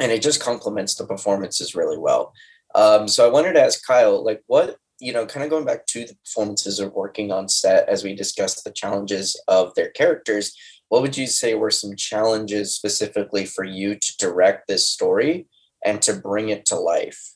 And 0.00 0.12
it 0.12 0.22
just 0.22 0.42
complements 0.42 0.94
the 0.94 1.06
performances 1.06 1.74
really 1.74 1.98
well. 1.98 2.32
Um, 2.74 3.06
so 3.06 3.26
i 3.26 3.30
wanted 3.30 3.52
to 3.52 3.62
ask 3.62 3.86
kyle 3.86 4.24
like 4.24 4.40
what 4.46 4.76
you 4.98 5.12
know 5.12 5.26
kind 5.26 5.44
of 5.44 5.50
going 5.50 5.66
back 5.66 5.84
to 5.88 6.06
the 6.06 6.16
performances 6.24 6.80
of 6.80 6.94
working 6.94 7.30
on 7.30 7.46
set 7.50 7.86
as 7.86 8.02
we 8.02 8.14
discussed 8.14 8.64
the 8.64 8.70
challenges 8.70 9.38
of 9.46 9.74
their 9.74 9.90
characters 9.90 10.56
what 10.92 11.00
would 11.00 11.16
you 11.16 11.26
say 11.26 11.54
were 11.54 11.70
some 11.70 11.96
challenges 11.96 12.76
specifically 12.76 13.46
for 13.46 13.64
you 13.64 13.94
to 13.94 14.16
direct 14.18 14.68
this 14.68 14.86
story 14.86 15.46
and 15.82 16.02
to 16.02 16.12
bring 16.12 16.50
it 16.50 16.66
to 16.66 16.76
life? 16.76 17.34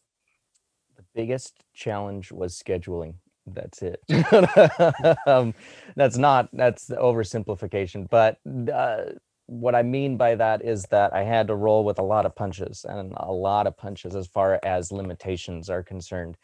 The 0.94 1.04
biggest 1.14 1.64
challenge 1.72 2.30
was 2.30 2.62
scheduling. 2.62 3.14
That's 3.46 3.80
it. 3.82 4.00
um, 5.26 5.54
that's 5.94 6.16
not 6.16 6.48
that's 6.52 6.86
the 6.86 6.96
oversimplification, 6.96 8.08
but 8.10 8.38
uh, 8.72 9.12
what 9.46 9.76
I 9.76 9.82
mean 9.84 10.16
by 10.16 10.34
that 10.34 10.64
is 10.64 10.82
that 10.86 11.12
I 11.14 11.22
had 11.22 11.46
to 11.46 11.54
roll 11.54 11.84
with 11.84 12.00
a 12.00 12.02
lot 12.02 12.26
of 12.26 12.34
punches 12.34 12.84
and 12.88 13.12
a 13.16 13.30
lot 13.30 13.68
of 13.68 13.76
punches 13.76 14.16
as 14.16 14.26
far 14.26 14.58
as 14.64 14.90
limitations 14.90 15.70
are 15.70 15.84
concerned. 15.84 16.36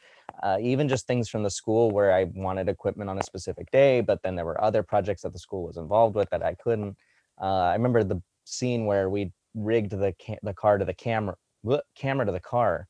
Uh, 0.43 0.59
even 0.61 0.89
just 0.89 1.07
things 1.09 1.29
from 1.29 1.43
the 1.43 1.51
school 1.51 1.91
where 1.91 2.13
I 2.13 2.25
wanted 2.35 2.69
equipment 2.69 3.11
on 3.11 3.19
a 3.19 3.23
specific 3.25 3.71
day, 3.73 4.01
but 4.01 4.23
then 4.23 4.37
there 4.37 4.45
were 4.45 4.63
other 4.63 4.83
projects 4.85 5.23
that 5.23 5.33
the 5.33 5.39
school 5.41 5.65
was 5.65 5.77
involved 5.77 6.15
with 6.15 6.31
that 6.31 6.45
I 6.45 6.55
couldn't. 6.55 6.97
Uh, 7.41 7.47
I 7.47 7.73
remember 7.75 8.05
the 8.05 8.23
scene 8.45 8.87
where 8.87 9.11
we 9.11 9.33
rigged 9.55 9.91
the 9.91 10.15
ca- 10.25 10.39
the 10.43 10.55
car 10.55 10.79
to 10.79 10.85
the 10.85 10.95
camera 10.95 11.37
camera 11.97 12.27
to 12.27 12.33
the 12.33 12.41
car 12.41 12.87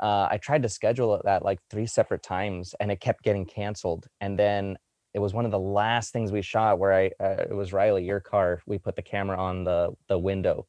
uh, 0.00 0.28
I 0.30 0.38
tried 0.38 0.62
to 0.62 0.68
schedule 0.68 1.20
that 1.24 1.44
like 1.44 1.60
three 1.70 1.86
separate 1.86 2.22
times 2.22 2.74
and 2.80 2.90
it 2.90 3.00
kept 3.00 3.22
getting 3.24 3.44
canceled. 3.44 4.06
And 4.20 4.38
then 4.38 4.78
it 5.14 5.18
was 5.18 5.34
one 5.34 5.44
of 5.44 5.50
the 5.50 5.58
last 5.58 6.12
things 6.12 6.30
we 6.30 6.42
shot 6.42 6.78
where 6.78 6.92
I, 6.92 7.06
uh, 7.20 7.44
it 7.50 7.54
was 7.54 7.72
Riley, 7.72 8.04
your 8.04 8.20
car. 8.20 8.62
We 8.66 8.78
put 8.78 8.96
the 8.96 9.02
camera 9.02 9.38
on 9.38 9.64
the, 9.64 9.90
the 10.08 10.18
window 10.18 10.66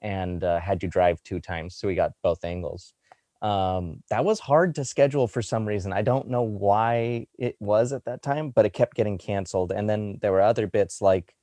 and 0.00 0.42
uh, 0.42 0.60
had 0.60 0.82
you 0.82 0.88
drive 0.88 1.22
two 1.22 1.40
times. 1.40 1.76
So 1.76 1.88
we 1.88 1.94
got 1.94 2.12
both 2.22 2.44
angles. 2.44 2.94
Um, 3.42 4.02
that 4.08 4.24
was 4.24 4.40
hard 4.40 4.74
to 4.76 4.84
schedule 4.84 5.28
for 5.28 5.42
some 5.42 5.66
reason. 5.66 5.92
I 5.92 6.02
don't 6.02 6.28
know 6.28 6.42
why 6.42 7.26
it 7.38 7.56
was 7.60 7.92
at 7.92 8.04
that 8.06 8.22
time, 8.22 8.50
but 8.50 8.64
it 8.64 8.72
kept 8.72 8.96
getting 8.96 9.18
canceled. 9.18 9.72
And 9.72 9.88
then 9.88 10.18
there 10.22 10.32
were 10.32 10.40
other 10.40 10.66
bits 10.66 11.02
like 11.02 11.34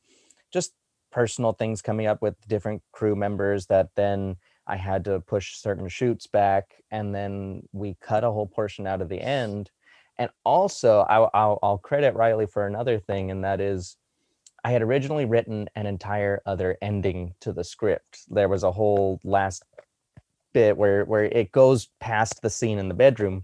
just 0.51 0.73
personal 1.11 1.53
things 1.53 1.81
coming 1.81 2.07
up 2.07 2.21
with 2.21 2.35
different 2.47 2.81
crew 2.91 3.15
members 3.15 3.67
that 3.67 3.89
then 3.95 4.37
I 4.67 4.75
had 4.77 5.03
to 5.05 5.19
push 5.19 5.57
certain 5.57 5.87
shoots 5.89 6.27
back, 6.27 6.75
and 6.91 7.13
then 7.13 7.67
we 7.73 7.97
cut 8.01 8.23
a 8.23 8.31
whole 8.31 8.47
portion 8.47 8.87
out 8.87 9.01
of 9.01 9.09
the 9.09 9.21
end. 9.21 9.71
And 10.17 10.29
also, 10.45 11.01
I'll, 11.09 11.29
I'll, 11.33 11.59
I'll 11.63 11.77
credit 11.77 12.15
Riley 12.15 12.45
for 12.45 12.67
another 12.67 12.99
thing, 12.99 13.31
and 13.31 13.43
that 13.43 13.59
is, 13.59 13.97
I 14.63 14.71
had 14.71 14.81
originally 14.81 15.25
written 15.25 15.69
an 15.75 15.85
entire 15.85 16.41
other 16.45 16.77
ending 16.81 17.33
to 17.41 17.51
the 17.51 17.63
script. 17.63 18.21
There 18.29 18.47
was 18.47 18.63
a 18.63 18.71
whole 18.71 19.19
last 19.23 19.63
bit 20.53 20.77
where 20.77 21.03
where 21.05 21.25
it 21.25 21.51
goes 21.51 21.89
past 21.99 22.41
the 22.41 22.49
scene 22.49 22.77
in 22.77 22.87
the 22.87 22.93
bedroom, 22.93 23.43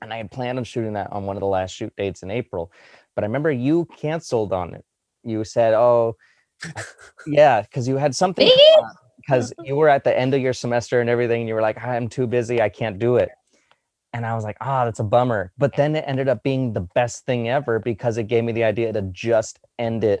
and 0.00 0.12
I 0.12 0.18
had 0.18 0.30
planned 0.30 0.58
on 0.58 0.64
shooting 0.64 0.92
that 0.92 1.10
on 1.10 1.24
one 1.24 1.36
of 1.36 1.40
the 1.40 1.46
last 1.46 1.72
shoot 1.72 1.92
dates 1.96 2.22
in 2.22 2.30
April. 2.30 2.70
But 3.14 3.24
I 3.24 3.26
remember 3.26 3.50
you 3.50 3.86
canceled 3.96 4.52
on 4.52 4.74
it. 4.74 4.84
You 5.24 5.42
said, 5.44 5.74
"Oh, 5.74 6.16
yeah," 7.26 7.62
because 7.62 7.88
you 7.88 7.96
had 7.96 8.14
something 8.14 8.46
Me? 8.46 8.76
Because 9.24 9.52
you 9.64 9.76
were 9.76 9.88
at 9.88 10.04
the 10.04 10.16
end 10.16 10.34
of 10.34 10.40
your 10.40 10.52
semester 10.52 11.00
and 11.00 11.08
everything, 11.08 11.42
and 11.42 11.48
you 11.48 11.54
were 11.54 11.62
like, 11.62 11.82
I'm 11.82 12.08
too 12.08 12.26
busy, 12.26 12.60
I 12.60 12.68
can't 12.68 12.98
do 12.98 13.16
it. 13.16 13.30
And 14.12 14.26
I 14.26 14.34
was 14.34 14.44
like, 14.44 14.58
ah, 14.60 14.84
that's 14.84 15.00
a 15.00 15.04
bummer. 15.04 15.52
But 15.56 15.74
then 15.76 15.96
it 15.96 16.04
ended 16.06 16.28
up 16.28 16.42
being 16.42 16.74
the 16.74 16.82
best 16.82 17.24
thing 17.24 17.48
ever 17.48 17.78
because 17.78 18.18
it 18.18 18.24
gave 18.24 18.44
me 18.44 18.52
the 18.52 18.64
idea 18.64 18.92
to 18.92 19.02
just 19.02 19.58
end 19.78 20.04
it 20.04 20.20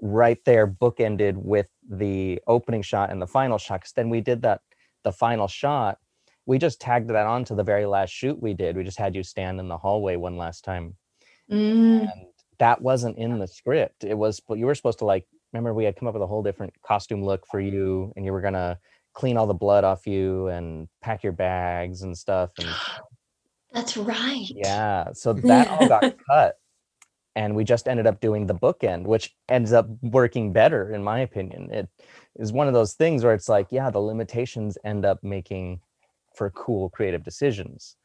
right 0.00 0.38
there, 0.46 0.66
bookended 0.66 1.36
with 1.36 1.66
the 1.88 2.40
opening 2.46 2.80
shot 2.80 3.10
and 3.10 3.20
the 3.20 3.26
final 3.26 3.58
shot. 3.58 3.80
Because 3.80 3.92
then 3.92 4.08
we 4.08 4.22
did 4.22 4.42
that, 4.42 4.62
the 5.02 5.12
final 5.12 5.46
shot. 5.46 5.98
We 6.46 6.58
just 6.58 6.80
tagged 6.80 7.10
that 7.10 7.26
on 7.26 7.44
to 7.44 7.54
the 7.54 7.62
very 7.62 7.84
last 7.84 8.10
shoot 8.10 8.42
we 8.42 8.54
did. 8.54 8.76
We 8.76 8.84
just 8.84 8.98
had 8.98 9.14
you 9.14 9.22
stand 9.22 9.60
in 9.60 9.68
the 9.68 9.78
hallway 9.78 10.16
one 10.16 10.38
last 10.38 10.64
time 10.64 10.96
Mm, 11.50 12.02
and 12.02 12.26
that 12.58 12.80
wasn't 12.80 13.18
in 13.18 13.38
the 13.38 13.48
script 13.48 14.04
it 14.04 14.16
was 14.16 14.40
but 14.40 14.56
you 14.56 14.66
were 14.66 14.74
supposed 14.74 15.00
to 15.00 15.04
like 15.04 15.26
remember 15.52 15.74
we 15.74 15.84
had 15.84 15.96
come 15.96 16.08
up 16.08 16.14
with 16.14 16.22
a 16.22 16.26
whole 16.26 16.42
different 16.42 16.72
costume 16.82 17.22
look 17.22 17.46
for 17.46 17.60
you 17.60 18.12
and 18.16 18.24
you 18.24 18.32
were 18.32 18.40
gonna 18.40 18.78
clean 19.14 19.36
all 19.36 19.46
the 19.46 19.54
blood 19.54 19.84
off 19.84 20.06
you 20.06 20.48
and 20.48 20.88
pack 21.02 21.22
your 21.22 21.32
bags 21.32 22.02
and 22.02 22.16
stuff 22.16 22.50
and 22.58 22.68
that's 23.72 23.96
right. 23.96 24.46
yeah 24.48 25.12
so 25.12 25.32
that 25.32 25.68
all 25.68 25.88
got 25.88 26.14
cut 26.28 26.56
and 27.34 27.54
we 27.54 27.64
just 27.64 27.88
ended 27.88 28.06
up 28.06 28.20
doing 28.20 28.46
the 28.46 28.54
bookend 28.54 29.04
which 29.04 29.34
ends 29.48 29.72
up 29.72 29.86
working 30.02 30.52
better 30.52 30.92
in 30.92 31.02
my 31.02 31.20
opinion. 31.20 31.70
It 31.70 31.88
is 32.36 32.52
one 32.52 32.68
of 32.68 32.74
those 32.74 32.94
things 32.94 33.24
where 33.24 33.34
it's 33.34 33.48
like 33.48 33.68
yeah 33.70 33.90
the 33.90 33.98
limitations 33.98 34.76
end 34.84 35.04
up 35.04 35.22
making 35.22 35.80
for 36.34 36.50
cool 36.50 36.88
creative 36.90 37.22
decisions 37.22 37.96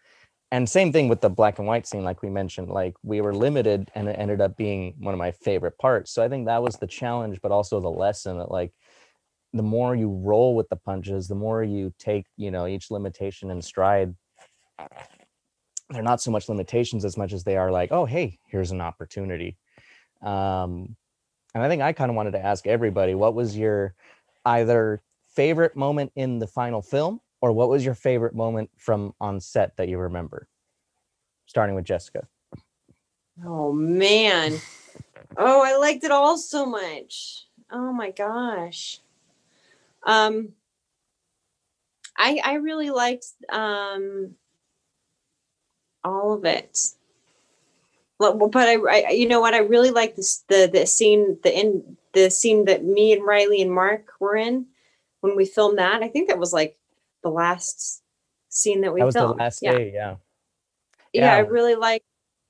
and 0.52 0.70
same 0.70 0.94
thing 0.94 1.08
with 1.08 1.22
the 1.22 1.30
black 1.30 1.60
and 1.60 1.68
white 1.68 1.86
scene 1.86 2.04
like 2.04 2.22
we 2.22 2.30
mentioned 2.30 2.70
like 2.70 2.96
we 3.04 3.22
were 3.22 3.36
limited 3.36 3.90
and 3.96 4.08
it 4.08 4.14
ended 4.14 4.42
up 4.42 4.56
being 4.56 4.94
one 5.00 5.14
of 5.14 5.18
my 5.18 5.32
favorite 5.32 5.78
parts. 5.78 6.12
So 6.12 6.24
i 6.24 6.30
think 6.30 6.46
that 6.48 6.64
was 6.64 6.78
the 6.78 6.88
challenge 6.88 7.40
but 7.42 7.52
also 7.52 7.80
the 7.80 7.90
lesson 7.90 8.38
that 8.38 8.52
like 8.52 8.74
the 9.54 9.64
more 9.64 9.96
you 9.96 10.10
roll 10.10 10.56
with 10.56 10.70
the 10.70 10.76
punches 10.76 11.28
the 11.28 11.36
more 11.36 11.64
you 11.64 11.94
take 12.00 12.26
you 12.36 12.52
know 12.52 12.68
each 12.68 12.92
limitation 12.92 13.50
in 13.50 13.62
stride 13.62 14.14
they're 15.90 16.04
not 16.04 16.22
so 16.22 16.32
much 16.32 16.50
limitations 16.50 17.06
as 17.06 17.18
much 17.18 17.34
as 17.34 17.44
they 17.44 17.58
are 17.58 17.72
like 17.72 17.92
oh 17.92 18.06
hey 18.06 18.38
here's 18.48 18.72
an 18.72 18.82
opportunity. 18.82 19.58
Um 20.22 20.96
and 21.54 21.64
i 21.64 21.70
think 21.70 21.82
i 21.82 21.94
kind 21.94 22.10
of 22.10 22.16
wanted 22.16 22.32
to 22.32 22.46
ask 22.46 22.68
everybody 22.68 23.16
what 23.16 23.34
was 23.34 23.58
your 23.58 23.94
either 24.46 25.02
favorite 25.36 25.76
moment 25.76 26.12
in 26.16 26.40
the 26.40 26.48
final 26.48 26.82
film 26.82 27.20
or 27.42 27.52
what 27.52 27.70
was 27.70 27.86
your 27.86 27.96
favorite 27.96 28.36
moment 28.36 28.70
from 28.78 29.14
on 29.20 29.40
set 29.40 29.76
that 29.78 29.90
you 29.90 29.98
remember 29.98 30.48
starting 31.46 31.76
with 31.76 31.86
jessica 31.86 32.28
Oh 33.46 33.72
man. 33.72 34.60
Oh, 35.38 35.64
I 35.64 35.78
liked 35.78 36.04
it 36.04 36.12
all 36.12 36.38
so 36.38 36.66
much. 36.66 37.46
Oh 37.72 37.94
my 37.94 38.12
gosh. 38.12 39.00
Um 40.06 40.50
I 42.18 42.40
I 42.44 42.54
really 42.56 42.90
liked 42.90 43.28
um 43.50 44.36
all 46.04 46.34
of 46.34 46.46
it. 46.46 46.80
But 48.20 48.56
I, 48.56 48.78
I 49.08 49.10
you 49.12 49.28
know 49.28 49.42
what 49.42 49.54
I 49.54 49.60
really 49.60 49.92
liked 49.92 50.16
this 50.16 50.44
the 50.48 50.70
the 50.72 50.88
scene 50.88 51.38
the 51.44 51.56
in 51.56 51.98
the 52.14 52.32
scene 52.32 52.66
that 52.66 52.84
me 52.84 53.14
and 53.14 53.24
Riley 53.24 53.62
and 53.62 53.72
Mark 53.72 54.14
were 54.20 54.36
in 54.36 54.66
when 55.22 55.36
we 55.36 55.46
filmed 55.46 55.78
that. 55.78 56.02
I 56.02 56.08
think 56.08 56.30
that 56.30 56.40
was 56.40 56.54
like 56.54 56.78
the 57.28 57.34
last 57.34 58.02
scene 58.50 58.82
that 58.82 58.94
we 58.94 59.02
that 59.02 59.06
was 59.06 59.16
the 59.16 59.22
filmed. 59.22 59.40
last 59.40 59.60
yeah. 59.62 59.72
day 59.72 59.92
yeah 59.94 60.16
yeah, 61.14 61.36
I 61.36 61.40
really 61.40 61.76
like 61.76 62.04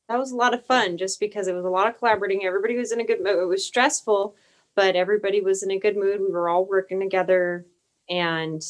that 0.09 0.17
was 0.17 0.32
a 0.32 0.36
lot 0.36 0.53
of 0.53 0.65
fun 0.65 0.97
just 0.97 1.19
because 1.19 1.47
it 1.47 1.53
was 1.53 1.65
a 1.65 1.69
lot 1.69 1.88
of 1.88 1.97
collaborating. 1.97 2.45
Everybody 2.45 2.78
was 2.78 2.91
in 2.91 2.99
a 3.01 3.05
good 3.05 3.21
mood. 3.21 3.38
It 3.41 3.45
was 3.45 3.65
stressful, 3.65 4.36
but 4.75 4.95
everybody 4.95 5.41
was 5.41 5.63
in 5.63 5.71
a 5.71 5.80
good 5.80 5.97
mood. 5.97 6.21
We 6.21 6.32
were 6.32 6.49
all 6.49 6.65
working 6.65 6.99
together 6.99 7.65
and 8.09 8.61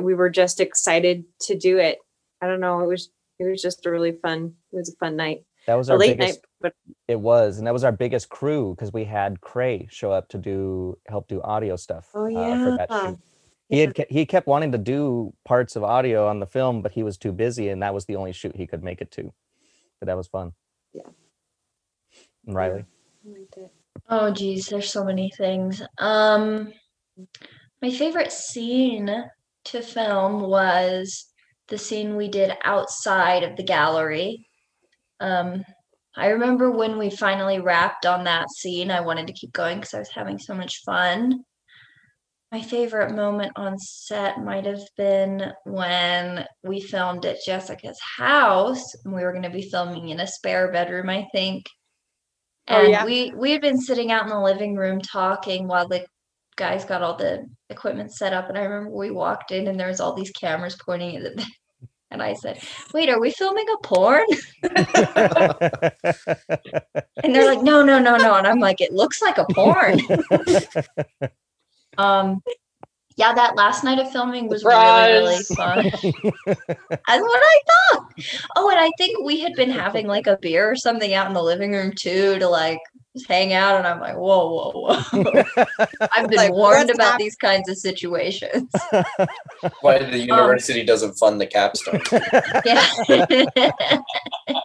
we 0.00 0.14
were 0.14 0.30
just 0.30 0.60
excited 0.60 1.24
to 1.42 1.56
do 1.56 1.78
it. 1.78 1.98
I 2.40 2.46
don't 2.46 2.60
know. 2.60 2.80
It 2.80 2.88
was 2.88 3.10
it 3.38 3.44
was 3.48 3.62
just 3.62 3.86
a 3.86 3.90
really 3.90 4.12
fun. 4.12 4.54
It 4.72 4.76
was 4.76 4.88
a 4.88 4.96
fun 4.96 5.16
night. 5.16 5.44
That 5.66 5.74
was 5.74 5.88
A 5.88 5.92
our 5.92 5.98
late 5.98 6.18
biggest. 6.18 6.40
night, 6.40 6.44
but 6.60 6.74
It 7.08 7.18
was, 7.18 7.58
and 7.58 7.66
that 7.66 7.72
was 7.72 7.84
our 7.84 7.92
biggest 7.92 8.28
crew 8.28 8.74
because 8.74 8.92
we 8.92 9.04
had 9.04 9.40
Cray 9.40 9.88
show 9.90 10.12
up 10.12 10.28
to 10.28 10.38
do 10.38 10.98
help 11.06 11.28
do 11.28 11.40
audio 11.42 11.76
stuff. 11.76 12.10
oh 12.14 12.26
uh, 12.26 12.64
for 12.64 12.76
that 12.76 12.86
yeah. 12.90 13.10
shoot. 13.10 13.18
He 13.68 13.80
had 13.80 13.94
ke- 13.94 14.10
he 14.10 14.26
kept 14.26 14.46
wanting 14.46 14.72
to 14.72 14.78
do 14.78 15.32
parts 15.44 15.74
of 15.74 15.84
audio 15.84 16.28
on 16.28 16.38
the 16.38 16.46
film, 16.46 16.82
but 16.82 16.92
he 16.92 17.02
was 17.02 17.16
too 17.16 17.32
busy, 17.32 17.68
and 17.68 17.82
that 17.82 17.94
was 17.94 18.04
the 18.04 18.16
only 18.16 18.32
shoot 18.32 18.54
he 18.56 18.66
could 18.66 18.84
make 18.84 19.00
it 19.00 19.10
to. 19.12 19.32
But 20.00 20.06
that 20.06 20.16
was 20.16 20.28
fun. 20.28 20.52
Yeah. 20.92 21.08
And 22.46 22.54
Riley. 22.54 22.84
It. 23.24 23.70
Oh 24.08 24.30
geez, 24.30 24.66
there's 24.66 24.90
so 24.90 25.04
many 25.04 25.30
things. 25.30 25.80
Um, 25.98 26.72
my 27.80 27.90
favorite 27.90 28.32
scene 28.32 29.24
to 29.66 29.80
film 29.80 30.42
was 30.42 31.26
the 31.68 31.78
scene 31.78 32.16
we 32.16 32.28
did 32.28 32.52
outside 32.64 33.42
of 33.42 33.56
the 33.56 33.62
gallery. 33.62 34.46
Um, 35.20 35.64
I 36.16 36.28
remember 36.28 36.70
when 36.70 36.98
we 36.98 37.08
finally 37.08 37.60
wrapped 37.60 38.04
on 38.04 38.24
that 38.24 38.50
scene, 38.50 38.90
I 38.90 39.00
wanted 39.00 39.26
to 39.28 39.32
keep 39.32 39.52
going 39.52 39.78
because 39.78 39.94
I 39.94 39.98
was 39.98 40.10
having 40.10 40.38
so 40.38 40.54
much 40.54 40.82
fun. 40.84 41.44
My 42.54 42.62
favorite 42.62 43.16
moment 43.16 43.50
on 43.56 43.76
set 43.80 44.44
might 44.44 44.64
have 44.64 44.84
been 44.96 45.52
when 45.64 46.46
we 46.62 46.80
filmed 46.80 47.26
at 47.26 47.42
Jessica's 47.44 47.98
house. 48.16 48.94
We 49.04 49.24
were 49.24 49.32
going 49.32 49.42
to 49.42 49.50
be 49.50 49.68
filming 49.68 50.10
in 50.10 50.20
a 50.20 50.26
spare 50.28 50.70
bedroom, 50.70 51.10
I 51.10 51.26
think. 51.32 51.66
Oh, 52.68 52.76
And 52.76 52.90
yeah? 52.90 53.04
we 53.04 53.32
we 53.34 53.50
had 53.50 53.60
been 53.60 53.80
sitting 53.80 54.12
out 54.12 54.22
in 54.22 54.28
the 54.28 54.38
living 54.38 54.76
room 54.76 55.00
talking 55.00 55.66
while 55.66 55.88
the 55.88 56.06
guys 56.54 56.84
got 56.84 57.02
all 57.02 57.16
the 57.16 57.44
equipment 57.70 58.14
set 58.14 58.32
up. 58.32 58.48
And 58.48 58.56
I 58.56 58.62
remember 58.62 58.96
we 58.96 59.10
walked 59.10 59.50
in 59.50 59.66
and 59.66 59.78
there 59.78 59.88
was 59.88 59.98
all 59.98 60.14
these 60.14 60.30
cameras 60.30 60.76
pointing 60.76 61.16
at 61.16 61.24
the 61.24 61.30
bed. 61.30 61.46
And 62.12 62.22
I 62.22 62.34
said, 62.34 62.60
"Wait, 62.92 63.08
are 63.08 63.20
we 63.20 63.32
filming 63.32 63.66
a 63.74 63.78
porn?" 63.78 64.26
And 67.24 67.34
they're 67.34 67.52
like, 67.52 67.62
"No, 67.62 67.82
no, 67.82 67.98
no, 67.98 68.16
no." 68.16 68.34
And 68.36 68.46
I'm 68.46 68.60
like, 68.60 68.80
"It 68.80 68.92
looks 68.92 69.20
like 69.20 69.38
a 69.38 69.46
porn." 69.52 69.98
um, 71.98 72.42
yeah, 73.16 73.32
that 73.32 73.54
last 73.54 73.84
night 73.84 74.00
of 74.00 74.10
filming 74.10 74.48
was 74.48 74.64
really, 74.64 75.12
really 75.12 75.42
fun. 75.44 75.84
That's 76.46 76.66
what 77.06 77.42
I 77.42 77.60
thought. 77.92 78.08
Oh, 78.56 78.70
and 78.70 78.78
I 78.78 78.90
think 78.98 79.24
we 79.24 79.38
had 79.38 79.52
been 79.54 79.70
having 79.70 80.08
like 80.08 80.26
a 80.26 80.36
beer 80.42 80.68
or 80.68 80.74
something 80.74 81.14
out 81.14 81.28
in 81.28 81.32
the 81.32 81.42
living 81.42 81.70
room 81.72 81.92
too 81.92 82.38
to 82.40 82.48
like 82.48 82.80
hang 83.28 83.52
out. 83.52 83.76
And 83.76 83.86
I'm 83.86 84.00
like, 84.00 84.16
whoa, 84.16 84.72
whoa, 84.72 84.96
whoa. 84.96 85.44
I've 86.12 86.28
been 86.28 86.38
Like, 86.38 86.52
warned 86.52 86.90
about 86.90 87.12
hap- 87.12 87.20
these 87.20 87.36
kinds 87.36 87.68
of 87.68 87.76
situations. 87.78 88.68
Why 89.80 89.98
the 89.98 90.18
university 90.18 90.82
doesn't 90.82 91.14
fund 91.14 91.40
the 91.40 91.46
capstone? 91.46 92.00
Yeah. 92.64 94.62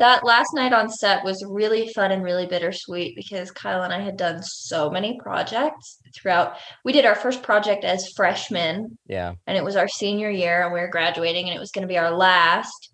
That 0.00 0.24
last 0.24 0.54
night 0.54 0.72
on 0.72 0.88
set 0.88 1.22
was 1.22 1.44
really 1.46 1.92
fun 1.92 2.10
and 2.10 2.24
really 2.24 2.46
bittersweet 2.46 3.14
because 3.14 3.50
Kyle 3.50 3.82
and 3.82 3.92
I 3.92 4.00
had 4.00 4.16
done 4.16 4.42
so 4.42 4.88
many 4.90 5.20
projects 5.22 5.98
throughout. 6.16 6.56
We 6.86 6.92
did 6.92 7.04
our 7.04 7.14
first 7.14 7.42
project 7.42 7.84
as 7.84 8.08
freshmen 8.16 8.98
yeah. 9.06 9.34
and 9.46 9.58
it 9.58 9.62
was 9.62 9.76
our 9.76 9.88
senior 9.88 10.30
year 10.30 10.64
and 10.64 10.72
we 10.72 10.80
were 10.80 10.88
graduating 10.88 11.46
and 11.46 11.54
it 11.54 11.60
was 11.60 11.70
going 11.70 11.86
to 11.86 11.92
be 11.92 11.98
our 11.98 12.10
last 12.10 12.92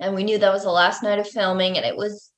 and 0.00 0.14
we 0.14 0.22
knew 0.22 0.36
that 0.38 0.52
was 0.52 0.64
the 0.64 0.70
last 0.70 1.02
night 1.02 1.18
of 1.18 1.26
filming 1.26 1.76
and 1.78 1.86
it 1.86 1.96
was 1.96 2.30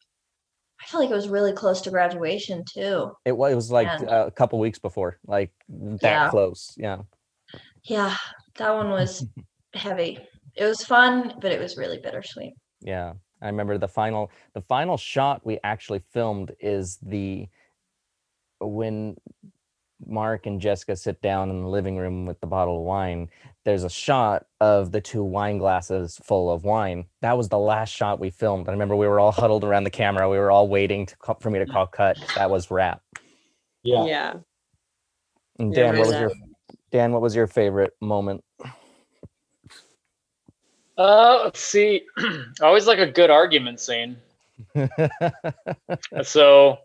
i 0.80 0.86
feel 0.86 1.00
like 1.00 1.10
it 1.10 1.14
was 1.14 1.28
really 1.28 1.52
close 1.52 1.80
to 1.80 1.90
graduation 1.90 2.62
too 2.72 3.10
It 3.24 3.36
was, 3.36 3.52
it 3.52 3.56
was 3.56 3.70
like 3.72 3.88
a 3.88 4.30
couple 4.30 4.58
weeks 4.60 4.78
before, 4.78 5.18
like 5.26 5.50
that 5.68 6.00
Yeah. 6.02 6.30
close. 6.30 6.74
Yeah. 6.76 6.98
yeah 7.82 8.14
that 8.56 8.72
one 8.72 8.90
was 8.90 9.26
heavy 9.74 10.18
it 10.54 10.64
was 10.64 10.84
fun 10.84 11.34
but 11.40 11.50
it 11.50 11.58
was 11.60 11.76
really 11.76 11.98
bittersweet 11.98 12.54
Yeah. 12.80 13.14
I 13.45 13.49
remember 13.49 13.78
the 13.78 13.88
final 13.88 14.30
the 14.55 14.62
final 14.62 14.97
shot 14.97 15.45
we 15.45 15.61
actually 15.62 16.01
filmed 16.12 16.53
is 16.61 16.99
the 17.03 17.49
when 18.61 19.16
Mark 20.07 20.47
and 20.47 20.61
Jessica 20.61 20.97
sit 20.97 21.20
down 21.22 21.51
in 21.51 21.62
the 21.62 21.68
living 21.68 21.97
room 21.97 22.26
with 22.26 22.40
the 22.40 22.47
bottle 22.47 22.78
of 22.78 22.84
wine, 22.84 23.28
there's 23.64 23.84
a 23.84 23.90
shot 23.90 24.47
of 24.61 24.92
the 24.92 25.01
two 25.01 25.22
wine 25.22 25.59
glasses 25.59 26.18
full 26.22 26.51
of 26.51 26.64
wine. 26.64 27.07
That 27.22 27.36
was 27.36 27.49
the 27.49 27.59
last 27.59 27.90
shot 27.90 28.20
we 28.20 28.30
filmed. 28.30 28.68
I 28.68 28.72
remember 28.72 28.97
we 28.97 29.07
were 29.09 29.20
all 29.20 29.32
huddled 29.32 29.64
around 29.64 29.84
the 29.84 29.90
camera. 29.90 30.28
We 30.28 30.38
were 30.38 30.51
all 30.51 30.68
waiting 30.68 31.07
to 31.07 31.16
call, 31.16 31.36
for 31.40 31.51
me 31.51 31.59
to 31.61 31.66
call 31.66 31.86
cut. 31.86 32.18
That 32.36 32.51
was 32.51 32.70
wrap. 32.70 33.03
Yeah. 33.82 34.05
Yeah. 34.07 34.34
And 35.59 35.74
Yeah, 35.74 35.92
Dan, 35.92 35.97
what 35.99 36.07
was 36.07 36.11
that. 36.11 36.20
your 36.20 36.32
Dan? 36.92 37.12
What 37.12 37.22
was 37.22 37.36
your 37.36 37.47
favorite 37.47 37.95
moment? 38.01 38.43
Uh, 40.97 41.40
let's 41.45 41.61
see. 41.61 42.03
I 42.18 42.45
always 42.62 42.86
like 42.86 42.99
a 42.99 43.11
good 43.11 43.30
argument 43.30 43.80
scene. 43.80 44.16
So, 46.22 46.78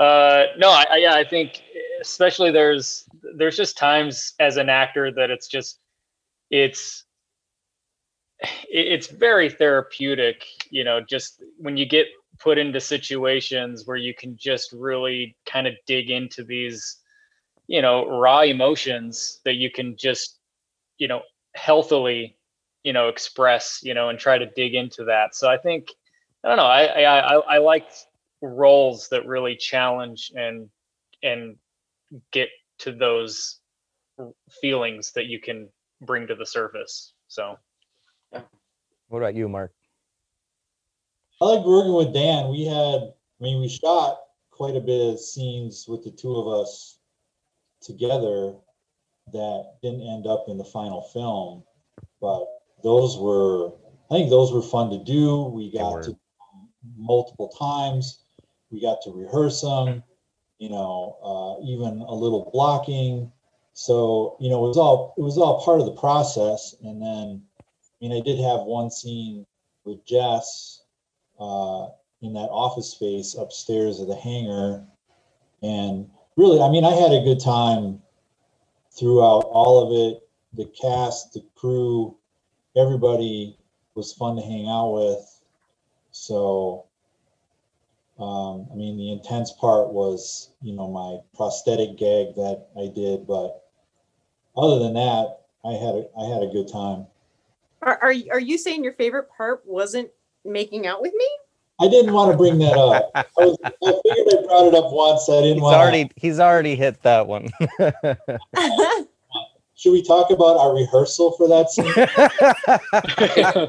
uh, 0.00 0.44
no, 0.58 0.70
I, 0.70 0.84
I 0.90 0.96
yeah, 0.96 1.14
I 1.14 1.24
think 1.24 1.62
especially 2.00 2.50
there's 2.50 3.08
there's 3.36 3.56
just 3.56 3.78
times 3.78 4.34
as 4.40 4.56
an 4.56 4.68
actor 4.68 5.12
that 5.12 5.30
it's 5.30 5.46
just 5.46 5.78
it's 6.50 7.04
it's 8.68 9.06
very 9.06 9.48
therapeutic, 9.48 10.44
you 10.70 10.84
know, 10.84 11.00
just 11.00 11.42
when 11.58 11.76
you 11.76 11.86
get 11.86 12.06
put 12.38 12.58
into 12.58 12.80
situations 12.80 13.86
where 13.86 13.96
you 13.96 14.14
can 14.14 14.36
just 14.36 14.72
really 14.72 15.36
kind 15.46 15.66
of 15.66 15.74
dig 15.86 16.10
into 16.10 16.44
these, 16.44 16.98
you 17.66 17.80
know, 17.80 18.06
raw 18.06 18.42
emotions 18.42 19.40
that 19.44 19.54
you 19.54 19.70
can 19.70 19.96
just, 19.96 20.38
you 20.98 21.08
know, 21.08 21.22
healthily, 21.54 22.36
you 22.86 22.92
know, 22.92 23.08
express, 23.08 23.80
you 23.82 23.94
know, 23.94 24.10
and 24.10 24.18
try 24.18 24.38
to 24.38 24.46
dig 24.46 24.76
into 24.76 25.02
that. 25.02 25.34
So 25.34 25.48
I 25.48 25.58
think 25.58 25.88
I 26.44 26.48
don't 26.48 26.56
know. 26.56 26.66
I 26.66 26.84
I 26.84 27.18
I, 27.18 27.34
I 27.54 27.58
like 27.58 27.88
roles 28.40 29.08
that 29.08 29.26
really 29.26 29.56
challenge 29.56 30.30
and 30.36 30.70
and 31.20 31.56
get 32.30 32.48
to 32.78 32.92
those 32.92 33.58
feelings 34.60 35.10
that 35.14 35.26
you 35.26 35.40
can 35.40 35.68
bring 36.02 36.28
to 36.28 36.36
the 36.36 36.46
surface. 36.46 37.12
So 37.26 37.58
what 38.30 39.18
about 39.18 39.34
you, 39.34 39.48
Mark? 39.48 39.72
I 41.42 41.44
like 41.46 41.66
working 41.66 41.92
with 41.92 42.14
Dan. 42.14 42.50
We 42.50 42.66
had, 42.66 43.00
I 43.02 43.40
mean, 43.40 43.60
we 43.60 43.68
shot 43.68 44.20
quite 44.52 44.76
a 44.76 44.80
bit 44.80 45.12
of 45.12 45.18
scenes 45.18 45.86
with 45.88 46.04
the 46.04 46.12
two 46.12 46.36
of 46.36 46.46
us 46.46 46.98
together 47.80 48.54
that 49.32 49.74
didn't 49.82 50.02
end 50.02 50.28
up 50.28 50.44
in 50.46 50.56
the 50.56 50.64
final 50.64 51.02
film, 51.02 51.64
but 52.20 52.46
those 52.86 53.18
were, 53.18 53.72
I 54.12 54.14
think 54.14 54.30
those 54.30 54.52
were 54.52 54.62
fun 54.62 54.90
to 54.90 55.02
do. 55.02 55.42
We 55.46 55.72
got 55.72 56.04
to 56.04 56.16
multiple 56.96 57.48
times. 57.48 58.22
We 58.70 58.80
got 58.80 59.02
to 59.02 59.10
rehearse 59.10 59.60
them, 59.60 60.04
you 60.58 60.70
know, 60.70 61.16
uh, 61.20 61.66
even 61.66 61.98
a 62.06 62.14
little 62.14 62.48
blocking. 62.52 63.32
So, 63.72 64.36
you 64.38 64.50
know, 64.50 64.64
it 64.64 64.68
was 64.68 64.76
all, 64.76 65.14
it 65.18 65.22
was 65.22 65.36
all 65.36 65.64
part 65.64 65.80
of 65.80 65.86
the 65.86 66.00
process. 66.00 66.76
And 66.84 67.02
then, 67.02 67.42
I 67.60 67.96
mean, 68.00 68.12
I 68.12 68.24
did 68.24 68.38
have 68.38 68.60
one 68.60 68.92
scene 68.92 69.44
with 69.84 70.06
Jess 70.06 70.84
uh, 71.40 71.88
in 72.22 72.34
that 72.34 72.50
office 72.52 72.92
space 72.92 73.34
upstairs 73.34 73.98
of 73.98 74.06
the 74.06 74.14
hangar. 74.14 74.86
And 75.60 76.08
really, 76.36 76.60
I 76.60 76.70
mean, 76.70 76.84
I 76.84 76.92
had 76.92 77.10
a 77.10 77.24
good 77.24 77.40
time 77.40 78.00
throughout 78.96 79.42
all 79.50 79.82
of 79.82 80.14
it. 80.14 80.22
The 80.54 80.70
cast, 80.80 81.32
the 81.32 81.44
crew, 81.56 82.16
everybody 82.76 83.56
was 83.94 84.12
fun 84.12 84.36
to 84.36 84.42
hang 84.42 84.68
out 84.68 84.92
with. 84.92 85.42
So, 86.12 86.86
um, 88.18 88.66
I 88.72 88.74
mean, 88.74 88.96
the 88.96 89.12
intense 89.12 89.52
part 89.52 89.92
was, 89.92 90.50
you 90.62 90.74
know, 90.74 90.88
my 90.88 91.18
prosthetic 91.36 91.98
gag 91.98 92.34
that 92.36 92.68
I 92.78 92.92
did, 92.94 93.26
but 93.26 93.62
other 94.56 94.78
than 94.78 94.94
that, 94.94 95.40
I 95.64 95.72
had 95.72 95.94
a, 95.94 96.06
I 96.18 96.28
had 96.32 96.42
a 96.42 96.52
good 96.52 96.68
time. 96.68 97.06
Are, 97.82 97.98
are 98.00 98.14
are 98.32 98.40
you 98.40 98.56
saying 98.56 98.82
your 98.82 98.94
favorite 98.94 99.28
part 99.36 99.62
wasn't 99.66 100.10
making 100.44 100.86
out 100.86 101.02
with 101.02 101.12
me? 101.14 101.28
I 101.78 101.88
didn't 101.88 102.14
want 102.14 102.30
to 102.32 102.38
bring 102.38 102.58
that 102.58 102.76
up. 102.78 103.10
I, 103.14 103.24
was, 103.36 103.58
I 103.62 103.92
figured 104.02 104.44
I 104.44 104.46
brought 104.46 104.68
it 104.68 104.74
up 104.74 104.92
once. 104.92 105.28
I 105.28 105.40
didn't 105.42 105.54
He's 105.56 105.62
want. 105.62 105.76
already 105.76 106.10
he's 106.16 106.40
already 106.40 106.74
hit 106.74 107.02
that 107.02 107.26
one. 107.26 107.50
Should 109.76 109.92
we 109.92 110.02
talk 110.02 110.30
about 110.30 110.56
our 110.56 110.74
rehearsal 110.74 111.32
for 111.32 111.46
that 111.48 111.70
scene? 111.70 111.84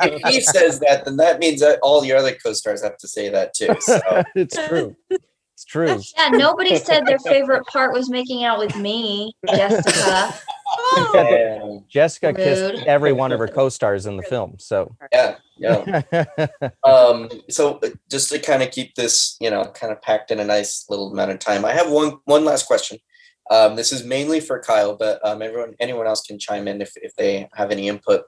if 0.01 0.33
he 0.33 0.39
says 0.39 0.79
that, 0.79 1.03
then 1.03 1.17
that 1.17 1.39
means 1.39 1.59
that 1.59 1.79
all 1.83 2.05
your 2.05 2.15
other 2.17 2.33
co-stars 2.33 2.81
have 2.81 2.97
to 2.99 3.07
say 3.09 3.27
that 3.27 3.53
too. 3.53 3.75
So 3.81 3.99
it's 4.35 4.55
true. 4.67 4.95
It's 5.09 5.65
true. 5.65 5.99
yeah 6.15 6.29
nobody 6.29 6.77
said 6.77 7.07
their 7.07 7.17
favorite 7.17 7.65
part 7.65 7.91
was 7.91 8.11
making 8.11 8.43
out 8.43 8.59
with 8.59 8.75
me 8.75 9.33
jessica 9.49 10.31
Jessica, 10.95 11.79
Jessica 11.89 12.33
kissed 12.33 12.83
every 12.85 13.11
one 13.11 13.31
of 13.31 13.39
her 13.39 13.47
co-stars 13.47 14.05
in 14.05 14.17
the 14.17 14.23
film. 14.23 14.55
So 14.59 14.95
Yeah, 15.11 15.37
yeah. 15.57 16.03
um 16.83 17.29
so 17.49 17.79
uh, 17.83 17.89
just 18.07 18.29
to 18.29 18.37
kind 18.37 18.61
of 18.61 18.69
keep 18.69 18.93
this 18.93 19.35
you 19.39 19.49
know 19.49 19.65
kind 19.73 19.91
of 19.91 19.99
packed 20.03 20.29
in 20.29 20.39
a 20.39 20.45
nice 20.45 20.85
little 20.89 21.11
amount 21.11 21.31
of 21.31 21.39
time 21.39 21.65
i 21.65 21.73
have 21.73 21.89
one 21.89 22.19
one 22.25 22.45
last 22.45 22.67
question 22.67 22.99
um 23.51 23.75
this 23.75 23.91
is 23.91 24.03
mainly 24.03 24.39
for 24.39 24.59
kyle 24.59 24.95
but 24.95 25.23
um 25.25 25.41
everyone 25.41 25.73
anyone 25.79 26.07
else 26.07 26.21
can 26.21 26.39
chime 26.39 26.67
in 26.67 26.81
if, 26.81 26.91
if 26.97 27.15
they 27.15 27.47
have 27.53 27.71
any 27.71 27.87
input. 27.87 28.23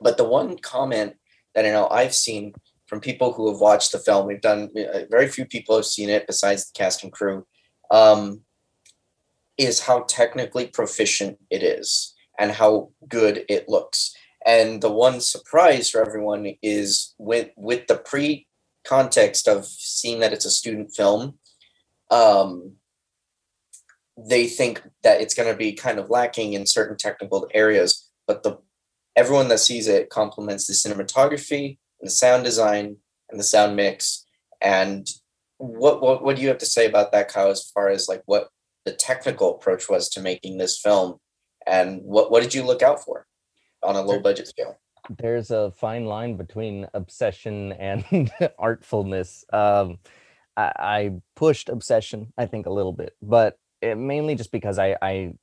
But 0.00 0.16
the 0.16 0.24
one 0.24 0.58
comment 0.58 1.14
that 1.54 1.64
i 1.64 1.70
know 1.70 1.88
i've 1.88 2.14
seen 2.14 2.52
from 2.86 3.00
people 3.00 3.32
who 3.32 3.50
have 3.50 3.60
watched 3.60 3.92
the 3.92 3.98
film 3.98 4.26
we've 4.26 4.40
done 4.40 4.70
uh, 4.76 5.00
very 5.10 5.28
few 5.28 5.46
people 5.46 5.76
have 5.76 5.86
seen 5.86 6.10
it 6.10 6.26
besides 6.26 6.66
the 6.66 6.76
cast 6.76 7.02
and 7.04 7.12
crew 7.12 7.46
um 7.90 8.40
is 9.56 9.80
how 9.80 10.00
technically 10.08 10.66
proficient 10.66 11.38
it 11.50 11.62
is 11.62 12.14
and 12.38 12.50
how 12.52 12.90
good 13.08 13.44
it 13.48 13.68
looks. 13.68 14.14
And 14.46 14.82
the 14.82 14.90
one 14.90 15.20
surprise 15.20 15.90
for 15.90 16.06
everyone 16.06 16.54
is 16.62 17.14
with 17.18 17.50
with 17.56 17.86
the 17.86 17.96
pre 17.96 18.46
context 18.86 19.48
of 19.48 19.64
seeing 19.64 20.20
that 20.20 20.32
it's 20.32 20.44
a 20.44 20.50
student 20.50 20.94
film 20.94 21.38
um 22.10 22.72
they 24.16 24.46
think 24.46 24.82
that 25.02 25.20
it's 25.20 25.34
going 25.34 25.48
to 25.48 25.56
be 25.56 25.72
kind 25.72 25.98
of 25.98 26.10
lacking 26.10 26.52
in 26.52 26.66
certain 26.66 26.96
technical 26.96 27.48
areas 27.52 28.10
but 28.26 28.42
the 28.42 28.58
everyone 29.16 29.48
that 29.48 29.60
sees 29.60 29.88
it 29.88 30.10
compliments 30.10 30.66
the 30.66 30.72
cinematography 30.72 31.78
and 32.00 32.08
the 32.08 32.10
sound 32.10 32.44
design 32.44 32.96
and 33.30 33.38
the 33.38 33.44
sound 33.44 33.76
mix. 33.76 34.26
And 34.60 35.08
what 35.58 36.02
what 36.02 36.22
what 36.22 36.36
do 36.36 36.42
you 36.42 36.48
have 36.48 36.58
to 36.58 36.66
say 36.66 36.86
about 36.86 37.12
that 37.12 37.28
Kyle 37.28 37.50
as 37.50 37.70
far 37.70 37.88
as 37.88 38.08
like 38.08 38.22
what 38.26 38.48
the 38.84 38.92
technical 38.92 39.54
approach 39.54 39.88
was 39.88 40.08
to 40.10 40.20
making 40.20 40.58
this 40.58 40.78
film? 40.78 41.18
And 41.66 42.00
what 42.02 42.30
what 42.30 42.42
did 42.42 42.54
you 42.54 42.64
look 42.64 42.82
out 42.82 43.02
for 43.02 43.26
on 43.82 43.96
a 43.96 44.02
low 44.02 44.20
budget 44.20 44.48
scale? 44.48 44.78
There's 45.18 45.50
a 45.50 45.70
fine 45.70 46.06
line 46.06 46.36
between 46.36 46.86
obsession 46.94 47.72
and 47.72 48.04
artfulness. 48.58 49.44
Um, 49.52 49.98
I, 50.56 50.72
I 50.78 51.10
pushed 51.36 51.68
obsession, 51.68 52.32
I 52.38 52.46
think, 52.46 52.64
a 52.64 52.72
little 52.72 52.92
bit, 52.92 53.14
but 53.20 53.58
it, 53.84 53.96
mainly 53.96 54.34
just 54.34 54.52
because 54.52 54.78
I, 54.78 54.96
I, 55.02 55.34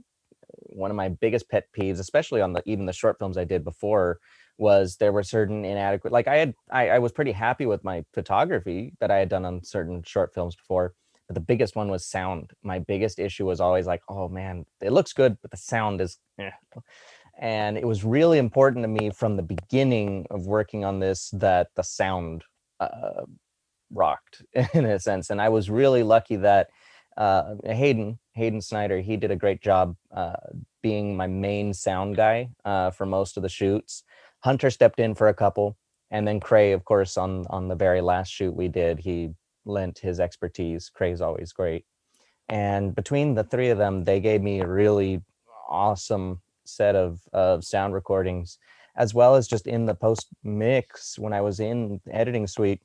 one 0.54 0.92
of 0.92 0.98
my 0.98 1.10
biggest 1.10 1.50
pet 1.50 1.68
peeves, 1.78 2.00
especially 2.00 2.42
on 2.42 2.54
the 2.54 2.62
even 2.66 2.86
the 2.86 2.94
short 2.94 3.18
films 3.20 3.38
I 3.38 3.44
did 3.44 3.64
before, 3.64 4.20
was 4.58 4.98
there 4.98 5.12
were 5.12 5.24
certain 5.24 5.66
inadequate. 5.66 6.14
Like 6.14 6.28
I 6.28 6.38
had, 6.38 6.54
I, 6.72 6.89
I 6.89 7.00
was 7.00 7.12
pretty 7.12 7.32
happy 7.32 7.66
with 7.66 7.84
my 7.84 8.04
photography 8.14 8.94
that 9.00 9.12
I 9.12 9.18
had 9.18 9.30
done 9.30 9.46
on 9.46 9.64
certain 9.64 10.04
short 10.04 10.34
films 10.34 10.56
before. 10.56 10.94
But 11.28 11.36
the 11.36 11.42
biggest 11.42 11.76
one 11.76 11.89
was 11.89 12.06
sound. 12.06 12.52
My 12.62 12.80
biggest 12.80 13.18
issue 13.18 13.46
was 13.46 13.62
always 13.62 13.88
like, 13.88 14.02
oh 14.10 14.28
man, 14.28 14.66
it 14.82 14.92
looks 14.92 15.14
good, 15.14 15.38
but 15.42 15.52
the 15.52 15.58
sound 15.58 16.02
is. 16.02 16.18
Eh. 16.39 16.52
And 17.39 17.78
it 17.78 17.88
was 17.88 18.04
really 18.04 18.38
important 18.38 18.84
to 18.84 18.88
me 18.88 19.10
from 19.10 19.36
the 19.36 19.42
beginning 19.42 20.28
of 20.30 20.46
working 20.46 20.86
on 20.86 21.00
this 21.00 21.30
that 21.32 21.70
the 21.76 21.84
sound 21.84 22.44
uh, 22.80 23.24
rocked 23.92 24.44
in 24.74 24.86
a 24.86 25.00
sense. 25.00 25.30
And 25.30 25.42
I 25.42 25.50
was 25.50 25.70
really 25.70 26.04
lucky 26.04 26.36
that 26.38 26.70
uh, 27.18 27.55
Hayden, 27.66 28.20
Hayden 28.34 28.62
Snyder, 28.62 29.01
he 29.01 29.18
did 29.18 29.32
a 29.32 29.36
great 29.36 29.62
job 29.62 29.95
uh, 30.16 30.34
being 30.82 31.16
my 31.16 31.28
main 31.28 31.74
sound 31.74 32.16
guy 32.16 32.49
uh, 32.66 32.91
for 32.91 33.05
most 33.05 33.38
of 33.38 33.43
the 33.43 33.49
shoots. 33.49 34.03
Hunter 34.39 34.70
stepped 34.70 34.99
in 34.99 35.14
for 35.14 35.28
a 35.28 35.34
couple, 35.34 35.78
and 36.09 36.28
then 36.28 36.39
Cray, 36.39 36.72
of 36.72 36.86
course, 36.86 37.18
on 37.18 37.45
on 37.49 37.68
the 37.68 37.76
very 37.76 38.01
last 38.01 38.30
shoot 38.30 38.55
we 38.55 38.68
did, 38.68 38.99
he 38.99 39.32
lent 39.66 39.99
his 39.99 40.20
expertise. 40.20 40.89
Cray's 40.89 41.22
always 41.22 41.53
great, 41.53 41.86
and 42.49 42.95
between 42.95 43.36
the 43.36 43.43
three 43.43 43.70
of 43.70 43.78
them, 43.78 44.03
they 44.03 44.20
gave 44.20 44.41
me 44.41 44.62
a 44.62 44.68
really 44.68 45.22
awesome 45.70 46.41
set 46.66 46.95
of 46.95 47.20
of 47.34 47.64
sound 47.64 47.93
recordings, 47.93 48.57
as 48.95 49.14
well 49.14 49.36
as 49.36 49.47
just 49.47 49.68
in 49.68 49.86
the 49.86 49.95
post 49.95 50.28
mix 50.43 51.20
when 51.20 51.34
I 51.34 51.41
was 51.41 51.59
in 51.59 52.01
editing 52.09 52.47
suite. 52.47 52.82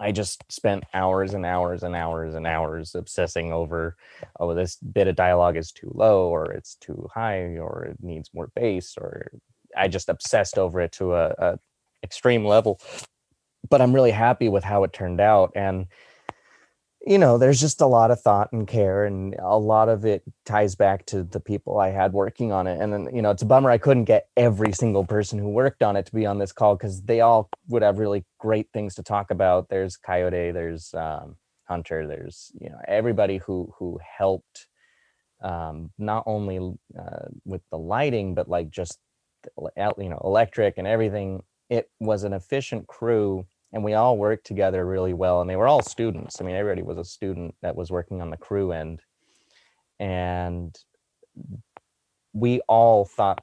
I 0.00 0.12
just 0.12 0.42
spent 0.50 0.84
hours 0.94 1.34
and 1.34 1.44
hours 1.44 1.82
and 1.82 1.94
hours 1.94 2.34
and 2.34 2.46
hours 2.46 2.94
obsessing 2.94 3.52
over, 3.52 3.96
oh, 4.40 4.54
this 4.54 4.76
bit 4.76 5.08
of 5.08 5.14
dialogue 5.14 5.58
is 5.58 5.72
too 5.72 5.92
low, 5.94 6.30
or 6.30 6.52
it's 6.52 6.76
too 6.76 7.06
high, 7.14 7.58
or 7.58 7.84
it 7.90 8.02
needs 8.02 8.30
more 8.32 8.50
bass, 8.56 8.96
or 8.98 9.30
I 9.76 9.88
just 9.88 10.08
obsessed 10.08 10.56
over 10.56 10.80
it 10.80 10.92
to 10.92 11.14
a, 11.14 11.34
a 11.38 11.58
extreme 12.02 12.46
level. 12.46 12.80
But 13.68 13.82
I'm 13.82 13.94
really 13.94 14.10
happy 14.10 14.48
with 14.48 14.64
how 14.64 14.84
it 14.84 14.94
turned 14.94 15.20
out, 15.20 15.52
and 15.54 15.86
you 17.06 17.16
know, 17.16 17.38
there's 17.38 17.60
just 17.60 17.80
a 17.80 17.86
lot 17.86 18.10
of 18.10 18.20
thought 18.20 18.52
and 18.52 18.68
care, 18.68 19.06
and 19.06 19.34
a 19.38 19.58
lot 19.58 19.88
of 19.88 20.04
it 20.04 20.22
ties 20.44 20.74
back 20.74 21.06
to 21.06 21.22
the 21.22 21.40
people 21.40 21.78
I 21.78 21.88
had 21.88 22.12
working 22.12 22.52
on 22.52 22.66
it. 22.66 22.80
And 22.80 22.92
then, 22.92 23.08
you 23.14 23.22
know, 23.22 23.30
it's 23.30 23.42
a 23.42 23.46
bummer 23.46 23.70
I 23.70 23.78
couldn't 23.78 24.04
get 24.04 24.28
every 24.36 24.72
single 24.72 25.04
person 25.04 25.38
who 25.38 25.48
worked 25.48 25.82
on 25.82 25.96
it 25.96 26.06
to 26.06 26.14
be 26.14 26.26
on 26.26 26.38
this 26.38 26.52
call 26.52 26.76
because 26.76 27.02
they 27.02 27.22
all 27.22 27.48
would 27.68 27.82
have 27.82 27.98
really 27.98 28.24
great 28.38 28.68
things 28.74 28.94
to 28.96 29.02
talk 29.02 29.30
about. 29.30 29.70
There's 29.70 29.96
Coyote, 29.96 30.50
there's 30.52 30.92
um, 30.92 31.36
Hunter, 31.64 32.06
there's 32.06 32.52
you 32.60 32.68
know 32.68 32.78
everybody 32.86 33.38
who 33.38 33.72
who 33.78 33.98
helped 34.18 34.66
um, 35.42 35.90
not 35.98 36.24
only 36.26 36.58
uh, 36.98 37.28
with 37.46 37.62
the 37.70 37.78
lighting 37.78 38.34
but 38.34 38.48
like 38.48 38.68
just 38.68 38.98
you 39.98 40.10
know 40.10 40.20
electric 40.22 40.76
and 40.76 40.86
everything. 40.86 41.42
It 41.70 41.88
was 41.98 42.24
an 42.24 42.32
efficient 42.34 42.88
crew 42.88 43.46
and 43.72 43.84
we 43.84 43.94
all 43.94 44.18
worked 44.18 44.46
together 44.46 44.84
really 44.84 45.14
well 45.14 45.40
and 45.40 45.48
they 45.48 45.56
were 45.56 45.68
all 45.68 45.82
students. 45.82 46.40
I 46.40 46.44
mean 46.44 46.56
everybody 46.56 46.82
was 46.82 46.98
a 46.98 47.04
student 47.04 47.54
that 47.62 47.76
was 47.76 47.90
working 47.90 48.20
on 48.20 48.30
the 48.30 48.36
crew 48.36 48.72
end. 48.72 49.02
And 49.98 50.76
we 52.32 52.60
all 52.68 53.04
thought 53.04 53.42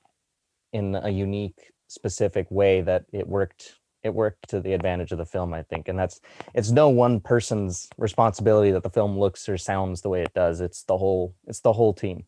in 0.74 0.96
a 0.96 1.10
unique 1.10 1.72
specific 1.88 2.48
way 2.50 2.82
that 2.82 3.06
it 3.14 3.28
worked 3.28 3.76
it 4.04 4.14
worked 4.14 4.50
to 4.50 4.62
the 4.62 4.74
advantage 4.74 5.12
of 5.12 5.18
the 5.18 5.26
film 5.26 5.54
i 5.54 5.64
think. 5.64 5.88
And 5.88 5.98
that's 5.98 6.20
it's 6.54 6.72
no 6.72 6.90
one 6.90 7.20
person's 7.20 7.88
responsibility 7.98 8.72
that 8.72 8.84
the 8.84 8.90
film 8.90 9.18
looks 9.18 9.48
or 9.48 9.58
sounds 9.58 10.02
the 10.02 10.10
way 10.10 10.22
it 10.22 10.34
does. 10.34 10.62
It's 10.62 10.84
the 10.84 10.98
whole 10.98 11.36
it's 11.46 11.62
the 11.62 11.74
whole 11.74 11.94
team. 11.94 12.26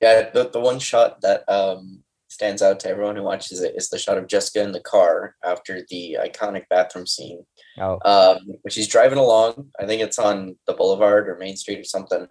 Yeah, 0.00 0.28
the, 0.30 0.48
the 0.50 0.60
one 0.60 0.78
shot 0.78 1.22
that 1.22 1.48
um, 1.48 2.02
stands 2.36 2.60
out 2.60 2.78
to 2.80 2.90
everyone 2.90 3.16
who 3.16 3.22
watches 3.22 3.62
it 3.62 3.72
is 3.76 3.88
the 3.88 3.98
shot 3.98 4.18
of 4.18 4.26
Jessica 4.28 4.60
in 4.62 4.72
the 4.72 4.80
car 4.94 5.34
after 5.42 5.80
the 5.88 6.18
iconic 6.20 6.64
bathroom 6.68 7.06
scene. 7.06 7.40
oh 7.80 7.98
Um, 8.04 8.36
when 8.62 8.70
she's 8.70 8.88
driving 8.96 9.18
along, 9.18 9.70
I 9.80 9.86
think 9.86 10.02
it's 10.02 10.18
on 10.18 10.56
the 10.66 10.74
boulevard 10.74 11.28
or 11.30 11.36
Main 11.38 11.56
Street 11.56 11.80
or 11.80 11.84
something, 11.84 12.26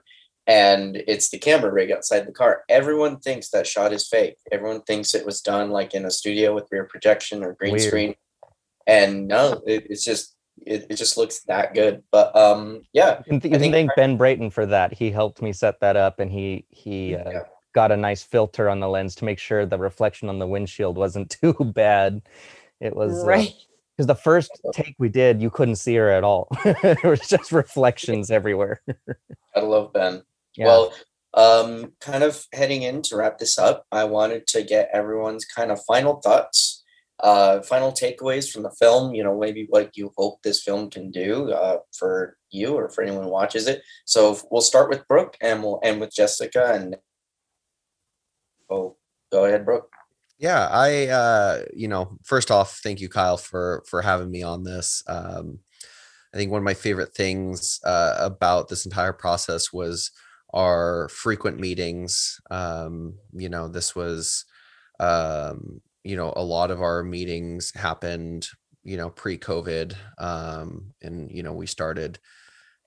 and 0.45 0.95
it's 1.07 1.29
the 1.31 1.39
camera 1.39 1.71
rig 1.73 1.91
outside 1.91 2.27
the 2.27 2.31
car. 2.41 2.61
Everyone 2.69 3.17
thinks 3.19 3.49
that 3.49 3.65
shot 3.65 3.91
is 3.93 4.07
fake. 4.07 4.37
Everyone 4.51 4.81
thinks 4.83 5.15
it 5.15 5.25
was 5.25 5.41
done 5.41 5.71
like 5.71 5.95
in 5.95 6.05
a 6.05 6.11
studio 6.11 6.53
with 6.53 6.67
rear 6.71 6.85
projection 6.85 7.43
or 7.43 7.53
green 7.59 7.73
Weird. 7.73 7.87
screen, 7.87 8.15
and 8.85 9.27
no, 9.27 9.63
it, 9.65 9.87
it's 9.89 10.05
just 10.05 10.35
it, 10.73 10.85
it 10.91 10.95
just 10.95 11.17
looks 11.17 11.41
that 11.45 11.73
good. 11.73 12.03
But 12.11 12.35
um, 12.35 12.83
yeah, 12.93 13.21
you 13.25 13.25
can, 13.25 13.33
I 13.33 13.35
you 13.35 13.49
can 13.49 13.59
think- 13.59 13.73
thank 13.73 13.91
ben 13.95 14.17
brayton 14.17 14.51
for 14.51 14.65
that 14.67 14.93
he 14.93 15.09
helped 15.09 15.41
me 15.41 15.51
set 15.51 15.79
that 15.79 15.95
up 15.97 16.19
and 16.19 16.31
he 16.31 16.65
he 16.69 17.15
uh, 17.15 17.31
Yeah. 17.31 17.41
Got 17.75 17.91
a 17.91 17.97
nice 17.97 18.23
filter 18.23 18.69
on 18.69 18.79
the 18.79 18.89
lens 18.89 19.13
to 19.15 19.25
make 19.25 19.37
sure 19.37 19.65
the 19.65 19.77
reflection 19.77 20.29
on 20.29 20.39
the 20.39 20.47
windshield 20.47 20.97
wasn't 20.97 21.29
too 21.41 21.53
bad 21.53 22.21
it 22.79 22.95
was 22.95 23.23
uh, 23.23 23.27
right. 23.27 23.53
because 23.95 24.07
the 24.07 24.15
first 24.15 24.49
take 24.73 24.95
we 24.97 25.09
did 25.09 25.41
you 25.41 25.51
couldn't 25.51 25.75
see 25.75 25.95
her 25.95 26.09
at 26.09 26.23
all 26.23 26.47
it 26.65 27.03
was 27.03 27.27
just 27.27 27.51
reflections 27.51 28.31
everywhere 28.31 28.81
gotta 29.53 29.67
love 29.67 29.93
Ben. 29.93 30.23
yeah 30.55 30.65
Well, 30.65 30.93
um, 31.35 31.91
kind 31.99 32.23
of 32.23 32.45
heading 32.53 32.83
in 32.83 33.01
to 33.03 33.17
wrap 33.17 33.37
this 33.37 33.59
up, 33.59 33.85
I 33.91 34.05
wanted 34.05 34.47
to 34.47 34.63
get 34.63 34.89
everyone's 34.93 35.43
kind 35.43 35.69
of 35.69 35.83
final 35.85 36.21
thoughts, 36.21 36.83
uh, 37.19 37.61
final 37.61 37.91
takeaways 37.91 38.49
from 38.49 38.63
the 38.63 38.71
film. 38.71 39.13
You 39.13 39.23
know, 39.23 39.37
maybe 39.37 39.67
what 39.69 39.97
you 39.97 40.13
hope 40.17 40.41
this 40.43 40.63
film 40.63 40.89
can 40.89 41.11
do 41.11 41.51
uh, 41.51 41.79
for 41.97 42.37
you 42.51 42.73
or 42.75 42.89
for 42.89 43.03
anyone 43.03 43.25
who 43.25 43.29
watches 43.29 43.67
it. 43.67 43.81
So 44.05 44.37
we'll 44.49 44.61
start 44.61 44.89
with 44.89 45.07
Brooke 45.09 45.35
and 45.41 45.61
we'll 45.61 45.81
end 45.83 45.99
with 45.99 46.15
Jessica. 46.15 46.71
And 46.73 46.95
oh, 48.69 48.95
go 49.31 49.45
ahead, 49.45 49.65
Brooke. 49.65 49.91
yeah 50.37 50.67
i 50.71 51.07
uh 51.07 51.63
you 51.73 51.87
know 51.87 52.17
first 52.23 52.51
off 52.51 52.79
thank 52.83 52.99
you 52.99 53.09
kyle 53.09 53.37
for 53.37 53.83
for 53.87 54.01
having 54.01 54.29
me 54.29 54.43
on 54.43 54.63
this 54.63 55.01
um 55.07 55.59
i 56.33 56.37
think 56.37 56.51
one 56.51 56.59
of 56.59 56.65
my 56.65 56.73
favorite 56.73 57.13
things 57.13 57.79
uh 57.85 58.15
about 58.19 58.67
this 58.67 58.85
entire 58.85 59.13
process 59.13 59.71
was 59.71 60.11
our 60.53 61.07
frequent 61.09 61.59
meetings 61.59 62.39
um 62.51 63.13
you 63.33 63.49
know 63.49 63.67
this 63.67 63.95
was 63.95 64.45
um 64.99 65.81
you 66.03 66.15
know 66.15 66.33
a 66.35 66.43
lot 66.43 66.71
of 66.71 66.81
our 66.81 67.03
meetings 67.03 67.71
happened 67.75 68.47
you 68.83 68.97
know 68.97 69.09
pre-covid 69.09 69.95
um 70.17 70.93
and 71.01 71.31
you 71.31 71.43
know 71.43 71.53
we 71.53 71.65
started 71.65 72.19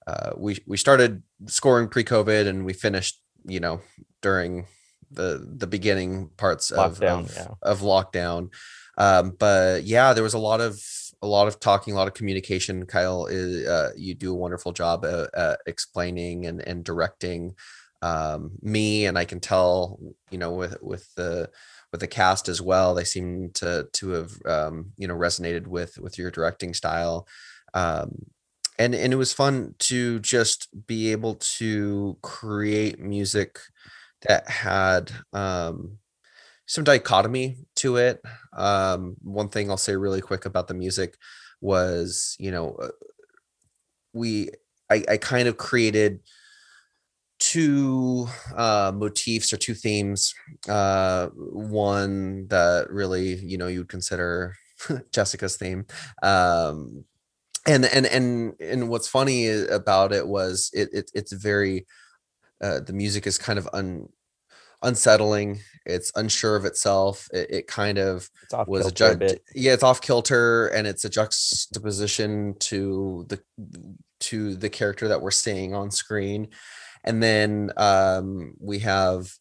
uh 0.06 0.30
we 0.36 0.58
we 0.66 0.76
started 0.76 1.22
scoring 1.46 1.88
pre-covid 1.88 2.46
and 2.46 2.64
we 2.64 2.72
finished 2.72 3.20
you 3.46 3.60
know 3.60 3.80
during 4.22 4.66
the 5.10 5.46
the 5.56 5.66
beginning 5.66 6.30
parts 6.36 6.70
of 6.70 6.98
Lockdown, 6.98 7.20
of, 7.20 7.36
yeah. 7.36 7.54
of 7.62 7.80
lockdown 7.80 8.50
um 8.98 9.34
but 9.38 9.84
yeah 9.84 10.12
there 10.12 10.22
was 10.22 10.34
a 10.34 10.38
lot 10.38 10.60
of 10.60 10.80
a 11.20 11.26
lot 11.26 11.48
of 11.48 11.58
talking 11.58 11.94
a 11.94 11.96
lot 11.96 12.08
of 12.08 12.14
communication 12.14 12.86
kyle 12.86 13.26
is 13.26 13.66
uh, 13.66 13.90
you 13.96 14.14
do 14.14 14.32
a 14.32 14.36
wonderful 14.36 14.72
job 14.72 15.04
at, 15.04 15.34
at 15.34 15.60
explaining 15.66 16.46
and 16.46 16.60
and 16.66 16.84
directing 16.84 17.54
um, 18.02 18.52
me, 18.62 19.06
and 19.06 19.18
I 19.18 19.24
can 19.24 19.40
tell, 19.40 19.98
you 20.30 20.38
know, 20.38 20.52
with 20.52 20.76
with 20.82 21.12
the 21.14 21.50
with 21.90 22.00
the 22.00 22.06
cast 22.06 22.48
as 22.48 22.60
well, 22.60 22.94
they 22.94 23.04
seem 23.04 23.50
to 23.54 23.88
to 23.92 24.10
have 24.10 24.32
um, 24.46 24.92
you 24.96 25.08
know 25.08 25.16
resonated 25.16 25.66
with 25.66 25.98
with 25.98 26.18
your 26.18 26.30
directing 26.30 26.74
style. 26.74 27.26
Um, 27.74 28.26
and 28.78 28.94
and 28.94 29.12
it 29.12 29.16
was 29.16 29.32
fun 29.32 29.74
to 29.80 30.20
just 30.20 30.68
be 30.86 31.10
able 31.10 31.34
to 31.34 32.16
create 32.22 33.00
music 33.00 33.58
that 34.22 34.48
had 34.48 35.12
um, 35.32 35.98
some 36.66 36.84
dichotomy 36.84 37.56
to 37.76 37.96
it. 37.96 38.20
Um, 38.56 39.16
one 39.22 39.48
thing 39.48 39.70
I'll 39.70 39.76
say 39.76 39.96
really 39.96 40.20
quick 40.20 40.44
about 40.44 40.68
the 40.68 40.74
music 40.74 41.16
was, 41.60 42.36
you 42.38 42.50
know, 42.50 42.74
uh, 42.74 42.88
we 44.12 44.50
I, 44.90 45.04
I 45.08 45.16
kind 45.18 45.48
of 45.48 45.56
created 45.56 46.20
two 47.38 48.26
uh, 48.56 48.92
motifs 48.94 49.52
or 49.52 49.56
two 49.56 49.74
themes. 49.74 50.34
Uh, 50.68 51.28
one 51.28 52.48
that 52.48 52.90
really, 52.90 53.36
you 53.36 53.58
know, 53.58 53.68
you'd 53.68 53.88
consider 53.88 54.56
Jessica's 55.12 55.56
theme. 55.56 55.86
Um, 56.22 57.04
and 57.66 57.84
and 57.84 58.06
and 58.06 58.54
and 58.60 58.88
what's 58.88 59.08
funny 59.08 59.48
about 59.48 60.12
it 60.12 60.26
was 60.26 60.70
it, 60.72 60.88
it 60.92 61.10
it's 61.14 61.32
very 61.32 61.86
uh, 62.60 62.80
the 62.80 62.92
music 62.92 63.26
is 63.26 63.38
kind 63.38 63.58
of 63.58 63.68
un 63.72 64.08
unsettling. 64.82 65.60
It's 65.84 66.12
unsure 66.14 66.56
of 66.56 66.64
itself. 66.64 67.28
It, 67.32 67.50
it 67.50 67.66
kind 67.66 67.98
of 67.98 68.28
was 68.66 68.86
a 68.86 68.92
kilter 68.92 69.12
a 69.12 69.16
bit. 69.16 69.42
yeah, 69.54 69.72
it's 69.72 69.82
off 69.82 70.00
kilter, 70.00 70.68
and 70.68 70.86
it's 70.86 71.04
a 71.04 71.10
juxtaposition 71.10 72.54
to 72.60 73.26
the 73.28 73.40
to 74.20 74.54
the 74.54 74.70
character 74.70 75.08
that 75.08 75.20
we're 75.20 75.30
seeing 75.30 75.74
on 75.74 75.90
screen. 75.90 76.48
And 77.04 77.22
then 77.22 77.70
um, 77.76 78.54
we 78.58 78.80
have, 78.80 79.32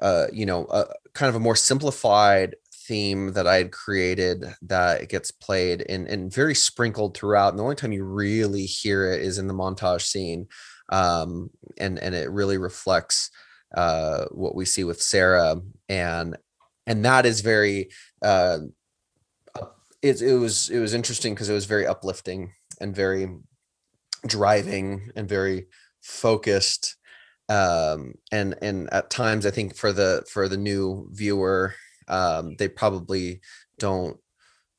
uh, 0.00 0.26
you 0.32 0.46
know, 0.46 0.66
a, 0.70 0.86
kind 1.12 1.28
of 1.28 1.34
a 1.34 1.40
more 1.40 1.56
simplified 1.56 2.54
theme 2.86 3.32
that 3.32 3.46
I 3.46 3.56
had 3.56 3.72
created 3.72 4.44
that 4.62 5.08
gets 5.08 5.30
played 5.30 5.84
and 5.88 6.06
and 6.06 6.32
very 6.32 6.54
sprinkled 6.54 7.16
throughout. 7.16 7.50
And 7.50 7.58
the 7.58 7.62
only 7.62 7.76
time 7.76 7.92
you 7.92 8.04
really 8.04 8.66
hear 8.66 9.10
it 9.10 9.22
is 9.22 9.38
in 9.38 9.48
the 9.48 9.54
montage 9.54 10.02
scene, 10.02 10.46
um, 10.90 11.50
and 11.78 11.98
and 11.98 12.14
it 12.14 12.30
really 12.30 12.58
reflects 12.58 13.30
uh, 13.76 14.26
what 14.30 14.54
we 14.54 14.64
see 14.64 14.84
with 14.84 15.02
Sarah, 15.02 15.60
and 15.88 16.36
and 16.86 17.04
that 17.04 17.26
is 17.26 17.40
very. 17.40 17.90
Uh, 18.22 18.58
it, 20.02 20.20
it 20.20 20.34
was 20.34 20.68
it 20.68 20.80
was 20.80 20.92
interesting 20.92 21.34
because 21.34 21.48
it 21.48 21.54
was 21.54 21.64
very 21.64 21.86
uplifting 21.86 22.52
and 22.80 22.94
very 22.94 23.28
driving 24.26 25.10
and 25.16 25.28
very 25.28 25.66
focused 26.02 26.96
um 27.48 28.14
and 28.30 28.54
and 28.62 28.92
at 28.92 29.10
times 29.10 29.46
i 29.46 29.50
think 29.50 29.74
for 29.76 29.92
the 29.92 30.22
for 30.30 30.48
the 30.48 30.56
new 30.56 31.08
viewer 31.12 31.74
um 32.08 32.54
they 32.58 32.68
probably 32.68 33.40
don't 33.78 34.18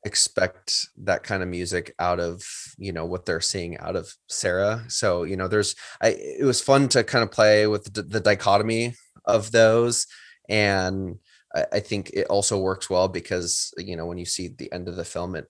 expect 0.06 0.86
that 0.98 1.24
kind 1.24 1.42
of 1.42 1.48
music 1.48 1.92
out 1.98 2.20
of 2.20 2.42
you 2.78 2.92
know 2.92 3.04
what 3.04 3.26
they're 3.26 3.40
seeing 3.40 3.76
out 3.78 3.96
of 3.96 4.10
sarah. 4.28 4.84
So 4.88 5.24
you 5.24 5.36
know 5.36 5.48
there's 5.48 5.74
i 6.00 6.08
it 6.40 6.44
was 6.44 6.62
fun 6.62 6.88
to 6.90 7.02
kind 7.04 7.24
of 7.24 7.32
play 7.32 7.66
with 7.66 7.92
the, 7.92 8.02
the 8.02 8.20
dichotomy 8.20 8.94
of 9.24 9.50
those. 9.50 10.06
And 10.48 11.18
I, 11.54 11.66
I 11.72 11.80
think 11.80 12.10
it 12.10 12.28
also 12.28 12.58
works 12.58 12.88
well 12.88 13.08
because 13.08 13.74
you 13.76 13.96
know 13.96 14.06
when 14.06 14.16
you 14.16 14.24
see 14.24 14.48
the 14.48 14.72
end 14.72 14.88
of 14.88 14.94
the 14.96 15.04
film 15.04 15.34
it, 15.34 15.46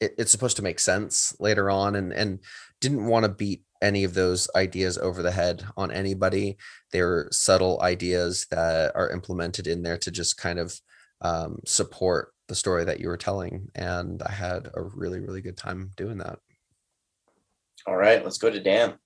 it 0.00 0.14
it's 0.18 0.32
supposed 0.32 0.56
to 0.56 0.64
make 0.64 0.80
sense 0.80 1.36
later 1.38 1.70
on 1.70 1.94
and 1.94 2.12
and 2.12 2.40
didn't 2.80 3.06
want 3.06 3.24
to 3.24 3.28
beat 3.30 3.62
any 3.80 4.02
of 4.02 4.14
those 4.14 4.48
ideas 4.56 4.98
over 4.98 5.22
the 5.22 5.30
head 5.30 5.64
on 5.76 5.92
anybody. 5.92 6.56
They're 6.90 7.28
subtle 7.30 7.80
ideas 7.80 8.46
that 8.50 8.96
are 8.96 9.10
implemented 9.10 9.68
in 9.68 9.82
there 9.82 9.98
to 9.98 10.10
just 10.10 10.36
kind 10.36 10.58
of 10.58 10.74
um, 11.20 11.60
support 11.64 12.32
the 12.48 12.54
story 12.54 12.84
that 12.84 13.00
you 13.00 13.08
were 13.08 13.16
telling 13.16 13.70
and 13.74 14.22
i 14.22 14.32
had 14.32 14.68
a 14.74 14.82
really 14.82 15.20
really 15.20 15.40
good 15.40 15.56
time 15.56 15.90
doing 15.96 16.18
that 16.18 16.38
All 17.86 17.96
right, 17.96 18.22
let's 18.22 18.36
go 18.36 18.50
to 18.50 18.60
Dan. 18.60 18.98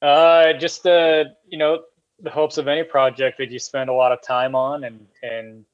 Uh, 0.00 0.52
just 0.54 0.82
the 0.82 1.24
you 1.48 1.58
know 1.58 1.82
the 2.20 2.30
hopes 2.30 2.58
of 2.58 2.68
any 2.68 2.82
project 2.82 3.38
that 3.38 3.50
you 3.50 3.58
spend 3.58 3.90
a 3.90 3.92
lot 3.92 4.12
of 4.12 4.22
time 4.22 4.54
on 4.54 4.84
and 4.84 5.06
and 5.22 5.64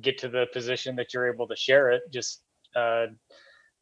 get 0.00 0.18
to 0.18 0.28
the 0.28 0.46
position 0.52 0.94
that 0.96 1.14
you're 1.14 1.32
able 1.32 1.48
to 1.48 1.56
share 1.56 1.90
it. 1.90 2.02
Just 2.12 2.42
uh, 2.74 3.06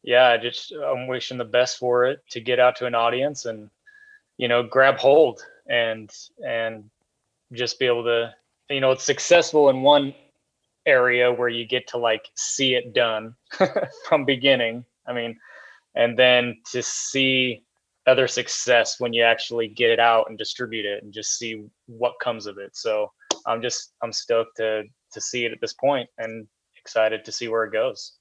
yeah, 0.03 0.37
just 0.37 0.71
I'm 0.71 1.07
wishing 1.07 1.37
the 1.37 1.45
best 1.45 1.77
for 1.77 2.05
it 2.05 2.19
to 2.31 2.39
get 2.39 2.59
out 2.59 2.75
to 2.77 2.85
an 2.85 2.95
audience 2.95 3.45
and 3.45 3.69
you 4.37 4.47
know 4.47 4.63
grab 4.63 4.97
hold 4.97 5.41
and 5.67 6.09
and 6.43 6.89
just 7.53 7.79
be 7.79 7.85
able 7.85 8.03
to 8.05 8.33
you 8.69 8.81
know 8.81 8.91
it's 8.91 9.03
successful 9.03 9.69
in 9.69 9.81
one 9.81 10.13
area 10.85 11.31
where 11.31 11.49
you 11.49 11.65
get 11.65 11.87
to 11.87 11.97
like 11.97 12.29
see 12.35 12.75
it 12.75 12.93
done 12.93 13.35
from 14.07 14.25
beginning. 14.25 14.85
I 15.07 15.13
mean, 15.13 15.37
and 15.95 16.17
then 16.17 16.57
to 16.71 16.81
see 16.81 17.63
other 18.07 18.27
success 18.27 18.99
when 18.99 19.13
you 19.13 19.23
actually 19.23 19.67
get 19.67 19.89
it 19.89 19.99
out 19.99 20.27
and 20.29 20.37
distribute 20.37 20.85
it 20.85 21.03
and 21.03 21.11
just 21.11 21.37
see 21.37 21.63
what 21.87 22.13
comes 22.21 22.45
of 22.45 22.57
it. 22.57 22.75
So 22.75 23.11
I'm 23.45 23.61
just 23.61 23.93
I'm 24.01 24.13
stoked 24.13 24.57
to 24.57 24.83
to 25.11 25.21
see 25.21 25.45
it 25.45 25.51
at 25.51 25.61
this 25.61 25.73
point 25.73 26.09
and 26.17 26.47
excited 26.77 27.25
to 27.25 27.31
see 27.31 27.47
where 27.47 27.63
it 27.63 27.73
goes. 27.73 28.13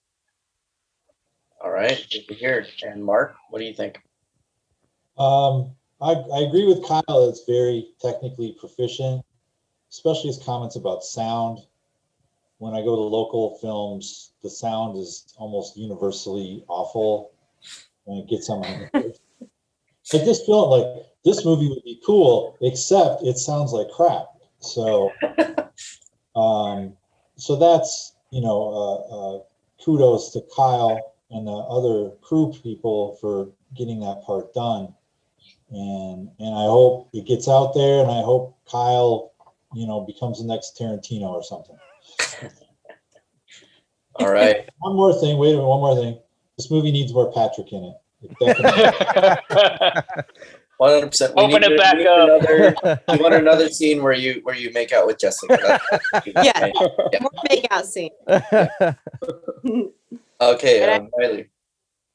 All 1.62 1.70
right, 1.70 2.06
good 2.10 2.28
to 2.28 2.34
hear. 2.34 2.66
And 2.82 3.04
Mark, 3.04 3.36
what 3.50 3.58
do 3.58 3.64
you 3.64 3.74
think? 3.74 3.98
Um, 5.16 5.74
I, 6.00 6.12
I 6.12 6.40
agree 6.40 6.66
with 6.66 6.86
Kyle. 6.86 7.28
It's 7.28 7.44
very 7.46 7.88
technically 8.00 8.56
proficient, 8.58 9.24
especially 9.94 10.28
his 10.28 10.42
comments 10.42 10.74
about 10.74 11.04
sound. 11.04 11.60
When 12.58 12.74
I 12.74 12.80
go 12.80 12.96
to 12.96 13.02
local 13.02 13.58
films, 13.60 14.32
the 14.42 14.50
sound 14.50 14.98
is 14.98 15.34
almost 15.38 15.76
universally 15.76 16.64
awful, 16.66 17.32
and 18.06 18.18
it 18.18 18.28
gets 18.28 18.50
on 18.50 18.60
my 18.60 18.88
nerves. 18.92 19.20
I 20.12 20.18
just 20.18 20.46
feel 20.46 20.68
like 20.68 21.06
this 21.24 21.44
movie 21.44 21.68
would 21.68 21.84
be 21.84 22.00
cool, 22.04 22.56
except 22.60 23.22
it 23.22 23.38
sounds 23.38 23.72
like 23.72 23.88
crap. 23.90 24.26
So, 24.58 25.12
um, 26.36 26.96
so 27.36 27.56
that's 27.56 28.16
you 28.30 28.40
know, 28.40 28.58
uh, 28.82 28.96
uh, 29.14 29.42
kudos 29.84 30.30
to 30.30 30.42
Kyle 30.54 31.14
and 31.30 31.46
the 31.46 31.52
other 31.52 32.10
crew 32.20 32.52
people 32.62 33.16
for 33.20 33.48
getting 33.76 34.00
that 34.00 34.24
part 34.24 34.52
done 34.54 34.92
and 35.70 36.30
and 36.38 36.54
I 36.54 36.64
hope 36.64 37.08
it 37.12 37.26
gets 37.26 37.48
out 37.48 37.74
there, 37.74 38.00
and 38.00 38.10
I 38.10 38.22
hope 38.22 38.56
Kyle, 38.70 39.32
you 39.74 39.86
know, 39.86 40.00
becomes 40.00 40.38
the 40.40 40.44
next 40.46 40.78
Tarantino 40.80 41.30
or 41.30 41.42
something. 41.42 41.76
All 44.16 44.30
right, 44.30 44.68
One 44.78 44.94
more 44.96 45.12
thing. 45.20 45.38
Wait 45.38 45.50
a 45.50 45.52
minute. 45.56 45.66
One 45.66 45.80
more 45.80 45.96
thing. 45.96 46.18
This 46.56 46.70
movie 46.70 46.92
needs 46.92 47.12
more 47.12 47.32
Patrick 47.32 47.72
in 47.72 47.84
it. 47.84 47.94
It 48.22 48.30
one 50.78 50.90
hundred 50.92 51.08
percent. 51.08 51.34
Open 51.36 51.62
it 51.64 51.76
back 51.76 51.96
up. 52.06 52.40
Another, 52.40 52.74
we 53.08 53.16
want 53.22 53.34
another 53.34 53.68
scene 53.68 54.02
where 54.02 54.12
you 54.12 54.40
where 54.44 54.54
you 54.56 54.70
make 54.72 54.92
out 54.92 55.06
with 55.06 55.18
Jessica. 55.18 55.80
Yeah. 56.26 56.70
Yeah. 57.12 57.20
More 57.20 57.30
makeout 57.50 57.84
scene. 57.84 58.10
Okay, 60.40 60.82
And 60.82 60.90
I- 60.90 60.96
um, 60.96 61.10
Riley. 61.18 61.48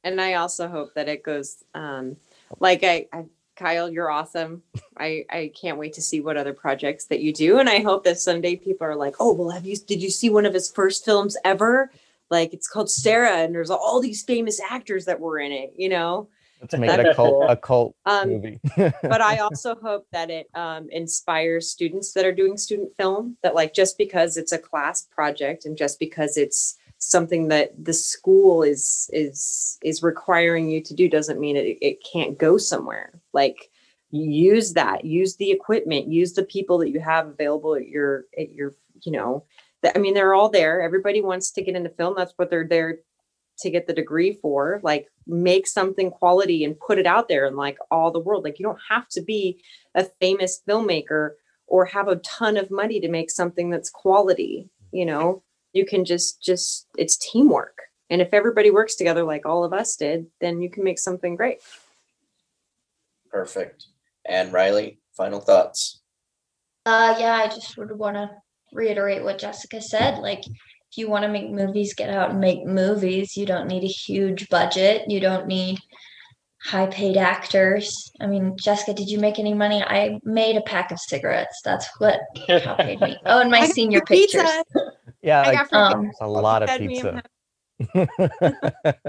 and 0.04 0.22
I 0.22 0.34
also 0.36 0.68
hope 0.68 0.94
that 0.96 1.08
it 1.10 1.24
goes 1.24 1.64
um 1.76 2.16
like 2.60 2.84
I, 2.84 3.08
I 3.14 3.26
Kyle, 3.60 3.90
you're 3.90 4.10
awesome. 4.10 4.64
I 4.98 5.26
I 5.30 5.52
can't 5.60 5.78
wait 5.78 5.94
to 5.94 6.02
see 6.02 6.22
what 6.22 6.38
other 6.38 6.54
projects 6.54 7.06
that 7.08 7.20
you 7.20 7.34
do, 7.34 7.60
and 7.60 7.70
I 7.70 7.80
hope 7.80 8.06
that 8.06 8.18
someday 8.18 8.56
people 8.56 8.88
are 8.88 8.96
like, 8.96 9.16
oh 9.20 9.34
well, 9.34 9.50
have 9.50 9.66
you 9.66 9.76
did 9.76 10.02
you 10.02 10.10
see 10.10 10.30
one 10.30 10.46
of 10.46 10.54
his 10.54 10.72
first 10.72 11.04
films 11.04 11.36
ever? 11.44 11.92
Like 12.30 12.54
it's 12.54 12.70
called 12.70 12.90
Sarah, 12.90 13.40
and 13.40 13.54
there's 13.54 13.70
all 13.70 14.00
these 14.00 14.24
famous 14.24 14.62
actors 14.62 15.06
that 15.06 15.20
were 15.20 15.40
in 15.40 15.52
it, 15.52 15.74
you 15.76 15.90
know. 15.90 16.30
Let's 16.62 16.78
make 16.78 16.90
it 16.90 17.06
a 17.06 17.14
cult 17.14 17.46
a 17.50 17.56
cult 17.58 17.96
Um, 18.06 18.30
movie. 18.30 18.60
but 18.78 19.22
I 19.22 19.38
also 19.38 19.76
hope 19.76 20.08
that 20.12 20.30
it 20.30 20.48
um, 20.54 20.88
inspires 20.90 21.70
students 21.70 22.14
that 22.14 22.26
are 22.26 22.34
doing 22.34 22.58
student 22.58 22.96
film 22.96 23.38
that 23.44 23.56
like 23.56 23.74
just 23.74 23.98
because 23.98 24.38
it's 24.38 24.54
a 24.54 24.58
class 24.58 25.08
project 25.12 25.66
and 25.66 25.78
just 25.78 26.00
because 26.00 26.38
it's 26.38 26.78
something 27.00 27.48
that 27.48 27.72
the 27.84 27.94
school 27.94 28.62
is 28.62 29.10
is 29.14 29.78
is 29.84 30.04
requiring 30.04 30.70
you 30.70 30.82
to 30.82 30.94
do 30.94 31.10
doesn't 31.10 31.40
mean 31.40 31.56
it, 31.56 31.78
it 31.82 31.98
can't 32.12 32.38
go 32.38 32.58
somewhere. 32.58 33.20
Like 33.34 33.72
use 34.12 34.74
that 34.74 35.06
use 35.06 35.36
the 35.36 35.52
equipment 35.52 36.08
use 36.08 36.34
the 36.34 36.44
people 36.44 36.80
that 36.80 36.90
you 36.90 37.00
have 37.00 37.28
available 37.28 37.76
at 37.76 37.88
your 37.88 38.26
at 38.40 38.52
your 38.52 38.74
you 39.04 39.12
know 39.12 39.44
that- 39.84 39.96
i 39.96 40.00
mean 40.00 40.14
they're 40.14 40.34
all 40.34 40.50
there. 40.50 40.82
Everybody 40.82 41.22
wants 41.22 41.52
to 41.52 41.62
get 41.62 41.76
into 41.76 41.90
film. 41.90 42.16
That's 42.18 42.34
what 42.38 42.50
they're 42.50 42.68
there 42.68 43.00
to 43.60 43.70
get 43.70 43.88
the 43.88 43.94
degree 43.94 44.34
for. 44.42 44.80
Like 44.84 45.08
make 45.28 45.68
something 45.68 46.12
quality 46.12 46.64
and 46.64 46.80
put 46.80 46.98
it 46.98 47.06
out 47.06 47.28
there 47.28 47.46
in 47.46 47.56
like 47.56 47.78
all 47.92 48.12
the 48.12 48.20
world. 48.20 48.44
Like 48.44 48.60
you 48.60 48.64
don't 48.64 48.80
have 48.90 49.08
to 49.10 49.22
be 49.22 49.62
a 49.96 50.06
famous 50.20 50.62
filmmaker 50.68 51.32
or 51.68 51.86
have 51.86 52.08
a 52.08 52.18
ton 52.18 52.58
of 52.58 52.72
money 52.72 53.00
to 53.00 53.08
make 53.10 53.30
something 53.30 53.70
that's 53.70 53.90
quality 53.90 54.70
you 54.92 55.06
know 55.06 55.44
you 55.74 55.86
can 55.86 56.06
just 56.06 56.42
just 56.44 56.88
it's 56.98 57.18
teamwork 57.18 57.78
and 58.10 58.22
if 58.22 58.34
everybody 58.34 58.72
works 58.72 58.96
together 58.96 59.24
like 59.24 59.46
all 59.46 59.64
of 59.64 59.74
us 59.74 59.96
did 59.96 60.28
then 60.42 60.62
you 60.62 60.70
can 60.70 60.84
make 60.84 61.00
something 61.00 61.36
great 61.36 61.60
Perfect. 63.30 63.86
And 64.26 64.52
Riley, 64.52 65.00
final 65.16 65.40
thoughts. 65.40 66.02
Uh, 66.86 67.16
yeah, 67.20 67.36
I 67.36 67.48
just 67.48 67.78
would 67.78 67.98
want 67.98 68.16
to 68.16 68.30
reiterate 68.74 69.24
what 69.24 69.38
Jessica 69.38 69.82
said. 69.82 70.20
Like, 70.20 70.46
if 70.48 70.98
you 70.98 71.10
want 71.10 71.24
to 71.24 71.30
make 71.30 71.52
movies, 71.52 71.94
get 71.94 72.10
out 72.10 72.32
and 72.32 72.40
make 72.40 72.66
movies. 72.66 73.38
You 73.38 73.46
don't 73.46 73.68
need 73.68 73.84
a 73.84 73.88
huge 73.88 74.50
budget. 74.50 75.04
You 75.08 75.20
don't 75.20 75.48
need 75.48 75.80
high 76.64 76.88
paid 76.88 77.18
actors. 77.18 78.12
I 78.20 78.28
mean, 78.28 78.56
Jessica, 78.60 78.94
did 78.94 79.10
you 79.10 79.20
make 79.20 79.40
any 79.40 79.54
money? 79.54 79.84
I 79.84 80.20
made 80.24 80.58
a 80.58 80.62
pack 80.62 80.92
of 80.92 81.00
cigarettes. 81.00 81.62
That's 81.64 81.88
what 82.00 82.20
Cal 82.48 82.76
paid 82.76 83.00
me. 83.02 83.18
Oh, 83.26 83.40
and 83.40 83.52
my 83.52 83.60
I 83.60 83.68
senior 83.68 84.02
free 84.08 84.22
pizza. 84.22 84.40
pictures. 84.40 84.94
Yeah, 85.22 85.42
I 85.42 85.48
like, 85.48 85.58
got 85.58 85.70
free 85.70 85.80
Um, 86.00 86.06
it's 86.06 86.22
a 86.22 86.28
lot 86.28 86.64
of 86.64 86.70
fed 86.70 86.82
me 86.82 87.00
and 87.00 87.22
pizza. 87.22 87.24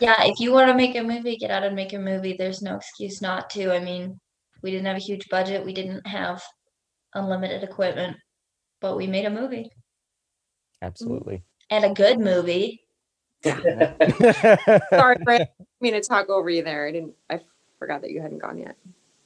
yeah, 0.00 0.24
if 0.24 0.40
you 0.40 0.52
want 0.52 0.68
to 0.68 0.74
make 0.74 0.96
a 0.96 1.02
movie, 1.02 1.36
get 1.36 1.50
out 1.50 1.64
and 1.64 1.74
make 1.76 1.92
a 1.92 1.98
movie. 1.98 2.34
There's 2.38 2.62
no 2.62 2.76
excuse 2.76 3.20
not 3.22 3.50
to. 3.50 3.74
I 3.74 3.80
mean, 3.80 4.18
we 4.62 4.70
didn't 4.70 4.86
have 4.86 4.96
a 4.96 5.00
huge 5.00 5.28
budget. 5.28 5.64
We 5.64 5.72
didn't 5.72 6.06
have 6.06 6.42
unlimited 7.14 7.62
equipment, 7.62 8.16
but 8.80 8.96
we 8.96 9.06
made 9.06 9.24
a 9.24 9.30
movie 9.30 9.70
Absolutely. 10.82 11.42
and 11.70 11.84
a 11.84 11.94
good 11.94 12.18
movie. 12.18 12.82
Sorry, 13.44 15.16
Brett. 15.22 15.52
I 15.60 15.64
mean 15.80 15.94
to 15.94 16.00
talk 16.00 16.28
over 16.28 16.50
you 16.50 16.62
there. 16.62 16.88
I 16.88 16.92
didn't. 16.92 17.14
I 17.30 17.40
forgot 17.78 18.02
that 18.02 18.10
you 18.10 18.20
hadn't 18.20 18.38
gone 18.42 18.58
yet. 18.58 18.76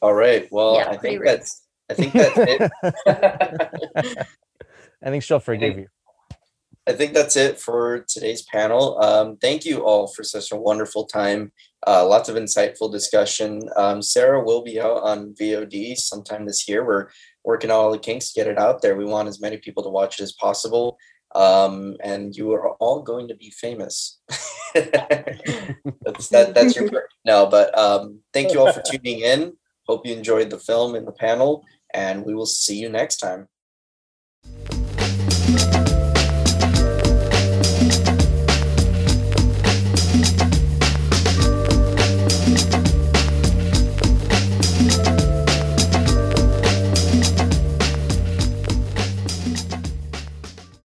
All 0.03 0.15
right. 0.15 0.49
Well, 0.53 0.75
Yeah, 0.75 0.91
I 0.91 0.97
think 0.97 1.21
rude. 1.21 1.29
that's 1.29 1.63
I 1.89 1.95
think 1.95 2.13
that's 2.13 2.39
it. 2.39 2.73
I 5.03 5.11
think 5.11 5.23
she'll 5.23 5.41
forgive 5.41 5.79
you. 5.79 5.89
I 6.87 6.93
think 6.93 7.13
that's 7.13 7.37
it 7.37 7.61
for 7.61 8.05
today's 8.09 8.43
panel. 8.43 9.01
Um, 9.03 9.37
thank 9.37 9.65
you 9.65 9.85
all 9.85 10.09
for 10.09 10.25
such 10.25 10.51
a 10.51 10.57
wonderful 10.57 11.07
time. 11.07 11.53
Uh, 11.87 12.07
lots 12.07 12.29
of 12.29 12.37
insightful 12.37 12.91
discussion. 12.91 13.63
Um, 13.77 14.03
Sarah 14.03 14.43
will 14.43 14.63
be 14.63 14.81
out 14.81 15.03
on 15.03 15.35
VOD 15.41 15.97
sometime 15.97 16.45
this 16.45 16.69
year. 16.69 16.85
We're 16.85 17.09
working 17.45 17.71
on 17.71 17.77
all 17.77 17.93
the 17.93 17.99
kinks 17.99 18.33
to 18.33 18.41
get 18.41 18.51
it 18.51 18.59
out 18.59 18.83
there. 18.83 18.97
We 18.97 19.05
want 19.05 19.29
as 19.29 19.41
many 19.41 19.59
people 19.59 19.85
to 19.85 19.91
watch 19.91 20.19
it 20.19 20.25
as 20.25 20.33
possible. 20.33 20.99
Um, 21.35 21.97
and 22.03 22.35
you 22.37 22.53
are 22.53 22.73
all 22.75 23.01
going 23.01 23.29
to 23.29 23.37
be 23.37 23.51
famous. 23.51 24.21
that's 24.75 26.29
that, 26.29 26.53
that's 26.55 26.77
your 26.77 26.91
part. 26.91 27.09
No, 27.25 27.47
but 27.47 27.77
um, 27.79 28.19
thank 28.33 28.53
you 28.53 28.61
all 28.61 28.73
for 28.73 28.83
tuning 28.83 29.21
in. 29.21 29.53
Hope 29.87 30.05
you 30.05 30.13
enjoyed 30.13 30.51
the 30.51 30.59
film 30.59 30.97
and 30.97 31.07
the 31.07 31.13
panel, 31.13 31.65
and 31.95 32.25
we 32.25 32.35
will 32.35 32.47
see 32.47 32.79
you 32.79 32.89
next 32.89 33.19
time. 33.19 33.49